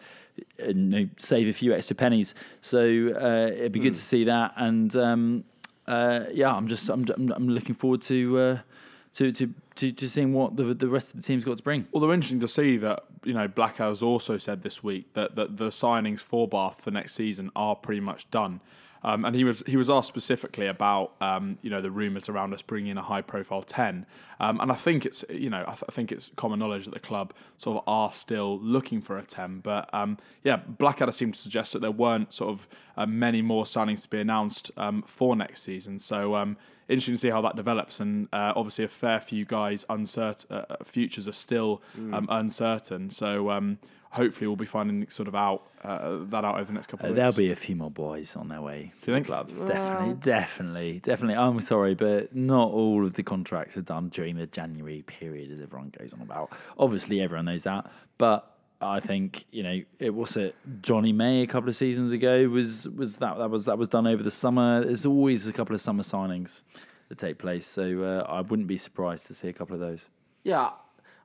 you 0.58 0.74
know, 0.74 1.08
save 1.18 1.48
a 1.48 1.52
few 1.52 1.74
extra 1.74 1.96
pennies. 1.96 2.34
So 2.60 2.80
uh, 2.80 3.52
it'd 3.52 3.72
be 3.72 3.80
good 3.80 3.94
to 3.94 4.00
see 4.00 4.24
that, 4.24 4.54
and 4.56 4.94
um, 4.96 5.44
uh, 5.86 6.24
yeah, 6.32 6.54
I'm 6.54 6.68
just 6.68 6.88
I'm, 6.88 7.04
I'm, 7.14 7.32
I'm 7.32 7.48
looking 7.48 7.74
forward 7.74 8.02
to, 8.02 8.38
uh, 8.38 8.58
to 9.14 9.32
to 9.32 9.54
to 9.76 9.92
to 9.92 10.08
seeing 10.08 10.32
what 10.32 10.56
the 10.56 10.74
the 10.74 10.88
rest 10.88 11.14
of 11.14 11.20
the 11.20 11.26
team's 11.26 11.44
got 11.44 11.56
to 11.56 11.62
bring. 11.62 11.86
Although 11.92 12.12
interesting 12.12 12.40
to 12.40 12.48
see 12.48 12.76
that 12.78 13.04
you 13.24 13.34
know 13.34 13.48
Blackadder 13.48 13.90
has 13.90 14.02
also 14.02 14.38
said 14.38 14.62
this 14.62 14.82
week 14.82 15.12
that, 15.14 15.36
that 15.36 15.56
the 15.56 15.68
signings 15.68 16.20
for 16.20 16.48
Bath 16.48 16.80
for 16.82 16.90
next 16.90 17.14
season 17.14 17.50
are 17.56 17.76
pretty 17.76 18.00
much 18.00 18.30
done. 18.30 18.60
Um, 19.02 19.24
and 19.24 19.34
he 19.34 19.44
was 19.44 19.62
he 19.66 19.76
was 19.76 19.88
asked 19.88 20.08
specifically 20.08 20.66
about 20.66 21.14
um, 21.20 21.58
you 21.62 21.70
know 21.70 21.80
the 21.80 21.90
rumours 21.90 22.28
around 22.28 22.52
us 22.52 22.60
bringing 22.60 22.90
in 22.90 22.98
a 22.98 23.02
high 23.02 23.22
profile 23.22 23.62
ten, 23.62 24.04
um, 24.38 24.60
and 24.60 24.70
I 24.70 24.74
think 24.74 25.06
it's 25.06 25.24
you 25.30 25.48
know 25.48 25.62
I, 25.62 25.72
th- 25.72 25.84
I 25.88 25.92
think 25.92 26.12
it's 26.12 26.30
common 26.36 26.58
knowledge 26.58 26.84
that 26.84 26.92
the 26.94 27.00
club 27.00 27.32
sort 27.56 27.78
of 27.78 27.84
are 27.86 28.12
still 28.12 28.58
looking 28.60 29.00
for 29.00 29.16
a 29.16 29.24
ten, 29.24 29.60
but 29.60 29.88
um, 29.94 30.18
yeah, 30.44 30.56
Blackadder 30.56 31.12
seemed 31.12 31.34
to 31.34 31.40
suggest 31.40 31.72
that 31.72 31.80
there 31.80 31.90
weren't 31.90 32.34
sort 32.34 32.50
of 32.50 32.68
uh, 32.96 33.06
many 33.06 33.40
more 33.40 33.64
signings 33.64 34.02
to 34.02 34.10
be 34.10 34.20
announced 34.20 34.70
um, 34.76 35.02
for 35.02 35.34
next 35.34 35.62
season. 35.62 35.98
So 35.98 36.34
um, 36.34 36.58
interesting 36.88 37.14
to 37.14 37.18
see 37.18 37.30
how 37.30 37.40
that 37.40 37.56
develops, 37.56 38.00
and 38.00 38.28
uh, 38.34 38.52
obviously 38.54 38.84
a 38.84 38.88
fair 38.88 39.20
few 39.20 39.46
guys 39.46 39.86
uncertain 39.88 40.58
uh, 40.58 40.76
futures 40.84 41.26
are 41.26 41.32
still 41.32 41.80
um, 41.96 42.26
uncertain. 42.30 43.08
So 43.08 43.50
um, 43.50 43.78
hopefully 44.10 44.46
we'll 44.46 44.56
be 44.56 44.66
finding 44.66 45.08
sort 45.08 45.28
of 45.28 45.34
out 45.34 45.62
uh, 45.82 46.18
that 46.24 46.44
out 46.44 46.56
over 46.56 46.64
the 46.64 46.72
next 46.72 46.88
couple 46.88 47.06
Uh, 47.06 47.10
of 47.10 47.16
there'll 47.16 47.32
be 47.32 47.50
a 47.50 47.56
few 47.56 47.76
more 47.76 47.90
boys 47.90 48.36
on 48.36 48.48
their 48.48 48.60
way 48.60 48.92
to 49.00 49.12
you 49.12 49.14
the 49.18 49.24
think? 49.24 49.26
club. 49.26 49.48
Definitely, 49.66 50.14
definitely, 50.14 50.98
definitely. 51.00 51.36
I'm 51.36 51.60
sorry, 51.60 51.94
but 51.94 52.34
not 52.34 52.70
all 52.70 53.04
of 53.06 53.14
the 53.14 53.22
contracts 53.22 53.76
are 53.76 53.82
done 53.82 54.08
during 54.08 54.36
the 54.36 54.46
January 54.46 55.02
period, 55.02 55.50
as 55.50 55.60
everyone 55.60 55.92
goes 55.98 56.12
on 56.12 56.20
about. 56.20 56.50
Obviously, 56.78 57.20
everyone 57.20 57.46
knows 57.46 57.62
that, 57.64 57.90
but 58.18 58.46
I 58.82 58.98
think 59.00 59.44
you 59.50 59.62
know 59.62 59.80
it 59.98 60.14
was 60.14 60.36
it 60.36 60.54
Jonny 60.82 61.12
May 61.12 61.42
a 61.42 61.46
couple 61.46 61.68
of 61.68 61.76
seasons 61.76 62.12
ago 62.12 62.48
was 62.48 62.88
was 62.88 63.16
that 63.18 63.38
that 63.38 63.50
was 63.50 63.66
that 63.66 63.78
was 63.78 63.88
done 63.88 64.06
over 64.06 64.22
the 64.22 64.30
summer. 64.30 64.84
There's 64.84 65.06
always 65.06 65.46
a 65.46 65.52
couple 65.52 65.74
of 65.74 65.80
summer 65.80 66.02
signings 66.02 66.62
that 67.08 67.18
take 67.18 67.38
place, 67.38 67.66
so 67.66 68.02
uh, 68.02 68.26
I 68.30 68.40
wouldn't 68.40 68.68
be 68.68 68.76
surprised 68.76 69.26
to 69.26 69.34
see 69.34 69.48
a 69.48 69.52
couple 69.52 69.74
of 69.74 69.80
those. 69.80 70.08
Yeah, 70.44 70.70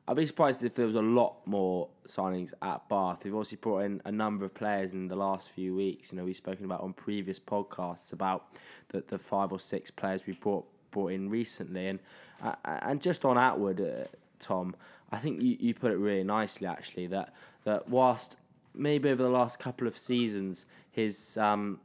I'd 0.07 0.15
be 0.15 0.25
surprised 0.25 0.63
if 0.63 0.75
there 0.75 0.85
was 0.85 0.95
a 0.95 1.01
lot 1.01 1.37
more 1.47 1.89
signings 2.07 2.53
at 2.61 2.87
Bath. 2.89 3.21
They've 3.21 3.33
obviously 3.33 3.57
brought 3.59 3.79
in 3.79 4.01
a 4.05 4.11
number 4.11 4.45
of 4.45 4.53
players 4.53 4.93
in 4.93 5.07
the 5.07 5.15
last 5.15 5.49
few 5.49 5.75
weeks. 5.75 6.11
You 6.11 6.19
know, 6.19 6.25
we've 6.25 6.35
spoken 6.35 6.65
about 6.65 6.81
on 6.81 6.93
previous 6.93 7.39
podcasts 7.39 8.13
about 8.13 8.45
the, 8.89 9.03
the 9.07 9.17
five 9.17 9.51
or 9.51 9.59
six 9.59 9.89
players 9.89 10.21
we've 10.27 10.39
brought 10.39 10.65
brought 10.91 11.11
in 11.11 11.29
recently, 11.29 11.87
and 11.87 11.99
uh, 12.41 12.55
and 12.65 13.01
just 13.01 13.25
on 13.25 13.35
Attwood, 13.35 13.81
uh, 13.81 14.07
Tom, 14.39 14.75
I 15.11 15.17
think 15.17 15.41
you, 15.41 15.57
you 15.59 15.73
put 15.73 15.91
it 15.91 15.97
really 15.97 16.23
nicely 16.23 16.67
actually 16.67 17.07
that 17.07 17.33
that 17.63 17.89
whilst 17.89 18.37
maybe 18.75 19.09
over 19.09 19.23
the 19.23 19.29
last 19.29 19.59
couple 19.59 19.87
of 19.87 19.97
seasons 19.97 20.65
his 20.91 21.37
um, 21.37 21.79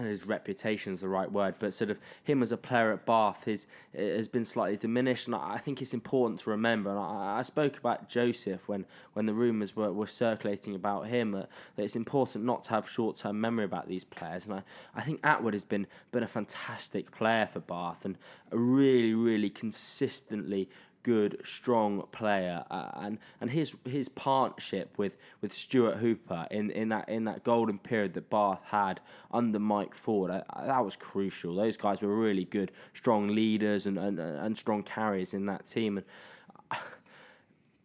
His 0.00 0.26
reputation 0.26 0.94
is 0.94 1.00
the 1.00 1.08
right 1.08 1.30
word, 1.30 1.56
but 1.58 1.74
sort 1.74 1.90
of 1.90 1.98
him 2.22 2.42
as 2.42 2.52
a 2.52 2.56
player 2.56 2.92
at 2.92 3.04
Bath 3.04 3.44
his, 3.44 3.66
has 3.94 4.28
been 4.28 4.44
slightly 4.44 4.76
diminished, 4.76 5.26
and 5.26 5.34
I 5.34 5.54
I 5.54 5.58
think 5.58 5.82
it's 5.82 5.94
important 5.94 6.40
to 6.40 6.50
remember. 6.50 6.90
And 6.90 6.98
I, 6.98 7.38
I 7.38 7.42
spoke 7.42 7.76
about 7.76 8.08
Joseph 8.08 8.66
when, 8.68 8.86
when 9.12 9.26
the 9.26 9.34
rumours 9.34 9.76
were, 9.76 9.92
were 9.92 10.06
circulating 10.06 10.74
about 10.74 11.06
him, 11.06 11.34
uh, 11.34 11.42
that 11.76 11.82
it's 11.82 11.96
important 11.96 12.44
not 12.44 12.62
to 12.64 12.70
have 12.70 12.88
short 12.88 13.16
term 13.16 13.40
memory 13.40 13.64
about 13.64 13.88
these 13.88 14.04
players. 14.04 14.46
And 14.46 14.54
I, 14.54 14.62
I 14.94 15.02
think 15.02 15.20
Attwood 15.22 15.52
has 15.52 15.64
been 15.64 15.86
been 16.12 16.22
a 16.22 16.28
fantastic 16.28 17.10
player 17.10 17.46
for 17.46 17.60
Bath 17.60 18.04
and 18.04 18.16
a 18.50 18.56
really, 18.58 19.14
really 19.14 19.50
consistently 19.50 20.68
good, 21.04 21.40
strong 21.44 22.08
player, 22.10 22.64
uh, 22.70 22.90
and 22.94 23.18
and 23.40 23.50
his 23.50 23.76
his 23.84 24.08
partnership 24.08 24.98
with, 24.98 25.16
with 25.40 25.54
Stuart 25.54 25.98
Hooper 25.98 26.48
in, 26.50 26.70
in 26.72 26.88
that 26.88 27.08
in 27.08 27.24
that 27.24 27.44
golden 27.44 27.78
period 27.78 28.14
that 28.14 28.28
Bath 28.28 28.62
had 28.64 28.98
under 29.30 29.60
Mike 29.60 29.94
Ford, 29.94 30.32
uh, 30.32 30.42
that 30.66 30.84
was 30.84 30.96
crucial. 30.96 31.54
Those 31.54 31.76
guys 31.76 32.02
were 32.02 32.14
really 32.14 32.44
good, 32.44 32.72
strong 32.92 33.28
leaders 33.28 33.86
and 33.86 33.96
and, 33.96 34.18
and 34.18 34.58
strong 34.58 34.82
carriers 34.82 35.32
in 35.32 35.46
that 35.46 35.68
team, 35.68 35.98
and 35.98 36.06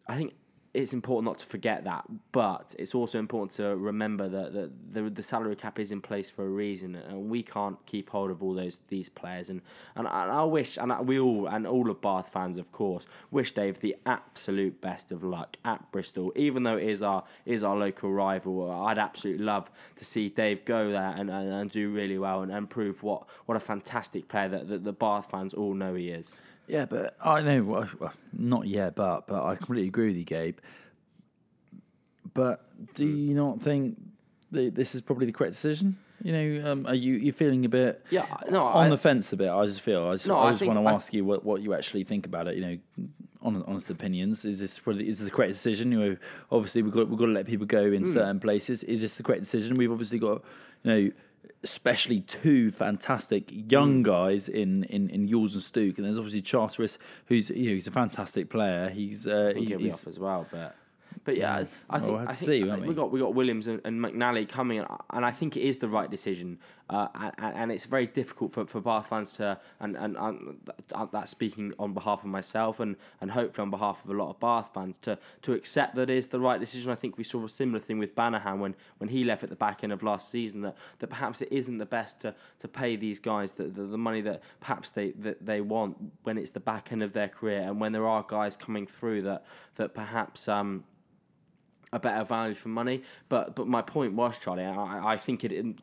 I 0.08 0.18
think 0.18 0.34
it's 0.74 0.94
important 0.94 1.26
not 1.26 1.40
to 1.40 1.46
forget 1.46 1.84
that, 1.86 2.06
but 2.32 2.76
it's 2.78 2.94
also 2.94 3.18
important 3.18 3.52
to 3.54 3.76
remember 3.76 4.30
that 4.30 4.72
the, 4.92 5.10
the 5.10 5.24
salary 5.24 5.56
cap 5.56 5.80
is 5.80 5.92
in 5.92 6.00
place 6.00 6.30
for 6.30 6.46
a 6.46 6.50
reason, 6.50 6.96
and 6.96 7.30
we 7.30 7.42
can't 7.42 7.84
keep 7.88 8.10
hold 8.12 8.30
of 8.30 8.44
all 8.44 8.54
those 8.54 8.80
these 8.88 9.10
players. 9.10 9.50
And 9.50 9.62
and 9.96 10.08
I, 10.08 10.44
wish, 10.44 10.78
and 10.78 11.08
we 11.08 11.20
all, 11.20 11.48
and 11.48 11.66
all 11.66 11.90
of 11.90 12.02
Bath 12.02 12.30
fans, 12.32 12.58
of 12.58 12.72
course, 12.72 13.08
wish 13.32 13.52
Dave 13.54 13.80
the 13.80 13.96
absolute 14.06 14.80
best 14.80 15.12
of 15.12 15.24
luck 15.24 15.58
at 15.66 15.92
Bristol. 15.92 16.32
Even 16.36 16.64
though 16.64 16.78
it 16.78 16.88
is 16.88 17.02
our 17.02 17.24
is 17.46 17.64
our 17.64 17.76
local 17.76 18.12
rival, 18.12 18.72
I'd 18.72 19.00
absolutely 19.00 19.44
love 19.46 19.72
to 19.96 20.06
see 20.06 20.30
Dave 20.30 20.66
go 20.66 20.92
there 20.92 21.14
and, 21.18 21.32
and, 21.32 21.52
and 21.52 21.72
do 21.72 21.90
really 21.90 22.20
well 22.20 22.44
and, 22.44 22.52
and 22.52 22.70
prove 22.70 23.02
what, 23.02 23.24
what 23.46 23.58
a 23.58 23.60
fantastic 23.60 24.28
player 24.28 24.50
that, 24.50 24.68
that 24.68 24.84
the 24.84 24.94
Bath 24.94 25.32
fans 25.32 25.54
all 25.54 25.74
know 25.74 25.96
he 25.96 26.10
is. 26.10 26.38
Yeah, 26.70 26.86
but 26.86 27.18
I 27.24 27.42
know, 27.42 27.64
well, 27.64 28.14
not 28.32 28.68
yet, 28.68 28.96
but 28.96 29.26
but 29.28 29.44
I 29.44 29.56
completely 29.56 29.88
agree 29.88 30.08
with 30.08 30.18
you, 30.18 30.24
Gabe. 30.24 30.58
But 32.34 32.64
do 32.94 33.06
you 33.06 33.34
not 33.34 33.62
think 33.62 34.00
that 34.52 34.76
this 34.76 34.94
is 34.96 35.02
probably 35.02 35.26
the 35.26 35.32
correct 35.32 35.54
decision? 35.54 35.98
You 36.22 36.34
know, 36.34 36.72
um, 36.72 36.86
are 36.86 36.94
you 36.96 37.16
you 37.16 37.32
feeling 37.32 37.66
a 37.66 37.70
bit 37.70 38.06
Yeah, 38.12 38.26
no, 38.52 38.64
on 38.66 38.86
I- 38.88 38.90
the 38.90 38.98
fence 38.98 39.32
a 39.34 39.38
bit? 39.38 39.50
I 39.50 39.66
just 39.66 39.82
feel 39.82 40.04
I 40.06 40.14
just, 40.14 40.28
No, 40.28 40.38
I 40.38 40.48
I 40.48 40.50
just 40.52 40.60
think- 40.60 40.74
want 40.76 40.86
to 40.86 40.90
I- 40.90 40.94
ask 40.94 41.14
you 41.14 41.26
what, 41.26 41.44
what 41.44 41.62
you 41.62 41.74
actually 41.74 42.04
think 42.04 42.26
about 42.26 42.48
it. 42.48 42.56
You 42.58 42.62
know, 42.62 43.08
on 43.42 43.64
honest 43.64 43.90
opinions. 43.90 44.44
Is 44.46 44.60
this 44.60 44.86
really, 44.86 45.08
is 45.08 45.20
this 45.20 45.30
the 45.30 45.36
correct 45.36 45.54
decision? 45.54 45.92
You 45.94 46.00
know, 46.00 46.18
obviously 46.52 46.82
we've 46.84 46.94
got 46.94 47.10
we've 47.10 47.18
got 47.18 47.28
to 47.28 47.32
let 47.32 47.48
people 47.48 47.66
go 47.66 47.84
in 47.86 48.04
Hmm. 48.04 48.12
certain 48.12 48.40
places. 48.40 48.84
Is 48.84 49.02
this 49.02 49.16
the 49.16 49.24
correct 49.24 49.42
decision? 49.44 49.76
We've 49.76 49.92
obviously 49.92 50.20
got 50.20 50.44
you 50.84 50.92
know. 50.92 51.12
Especially 51.62 52.22
two 52.22 52.72
fantastic 52.72 53.50
young 53.52 53.98
Hmm. 53.98 54.04
guys 54.04 54.48
in 54.48 54.86
in 54.86 55.10
in 55.10 55.28
Ewels 55.28 55.54
and 55.56 55.62
Stooke, 55.64 55.98
and 55.98 56.06
there's 56.06 56.18
obviously 56.18 56.42
Charteris, 56.42 56.98
who's 57.26 57.50
you 57.50 57.70
know 57.70 57.76
he's 57.76 57.88
a 57.88 57.92
fantastic 57.92 58.50
player. 58.50 58.90
He's 58.90 59.28
uh, 59.28 59.52
he- 59.56 59.76
he's 59.76 59.94
off 60.02 60.08
as 60.08 60.20
well, 60.20 60.48
but. 60.52 60.76
But 61.24 61.38
yeah, 61.38 61.54
I 61.90 61.98
Well, 61.98 62.00
think, 62.00 62.12
we'll 62.12 62.22
I 62.22 62.26
think 62.34 62.36
see, 62.38 62.64
I 62.64 62.68
won't 62.68 62.86
we? 62.88 62.94
got 62.94 63.12
we 63.12 63.20
got 63.20 63.34
Williams 63.34 63.68
and, 63.68 63.82
and 63.84 64.00
McNally 64.00 64.48
coming, 64.48 64.84
and 65.12 65.26
I 65.26 65.32
think 65.32 65.56
it 65.58 65.62
is 65.62 65.78
the 65.78 65.88
right 65.90 66.10
decision. 66.10 66.60
Uh, 66.90 67.08
and, 67.14 67.56
and 67.56 67.72
it's 67.72 67.86
very 67.86 68.08
difficult 68.08 68.52
for, 68.52 68.66
for 68.66 68.82
Bath 68.82 69.08
fans 69.10 69.34
to, 69.34 69.60
and 69.80 69.96
and, 69.96 70.18
and 70.18 70.58
that- 70.88 71.12
that's 71.12 71.30
speaking 71.32 71.74
on 71.78 71.94
behalf 71.94 72.24
of 72.24 72.30
myself 72.30 72.80
and, 72.80 72.96
and 73.22 73.30
hopefully 73.32 73.64
on 73.64 73.70
behalf 73.70 74.04
of 74.04 74.10
a 74.10 74.14
lot 74.14 74.30
of 74.32 74.40
Bath 74.40 74.72
fans 74.74 74.98
to 75.04 75.18
to 75.44 75.54
accept 75.54 75.96
that 75.96 76.10
it 76.10 76.18
is 76.18 76.28
the 76.28 76.40
right 76.40 76.60
decision. 76.60 76.92
I 76.92 76.96
think 76.96 77.18
we 77.18 77.24
saw 77.24 77.46
a 77.46 77.50
similar 77.50 77.80
thing 77.80 78.00
with 78.00 78.16
Banahan 78.16 78.58
when, 78.60 78.76
when 78.98 79.10
he 79.10 79.24
left 79.24 79.44
at 79.44 79.50
the 79.50 79.56
back 79.56 79.84
end 79.84 79.94
of 79.94 80.02
last 80.04 80.30
season 80.30 80.62
that, 80.62 80.76
that 81.00 81.08
perhaps 81.08 81.42
it 81.44 81.50
isn't 81.52 81.78
the 81.78 81.86
best 81.86 82.22
to, 82.22 82.34
to 82.60 82.68
pay 82.68 82.96
these 82.96 83.20
guys 83.20 83.52
the, 83.54 83.66
the, 83.66 83.84
the 83.84 83.98
money 83.98 84.22
that 84.22 84.42
perhaps 84.60 84.90
they 84.90 85.12
that 85.12 85.46
they 85.46 85.62
want 85.62 85.96
when 86.24 86.38
it's 86.40 86.52
the 86.52 86.60
back 86.60 86.92
end 86.92 87.04
of 87.04 87.14
their 87.14 87.28
career 87.28 87.62
and 87.62 87.80
when 87.80 87.92
there 87.92 88.08
are 88.08 88.26
guys 88.28 88.58
coming 88.58 88.88
through 88.88 89.22
that 89.22 89.46
that 89.76 89.94
perhaps 89.94 90.48
um 90.48 90.84
a 91.92 92.00
better 92.00 92.24
value 92.24 92.56
for 92.56 92.70
money. 92.70 93.04
But 93.30 93.56
but 93.56 93.68
my 93.68 93.82
point 93.82 94.14
was, 94.14 94.38
Charlie, 94.38 94.66
I, 94.66 95.14
I 95.14 95.18
think 95.18 95.44
it. 95.44 95.76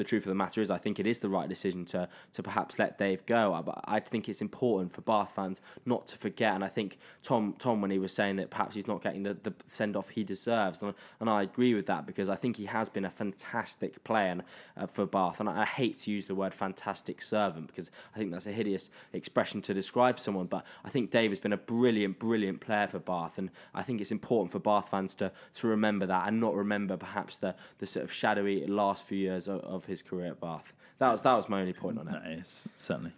The 0.00 0.04
truth 0.04 0.22
of 0.22 0.30
the 0.30 0.34
matter 0.34 0.62
is, 0.62 0.70
I 0.70 0.78
think 0.78 0.98
it 0.98 1.06
is 1.06 1.18
the 1.18 1.28
right 1.28 1.46
decision 1.46 1.84
to 1.86 2.08
to 2.32 2.42
perhaps 2.42 2.78
let 2.78 2.96
Dave 2.96 3.26
go. 3.26 3.60
But 3.62 3.84
I 3.84 4.00
think 4.00 4.30
it's 4.30 4.40
important 4.40 4.94
for 4.94 5.02
Bath 5.02 5.32
fans 5.36 5.60
not 5.84 6.06
to 6.06 6.16
forget. 6.16 6.54
And 6.54 6.64
I 6.64 6.68
think 6.68 6.96
Tom 7.22 7.54
Tom 7.58 7.82
when 7.82 7.90
he 7.90 7.98
was 7.98 8.14
saying 8.14 8.36
that 8.36 8.48
perhaps 8.48 8.76
he's 8.76 8.86
not 8.86 9.02
getting 9.02 9.24
the, 9.24 9.34
the 9.34 9.52
send 9.66 9.96
off 9.96 10.08
he 10.08 10.24
deserves, 10.24 10.80
and, 10.80 10.94
and 11.20 11.28
I 11.28 11.42
agree 11.42 11.74
with 11.74 11.84
that 11.84 12.06
because 12.06 12.30
I 12.30 12.34
think 12.34 12.56
he 12.56 12.64
has 12.64 12.88
been 12.88 13.04
a 13.04 13.10
fantastic 13.10 14.02
player 14.02 14.30
and, 14.30 14.42
uh, 14.74 14.86
for 14.86 15.04
Bath. 15.04 15.38
And 15.38 15.50
I, 15.50 15.60
I 15.60 15.64
hate 15.66 15.98
to 15.98 16.10
use 16.10 16.24
the 16.24 16.34
word 16.34 16.54
fantastic 16.54 17.20
servant 17.20 17.66
because 17.66 17.90
I 18.14 18.18
think 18.18 18.30
that's 18.30 18.46
a 18.46 18.52
hideous 18.52 18.88
expression 19.12 19.60
to 19.60 19.74
describe 19.74 20.18
someone. 20.18 20.46
But 20.46 20.64
I 20.82 20.88
think 20.88 21.10
Dave 21.10 21.30
has 21.30 21.38
been 21.38 21.52
a 21.52 21.58
brilliant, 21.58 22.18
brilliant 22.18 22.62
player 22.62 22.86
for 22.86 23.00
Bath, 23.00 23.36
and 23.36 23.50
I 23.74 23.82
think 23.82 24.00
it's 24.00 24.12
important 24.12 24.50
for 24.50 24.60
Bath 24.60 24.88
fans 24.88 25.14
to 25.16 25.30
to 25.56 25.68
remember 25.68 26.06
that 26.06 26.26
and 26.26 26.40
not 26.40 26.54
remember 26.54 26.96
perhaps 26.96 27.36
the 27.36 27.54
the 27.80 27.86
sort 27.86 28.04
of 28.04 28.10
shadowy 28.10 28.66
last 28.66 29.04
few 29.04 29.18
years 29.18 29.46
of, 29.46 29.60
of 29.60 29.89
his 29.90 30.02
career 30.02 30.28
at 30.28 30.40
Bath. 30.40 30.72
That 30.98 31.10
was 31.10 31.22
that 31.22 31.34
was 31.34 31.48
my 31.48 31.60
only 31.60 31.72
point 31.72 31.98
on 31.98 32.08
it. 32.08 32.12
no, 32.12 32.20
it's 32.24 32.66
certainly. 32.74 33.12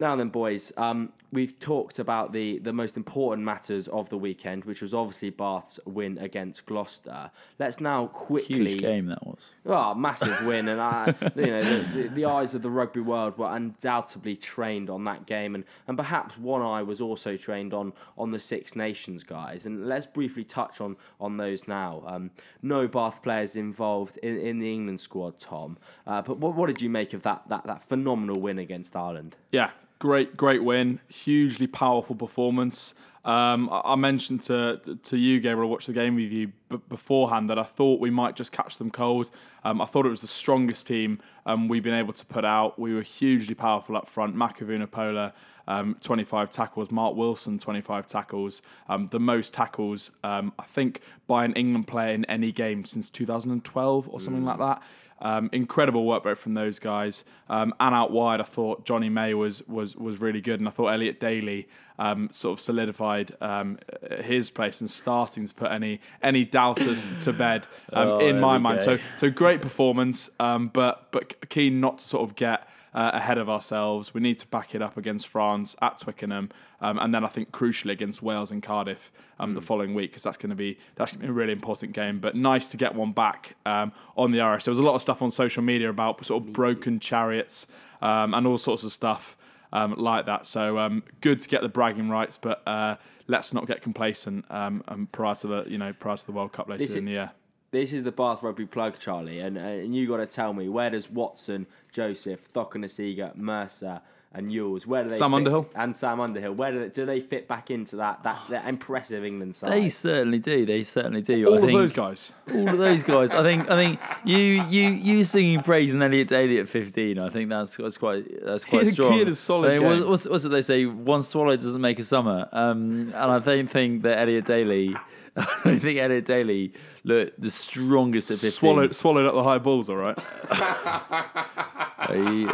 Now 0.00 0.16
then, 0.16 0.30
boys, 0.30 0.72
um, 0.76 1.12
we've 1.32 1.58
talked 1.58 1.98
about 1.98 2.32
the, 2.32 2.58
the 2.58 2.72
most 2.72 2.96
important 2.96 3.44
matters 3.44 3.88
of 3.88 4.08
the 4.08 4.18
weekend, 4.18 4.64
which 4.64 4.82
was 4.82 4.92
obviously 4.92 5.30
Bath's 5.30 5.80
win 5.86 6.18
against 6.18 6.66
Gloucester. 6.66 7.30
Let's 7.58 7.80
now 7.80 8.08
quickly 8.08 8.70
Huge 8.70 8.80
game 8.80 9.06
that 9.06 9.24
was. 9.26 9.50
Oh, 9.64 9.94
massive 9.94 10.44
win, 10.44 10.68
and 10.68 10.80
I, 10.80 11.14
you 11.36 11.46
know, 11.46 11.64
the, 11.64 12.02
the, 12.02 12.08
the 12.08 12.24
eyes 12.26 12.54
of 12.54 12.62
the 12.62 12.70
rugby 12.70 13.00
world 13.00 13.38
were 13.38 13.54
undoubtedly 13.54 14.36
trained 14.36 14.90
on 14.90 15.04
that 15.04 15.26
game, 15.26 15.54
and, 15.54 15.64
and 15.86 15.96
perhaps 15.96 16.36
one 16.36 16.62
eye 16.62 16.82
was 16.82 17.00
also 17.00 17.36
trained 17.36 17.72
on 17.72 17.92
on 18.18 18.30
the 18.30 18.40
Six 18.40 18.76
Nations 18.76 19.22
guys. 19.22 19.66
And 19.66 19.86
let's 19.86 20.06
briefly 20.06 20.44
touch 20.44 20.80
on 20.80 20.96
on 21.20 21.36
those 21.36 21.66
now. 21.66 22.02
Um, 22.06 22.30
no 22.60 22.88
Bath 22.88 23.22
players 23.22 23.56
involved 23.56 24.18
in, 24.18 24.38
in 24.38 24.58
the 24.58 24.72
England 24.72 25.00
squad, 25.00 25.38
Tom. 25.38 25.78
Uh, 26.06 26.22
but 26.22 26.38
what, 26.38 26.54
what 26.54 26.66
did 26.66 26.82
you 26.82 26.90
make 26.90 27.12
of 27.14 27.22
that, 27.22 27.48
that 27.48 27.64
that 27.66 27.88
phenomenal 27.88 28.40
win 28.40 28.58
against 28.58 28.96
Ireland? 28.96 29.36
Yeah, 29.50 29.70
great, 30.02 30.36
great 30.36 30.64
win. 30.64 30.98
Hugely 31.08 31.68
powerful 31.68 32.16
performance. 32.16 32.96
Um, 33.24 33.70
I 33.70 33.94
mentioned 33.94 34.42
to 34.42 34.98
to 35.04 35.16
you, 35.16 35.38
Gabriel, 35.38 35.70
watch 35.70 35.86
the 35.86 35.92
game 35.92 36.16
with 36.16 36.32
you 36.32 36.48
b- 36.68 36.80
beforehand 36.88 37.48
that 37.50 37.58
I 37.58 37.62
thought 37.62 38.00
we 38.00 38.10
might 38.10 38.34
just 38.34 38.50
catch 38.50 38.78
them 38.78 38.90
cold. 38.90 39.30
Um, 39.62 39.80
I 39.80 39.86
thought 39.86 40.04
it 40.04 40.08
was 40.08 40.20
the 40.20 40.26
strongest 40.26 40.88
team 40.88 41.20
um, 41.46 41.68
we've 41.68 41.84
been 41.84 41.94
able 41.94 42.12
to 42.14 42.26
put 42.26 42.44
out. 42.44 42.80
We 42.80 42.94
were 42.94 43.02
hugely 43.02 43.54
powerful 43.54 43.96
up 43.96 44.08
front. 44.08 44.34
Mako 44.34 44.64
Vunipola, 44.64 45.34
um, 45.68 45.96
25 46.00 46.50
tackles. 46.50 46.90
Mark 46.90 47.14
Wilson, 47.14 47.60
25 47.60 48.04
tackles. 48.08 48.60
Um, 48.88 49.06
the 49.12 49.20
most 49.20 49.54
tackles, 49.54 50.10
um, 50.24 50.52
I 50.58 50.64
think, 50.64 51.00
by 51.28 51.44
an 51.44 51.52
England 51.52 51.86
player 51.86 52.12
in 52.12 52.24
any 52.24 52.50
game 52.50 52.84
since 52.84 53.08
2012 53.08 54.08
or 54.08 54.20
something 54.20 54.44
like 54.44 54.58
that. 54.58 54.82
Um, 55.24 55.48
incredible 55.52 56.04
work 56.04 56.24
rate 56.24 56.36
from 56.36 56.54
those 56.54 56.80
guys. 56.80 57.24
Um, 57.48 57.72
and 57.78 57.94
out 57.94 58.10
wide, 58.10 58.40
I 58.40 58.44
thought 58.44 58.84
Jonny 58.84 59.08
May 59.08 59.34
was 59.34 59.62
was 59.68 59.94
was 59.94 60.20
really 60.20 60.40
good, 60.40 60.58
and 60.58 60.68
I 60.68 60.72
thought 60.72 60.88
Elliot 60.88 61.20
Daly 61.20 61.68
um, 61.96 62.28
sort 62.32 62.58
of 62.58 62.60
solidified 62.60 63.30
um, 63.40 63.78
his 64.20 64.50
place 64.50 64.80
and 64.80 64.90
starting 64.90 65.46
to 65.46 65.54
put 65.54 65.70
any 65.70 66.00
any 66.22 66.44
doubters 66.44 67.08
to 67.20 67.32
bed 67.32 67.68
um, 67.92 68.08
Oh, 68.08 68.18
in 68.18 68.40
my 68.40 68.58
mind. 68.58 68.80
go. 68.80 68.84
So 68.96 68.98
so 69.18 69.30
great 69.30 69.62
performance, 69.62 70.28
um, 70.40 70.68
but 70.72 71.12
but 71.12 71.48
keen 71.48 71.80
not 71.80 71.98
to 71.98 72.04
sort 72.04 72.28
of 72.28 72.34
get. 72.36 72.68
Uh, 72.94 73.10
ahead 73.14 73.38
of 73.38 73.48
ourselves, 73.48 74.12
we 74.12 74.20
need 74.20 74.38
to 74.38 74.46
back 74.48 74.74
it 74.74 74.82
up 74.82 74.98
against 74.98 75.26
France 75.26 75.74
at 75.80 75.98
Twickenham, 75.98 76.50
um, 76.82 76.98
and 76.98 77.14
then 77.14 77.24
I 77.24 77.28
think 77.28 77.50
crucially 77.50 77.90
against 77.92 78.20
Wales 78.22 78.50
and 78.50 78.62
Cardiff 78.62 79.10
um, 79.40 79.54
the 79.54 79.62
following 79.62 79.94
week 79.94 80.10
because 80.10 80.24
that's 80.24 80.36
going 80.36 80.50
to 80.50 80.56
be 80.56 80.78
that's 80.96 81.12
to 81.12 81.18
be 81.18 81.26
a 81.26 81.32
really 81.32 81.52
important 81.54 81.92
game. 81.92 82.18
But 82.20 82.36
nice 82.36 82.68
to 82.68 82.76
get 82.76 82.94
one 82.94 83.12
back 83.12 83.56
um, 83.64 83.92
on 84.14 84.30
the 84.30 84.42
Irish. 84.42 84.64
There 84.64 84.72
was 84.72 84.78
a 84.78 84.82
lot 84.82 84.94
of 84.94 85.00
stuff 85.00 85.22
on 85.22 85.30
social 85.30 85.62
media 85.62 85.88
about 85.88 86.22
sort 86.26 86.42
of 86.44 86.52
broken 86.52 87.00
chariots 87.00 87.66
um, 88.02 88.34
and 88.34 88.46
all 88.46 88.58
sorts 88.58 88.82
of 88.82 88.92
stuff 88.92 89.38
um, 89.72 89.94
like 89.96 90.26
that. 90.26 90.46
So 90.46 90.76
um, 90.78 91.02
good 91.22 91.40
to 91.40 91.48
get 91.48 91.62
the 91.62 91.70
bragging 91.70 92.10
rights, 92.10 92.38
but 92.38 92.60
uh, 92.66 92.96
let's 93.26 93.54
not 93.54 93.66
get 93.66 93.80
complacent 93.80 94.44
um, 94.50 94.84
um, 94.86 95.08
prior 95.12 95.34
to 95.36 95.46
the 95.46 95.64
you 95.66 95.78
know 95.78 95.94
prior 95.94 96.18
to 96.18 96.26
the 96.26 96.32
World 96.32 96.52
Cup 96.52 96.68
later 96.68 96.82
This 96.82 96.92
in 96.94 96.98
is- 96.98 97.04
the 97.06 97.10
year. 97.12 97.32
This 97.70 97.94
is 97.94 98.04
the 98.04 98.12
Bath 98.12 98.42
Rugby 98.42 98.66
plug, 98.66 98.98
Charlie, 98.98 99.40
and 99.40 99.56
and 99.56 99.96
you 99.96 100.06
got 100.06 100.18
to 100.18 100.26
tell 100.26 100.52
me 100.52 100.68
where 100.68 100.90
does 100.90 101.10
Watson, 101.10 101.66
Joseph, 101.92 102.52
Cokanasiga, 102.52 103.36
Mercer, 103.36 104.00
and 104.34 104.50
Ewels 104.50 104.86
where 104.86 105.02
do 105.02 105.10
they 105.10 105.16
Sam 105.18 105.32
fit- 105.32 105.36
Underhill? 105.36 105.68
and 105.74 105.94
Sam 105.94 106.18
Underhill 106.18 106.54
where 106.54 106.72
do 106.72 106.78
they, 106.80 106.88
do 106.88 107.04
they 107.04 107.20
fit 107.20 107.46
back 107.46 107.70
into 107.70 107.96
that 107.96 108.22
that, 108.22 108.40
that 108.48 108.66
impressive 108.66 109.22
England 109.26 109.54
side? 109.56 109.72
They 109.72 109.90
certainly 109.90 110.38
do. 110.38 110.64
They 110.64 110.84
certainly 110.84 111.20
do. 111.20 111.46
All 111.48 111.52
I 111.52 111.56
of 111.58 111.64
think, 111.64 111.78
those 111.78 111.92
guys. 111.92 112.32
all 112.50 112.68
of 112.70 112.78
those 112.78 113.02
guys. 113.02 113.34
I 113.34 113.42
think. 113.42 113.68
I 113.70 113.76
think 113.76 114.00
you 114.24 114.38
you 114.38 114.88
you 114.88 115.24
singing 115.24 115.62
praise 115.62 115.92
and 115.92 116.02
Elliot 116.02 116.28
Daly 116.28 116.58
at 116.58 116.68
fifteen. 116.70 117.18
I 117.18 117.28
think 117.28 117.50
that's 117.50 117.76
that's 117.76 117.98
quite 117.98 118.24
that's 118.42 118.64
quite 118.64 118.84
had 118.84 118.94
strong. 118.94 119.12
he 119.12 119.18
had 119.18 119.28
a 119.28 119.34
solid 119.34 119.68
I 119.70 119.74
think, 119.74 119.84
what's- 119.84 120.00
game. 120.00 120.08
What's, 120.10 120.28
what's 120.30 120.44
it 120.46 120.48
they 120.48 120.62
say? 120.62 120.86
One 120.86 121.22
swallow 121.22 121.54
doesn't 121.54 121.80
make 121.82 121.98
a 121.98 122.04
summer. 122.04 122.48
Um, 122.52 123.12
and 123.14 123.14
I 123.14 123.38
don't 123.38 123.68
think 123.70 124.02
that 124.04 124.18
Elliot 124.18 124.46
Daly. 124.46 124.96
I 125.36 125.60
don't 125.64 125.80
think 125.80 125.98
Elliot 125.98 126.24
Daly 126.24 126.72
looked 127.04 127.40
the 127.40 127.50
strongest 127.50 128.30
at 128.30 128.38
fifteen. 128.38 128.60
Swallowed 128.60 128.94
swallowed 128.94 129.26
up 129.26 129.34
the 129.34 129.42
high 129.42 129.58
balls, 129.58 129.88
all 129.88 129.96
right. 129.96 130.18
he, 132.10 132.48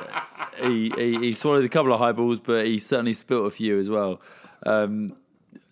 he, 0.62 0.92
he, 0.96 1.18
he 1.18 1.34
swallowed 1.34 1.64
a 1.64 1.68
couple 1.68 1.92
of 1.92 1.98
high 1.98 2.12
balls, 2.12 2.38
but 2.40 2.66
he 2.66 2.78
certainly 2.78 3.14
spilt 3.14 3.46
a 3.46 3.50
few 3.50 3.78
as 3.78 3.90
well. 3.90 4.20
Um, 4.64 5.16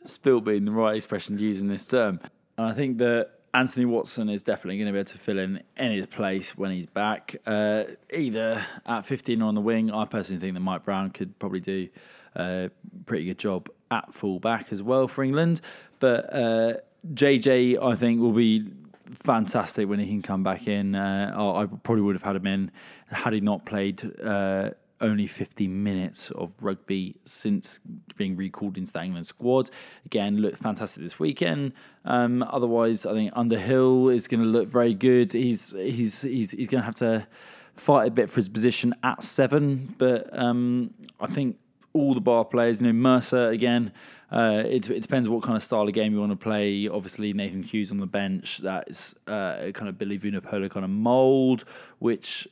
spilt 0.04 0.44
being 0.44 0.64
the 0.64 0.72
right 0.72 0.96
expression 0.96 1.36
to 1.36 1.42
use 1.42 1.60
in 1.60 1.68
this 1.68 1.86
term. 1.86 2.20
And 2.56 2.66
I 2.66 2.72
think 2.72 2.98
that 2.98 3.30
Anthony 3.54 3.86
Watson 3.86 4.28
is 4.28 4.42
definitely 4.42 4.78
going 4.78 4.86
to 4.86 4.92
be 4.92 4.98
able 4.98 5.06
to 5.06 5.18
fill 5.18 5.38
in 5.38 5.62
any 5.76 6.04
place 6.06 6.56
when 6.56 6.72
he's 6.72 6.86
back, 6.86 7.36
uh, 7.46 7.84
either 8.12 8.64
at 8.84 9.04
15 9.04 9.42
or 9.42 9.48
on 9.48 9.54
the 9.54 9.60
wing. 9.60 9.90
I 9.90 10.04
personally 10.04 10.40
think 10.40 10.54
that 10.54 10.60
Mike 10.60 10.84
Brown 10.84 11.10
could 11.10 11.38
probably 11.38 11.60
do 11.60 11.88
a 12.34 12.70
pretty 13.06 13.24
good 13.24 13.38
job 13.38 13.68
at 13.90 14.12
full 14.12 14.40
back 14.40 14.72
as 14.72 14.82
well 14.82 15.08
for 15.08 15.24
England. 15.24 15.60
But 16.00 16.34
uh, 16.34 16.74
JJ, 17.14 17.82
I 17.82 17.94
think, 17.94 18.20
will 18.20 18.32
be 18.32 18.70
fantastic 19.14 19.88
when 19.88 19.98
he 19.98 20.06
can 20.06 20.22
come 20.22 20.42
back 20.42 20.66
in. 20.66 20.94
Uh, 20.94 21.32
I 21.36 21.66
probably 21.82 22.02
would 22.02 22.16
have 22.16 22.22
had 22.22 22.36
him 22.36 22.46
in 22.46 22.70
had 23.08 23.32
he 23.32 23.40
not 23.40 23.64
played 23.64 24.02
uh, 24.20 24.70
only 25.00 25.26
50 25.26 25.68
minutes 25.68 26.30
of 26.32 26.52
rugby 26.60 27.16
since 27.24 27.80
being 28.16 28.36
recalled 28.36 28.78
into 28.78 28.92
the 28.92 29.02
England 29.02 29.26
squad. 29.26 29.70
Again, 30.06 30.38
looked 30.38 30.58
fantastic 30.58 31.02
this 31.02 31.18
weekend. 31.18 31.72
Um, 32.04 32.42
otherwise, 32.42 33.06
I 33.06 33.12
think 33.12 33.32
Underhill 33.34 34.08
is 34.08 34.28
going 34.28 34.42
to 34.42 34.48
look 34.48 34.68
very 34.68 34.94
good. 34.94 35.32
He's 35.32 35.72
he's 35.72 36.22
he's 36.22 36.50
he's 36.52 36.68
going 36.68 36.82
to 36.82 36.86
have 36.86 36.94
to 36.96 37.26
fight 37.74 38.08
a 38.08 38.10
bit 38.10 38.30
for 38.30 38.36
his 38.36 38.48
position 38.48 38.94
at 39.02 39.22
seven, 39.22 39.94
but 39.98 40.36
um, 40.36 40.94
I 41.20 41.26
think 41.26 41.58
all 41.92 42.14
the 42.14 42.20
bar 42.20 42.44
players, 42.44 42.80
you 42.80 42.86
know, 42.86 42.92
Mercer 42.92 43.48
again. 43.48 43.92
Uh, 44.30 44.62
it, 44.66 44.90
it 44.90 45.02
depends 45.02 45.28
what 45.28 45.42
kind 45.42 45.56
of 45.56 45.62
style 45.62 45.86
of 45.86 45.92
game 45.94 46.12
you 46.12 46.20
want 46.20 46.32
to 46.32 46.36
play. 46.36 46.88
Obviously, 46.88 47.32
Nathan 47.32 47.62
Hughes 47.62 47.90
on 47.90 47.98
the 47.98 48.06
bench. 48.06 48.58
That's 48.58 49.14
uh, 49.26 49.70
kind 49.72 49.88
of 49.88 49.98
Billy 49.98 50.18
Vunipola 50.18 50.70
kind 50.70 50.84
of 50.84 50.90
mould, 50.90 51.64
which 51.98 52.48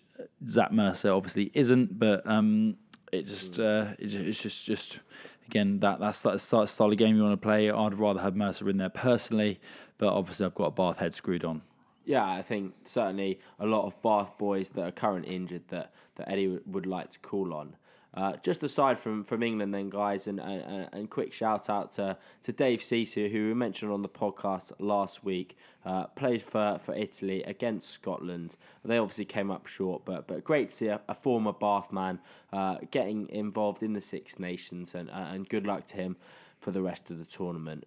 Zach 0.49 0.73
Mercer 0.73 1.13
obviously 1.13 1.51
isn't. 1.55 1.99
But 1.99 2.27
um, 2.27 2.77
it 3.13 3.27
just 3.27 3.59
uh, 3.59 3.89
it, 3.99 4.15
it's 4.15 4.41
just 4.41 4.67
just 4.67 5.01
again 5.47 5.81
that 5.81 5.99
that's 5.99 6.23
that 6.23 6.39
style 6.39 6.93
of 6.93 6.97
game 6.97 7.17
you 7.17 7.23
want 7.23 7.41
to 7.41 7.45
play. 7.45 7.71
I'd 7.71 7.95
rather 7.95 8.21
have 8.21 8.37
Mercer 8.37 8.69
in 8.71 8.77
there 8.77 8.89
personally, 8.89 9.61
but 9.99 10.13
obviously 10.13 10.47
I've 10.47 10.55
got 10.55 10.67
a 10.67 10.71
Bath 10.71 10.99
head 10.99 11.13
screwed 11.13 11.45
on. 11.45 11.63
Yeah, 12.05 12.29
I 12.29 12.43
think 12.43 12.75
certainly 12.85 13.41
a 13.59 13.67
lot 13.67 13.87
of 13.87 14.01
Bath 14.03 14.37
boys 14.39 14.71
that 14.71 14.83
are 14.83 14.93
currently 14.93 15.35
injured 15.35 15.69
that, 15.69 15.93
that 16.17 16.31
Eddie 16.31 16.61
would 16.67 16.87
like 16.87 17.11
to 17.13 17.19
call 17.19 17.55
on. 17.55 17.77
Uh, 18.17 18.37
just 18.45 18.63
aside 18.63 18.97
from, 18.97 19.25
from 19.25 19.43
England, 19.43 19.75
then, 19.75 19.91
guys, 19.91 20.29
and, 20.29 20.39
and, 20.39 20.89
and 20.93 21.11
quick 21.11 21.33
shout 21.33 21.69
out 21.69 21.91
to, 21.91 22.17
to 22.45 22.53
Dave 22.53 22.79
Sisi, 22.79 23.29
who 23.31 23.49
we 23.49 23.55
mentioned 23.55 23.91
on 23.91 24.03
the 24.03 24.09
podcast 24.09 24.71
last 24.79 25.25
week, 25.25 25.57
uh, 25.85 26.07
played 26.07 26.41
for, 26.41 26.79
for 26.81 26.95
Italy 26.95 27.43
against 27.43 27.91
Scotland. 27.91 28.55
They 28.85 28.99
obviously 28.99 29.25
came 29.25 29.51
up 29.51 29.67
short, 29.67 30.05
but 30.05 30.29
but 30.29 30.45
great 30.45 30.69
to 30.69 30.75
see 30.75 30.87
a, 30.87 31.01
a 31.09 31.15
former 31.15 31.53
Bath 31.53 31.91
man 31.91 32.21
uh, 32.53 32.79
getting 32.93 33.29
involved 33.31 33.83
in 33.83 33.95
the 33.95 34.01
Six 34.01 34.39
Nations, 34.39 34.95
and, 34.95 35.11
uh, 35.11 35.31
and 35.33 35.49
good 35.49 35.67
luck 35.67 35.87
to 35.89 35.97
him 35.97 36.17
for 36.61 36.71
the 36.71 36.83
rest 36.83 37.11
of 37.11 37.19
the 37.19 37.25
tournament. 37.25 37.85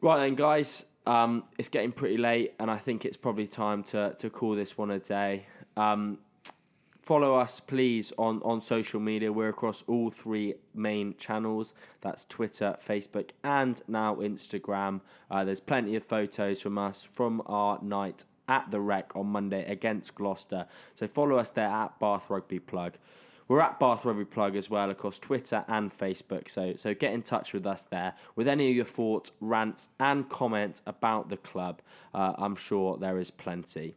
Right 0.00 0.18
then, 0.18 0.34
guys, 0.34 0.86
um, 1.06 1.44
it's 1.56 1.68
getting 1.68 1.92
pretty 1.92 2.18
late, 2.18 2.54
and 2.58 2.68
I 2.68 2.78
think 2.78 3.04
it's 3.04 3.16
probably 3.16 3.46
time 3.46 3.84
to, 3.84 4.16
to 4.18 4.28
call 4.28 4.56
this 4.56 4.76
one 4.76 4.90
a 4.90 4.98
day. 4.98 5.46
Um, 5.76 6.18
follow 7.04 7.36
us, 7.36 7.60
please, 7.60 8.12
on, 8.18 8.40
on 8.42 8.60
social 8.60 8.98
media. 8.98 9.32
We're 9.32 9.50
across 9.50 9.84
all 9.86 10.10
three 10.10 10.54
main 10.74 11.14
channels 11.16 11.74
that's 12.00 12.24
Twitter, 12.24 12.76
Facebook, 12.86 13.30
and 13.42 13.80
now 13.86 14.16
Instagram. 14.16 15.02
Uh, 15.30 15.44
there's 15.44 15.60
plenty 15.60 15.96
of 15.96 16.04
photos 16.04 16.60
from 16.60 16.78
us 16.78 17.06
from 17.12 17.42
our 17.46 17.78
night 17.82 18.24
at 18.48 18.70
the 18.70 18.80
Rec 18.80 19.14
on 19.14 19.26
Monday 19.26 19.64
against 19.70 20.14
Gloucester. 20.14 20.66
So 20.98 21.06
follow 21.06 21.36
us 21.36 21.50
there 21.50 21.68
at 21.68 21.98
Bath 21.98 22.30
Rugby 22.30 22.58
Plug. 22.58 22.94
We're 23.48 23.60
at 23.60 23.78
Bath 23.78 24.06
Rugby 24.06 24.24
Plug 24.24 24.56
as 24.56 24.70
well 24.70 24.90
across 24.90 25.18
Twitter 25.18 25.66
and 25.68 25.96
Facebook, 25.96 26.50
so 26.50 26.76
so 26.76 26.94
get 26.94 27.12
in 27.12 27.20
touch 27.20 27.52
with 27.52 27.66
us 27.66 27.82
there 27.82 28.14
with 28.34 28.48
any 28.48 28.70
of 28.70 28.76
your 28.76 28.86
thoughts, 28.86 29.32
rants, 29.38 29.90
and 30.00 30.30
comments 30.30 30.80
about 30.86 31.28
the 31.28 31.36
club. 31.36 31.82
Uh, 32.14 32.32
I'm 32.38 32.56
sure 32.56 32.96
there 32.96 33.18
is 33.18 33.30
plenty. 33.30 33.96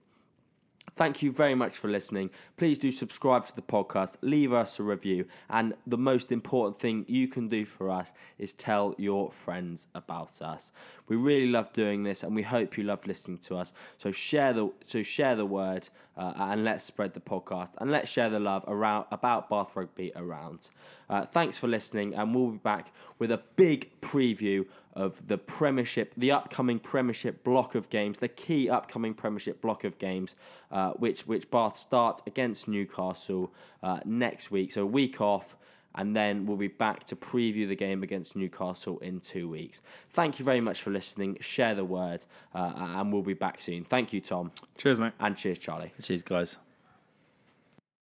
Thank 0.95 1.21
you 1.21 1.31
very 1.31 1.53
much 1.53 1.77
for 1.77 1.89
listening. 1.89 2.31
Please 2.55 2.79
do 2.79 2.91
subscribe 2.91 3.45
to 3.45 3.55
the 3.55 3.61
podcast, 3.61 4.17
leave 4.21 4.51
us 4.51 4.79
a 4.79 4.83
review, 4.83 5.25
and 5.47 5.75
the 5.85 5.97
most 5.97 6.31
important 6.31 6.79
thing 6.79 7.05
you 7.07 7.27
can 7.27 7.49
do 7.49 7.65
for 7.65 7.91
us 7.91 8.13
is 8.39 8.53
tell 8.53 8.95
your 8.97 9.31
friends 9.31 9.87
about 9.93 10.41
us. 10.41 10.71
We 11.07 11.15
really 11.15 11.51
love 11.51 11.71
doing 11.71 12.03
this, 12.03 12.23
and 12.23 12.35
we 12.35 12.41
hope 12.41 12.77
you 12.77 12.83
love 12.83 13.05
listening 13.05 13.37
to 13.39 13.57
us. 13.57 13.73
So 13.97 14.11
share 14.11 14.53
the 14.53 14.71
so 14.85 15.03
share 15.03 15.35
the 15.35 15.45
word, 15.45 15.89
uh, 16.17 16.33
and 16.37 16.63
let's 16.63 16.83
spread 16.83 17.13
the 17.13 17.19
podcast, 17.19 17.73
and 17.77 17.91
let's 17.91 18.09
share 18.09 18.29
the 18.29 18.39
love 18.39 18.63
around 18.67 19.05
about 19.11 19.49
Bath 19.49 19.75
Rugby 19.75 20.11
around. 20.15 20.69
Uh, 21.09 21.25
thanks 21.25 21.57
for 21.57 21.67
listening, 21.67 22.13
and 22.15 22.35
we'll 22.35 22.51
be 22.51 22.57
back 22.57 22.91
with 23.19 23.31
a 23.31 23.41
big 23.55 24.01
preview 24.01 24.65
of 24.93 25.27
the 25.27 25.37
Premiership, 25.37 26.11
the 26.17 26.31
upcoming 26.31 26.79
Premiership 26.79 27.43
block 27.43 27.75
of 27.75 27.89
games, 27.89 28.19
the 28.19 28.27
key 28.27 28.67
upcoming 28.67 29.13
Premiership 29.13 29.61
block 29.61 29.83
of 29.83 29.99
games, 29.99 30.35
uh, 30.71 30.91
which 30.93 31.27
which 31.27 31.49
Bath 31.51 31.77
start 31.77 32.21
against 32.25 32.67
Newcastle 32.67 33.53
uh, 33.83 33.99
next 34.03 34.49
week. 34.49 34.71
So 34.71 34.85
week 34.85 35.21
off, 35.21 35.55
and 35.97 36.15
then 36.15 36.45
we'll 36.45 36.55
be 36.57 36.67
back 36.67 37.03
to 37.05 37.15
preview 37.15 37.67
the 37.67 37.75
game 37.75 38.03
against 38.03 38.35
Newcastle 38.35 38.99
in 38.99 39.19
two 39.19 39.49
weeks. 39.49 39.81
Thank 40.11 40.39
you 40.39 40.45
very 40.45 40.61
much 40.61 40.81
for 40.81 40.91
listening. 40.91 41.37
Share 41.41 41.75
the 41.75 41.83
word, 41.85 42.25
uh, 42.55 42.71
and 42.75 43.11
we'll 43.11 43.21
be 43.23 43.33
back 43.33 43.59
soon. 43.59 43.83
Thank 43.83 44.13
you, 44.13 44.21
Tom, 44.21 44.51
Cheers, 44.77 44.99
mate. 44.99 45.13
and 45.19 45.35
cheers, 45.35 45.57
Charlie. 45.57 45.91
Cheers, 46.01 46.21
guys. 46.21 46.57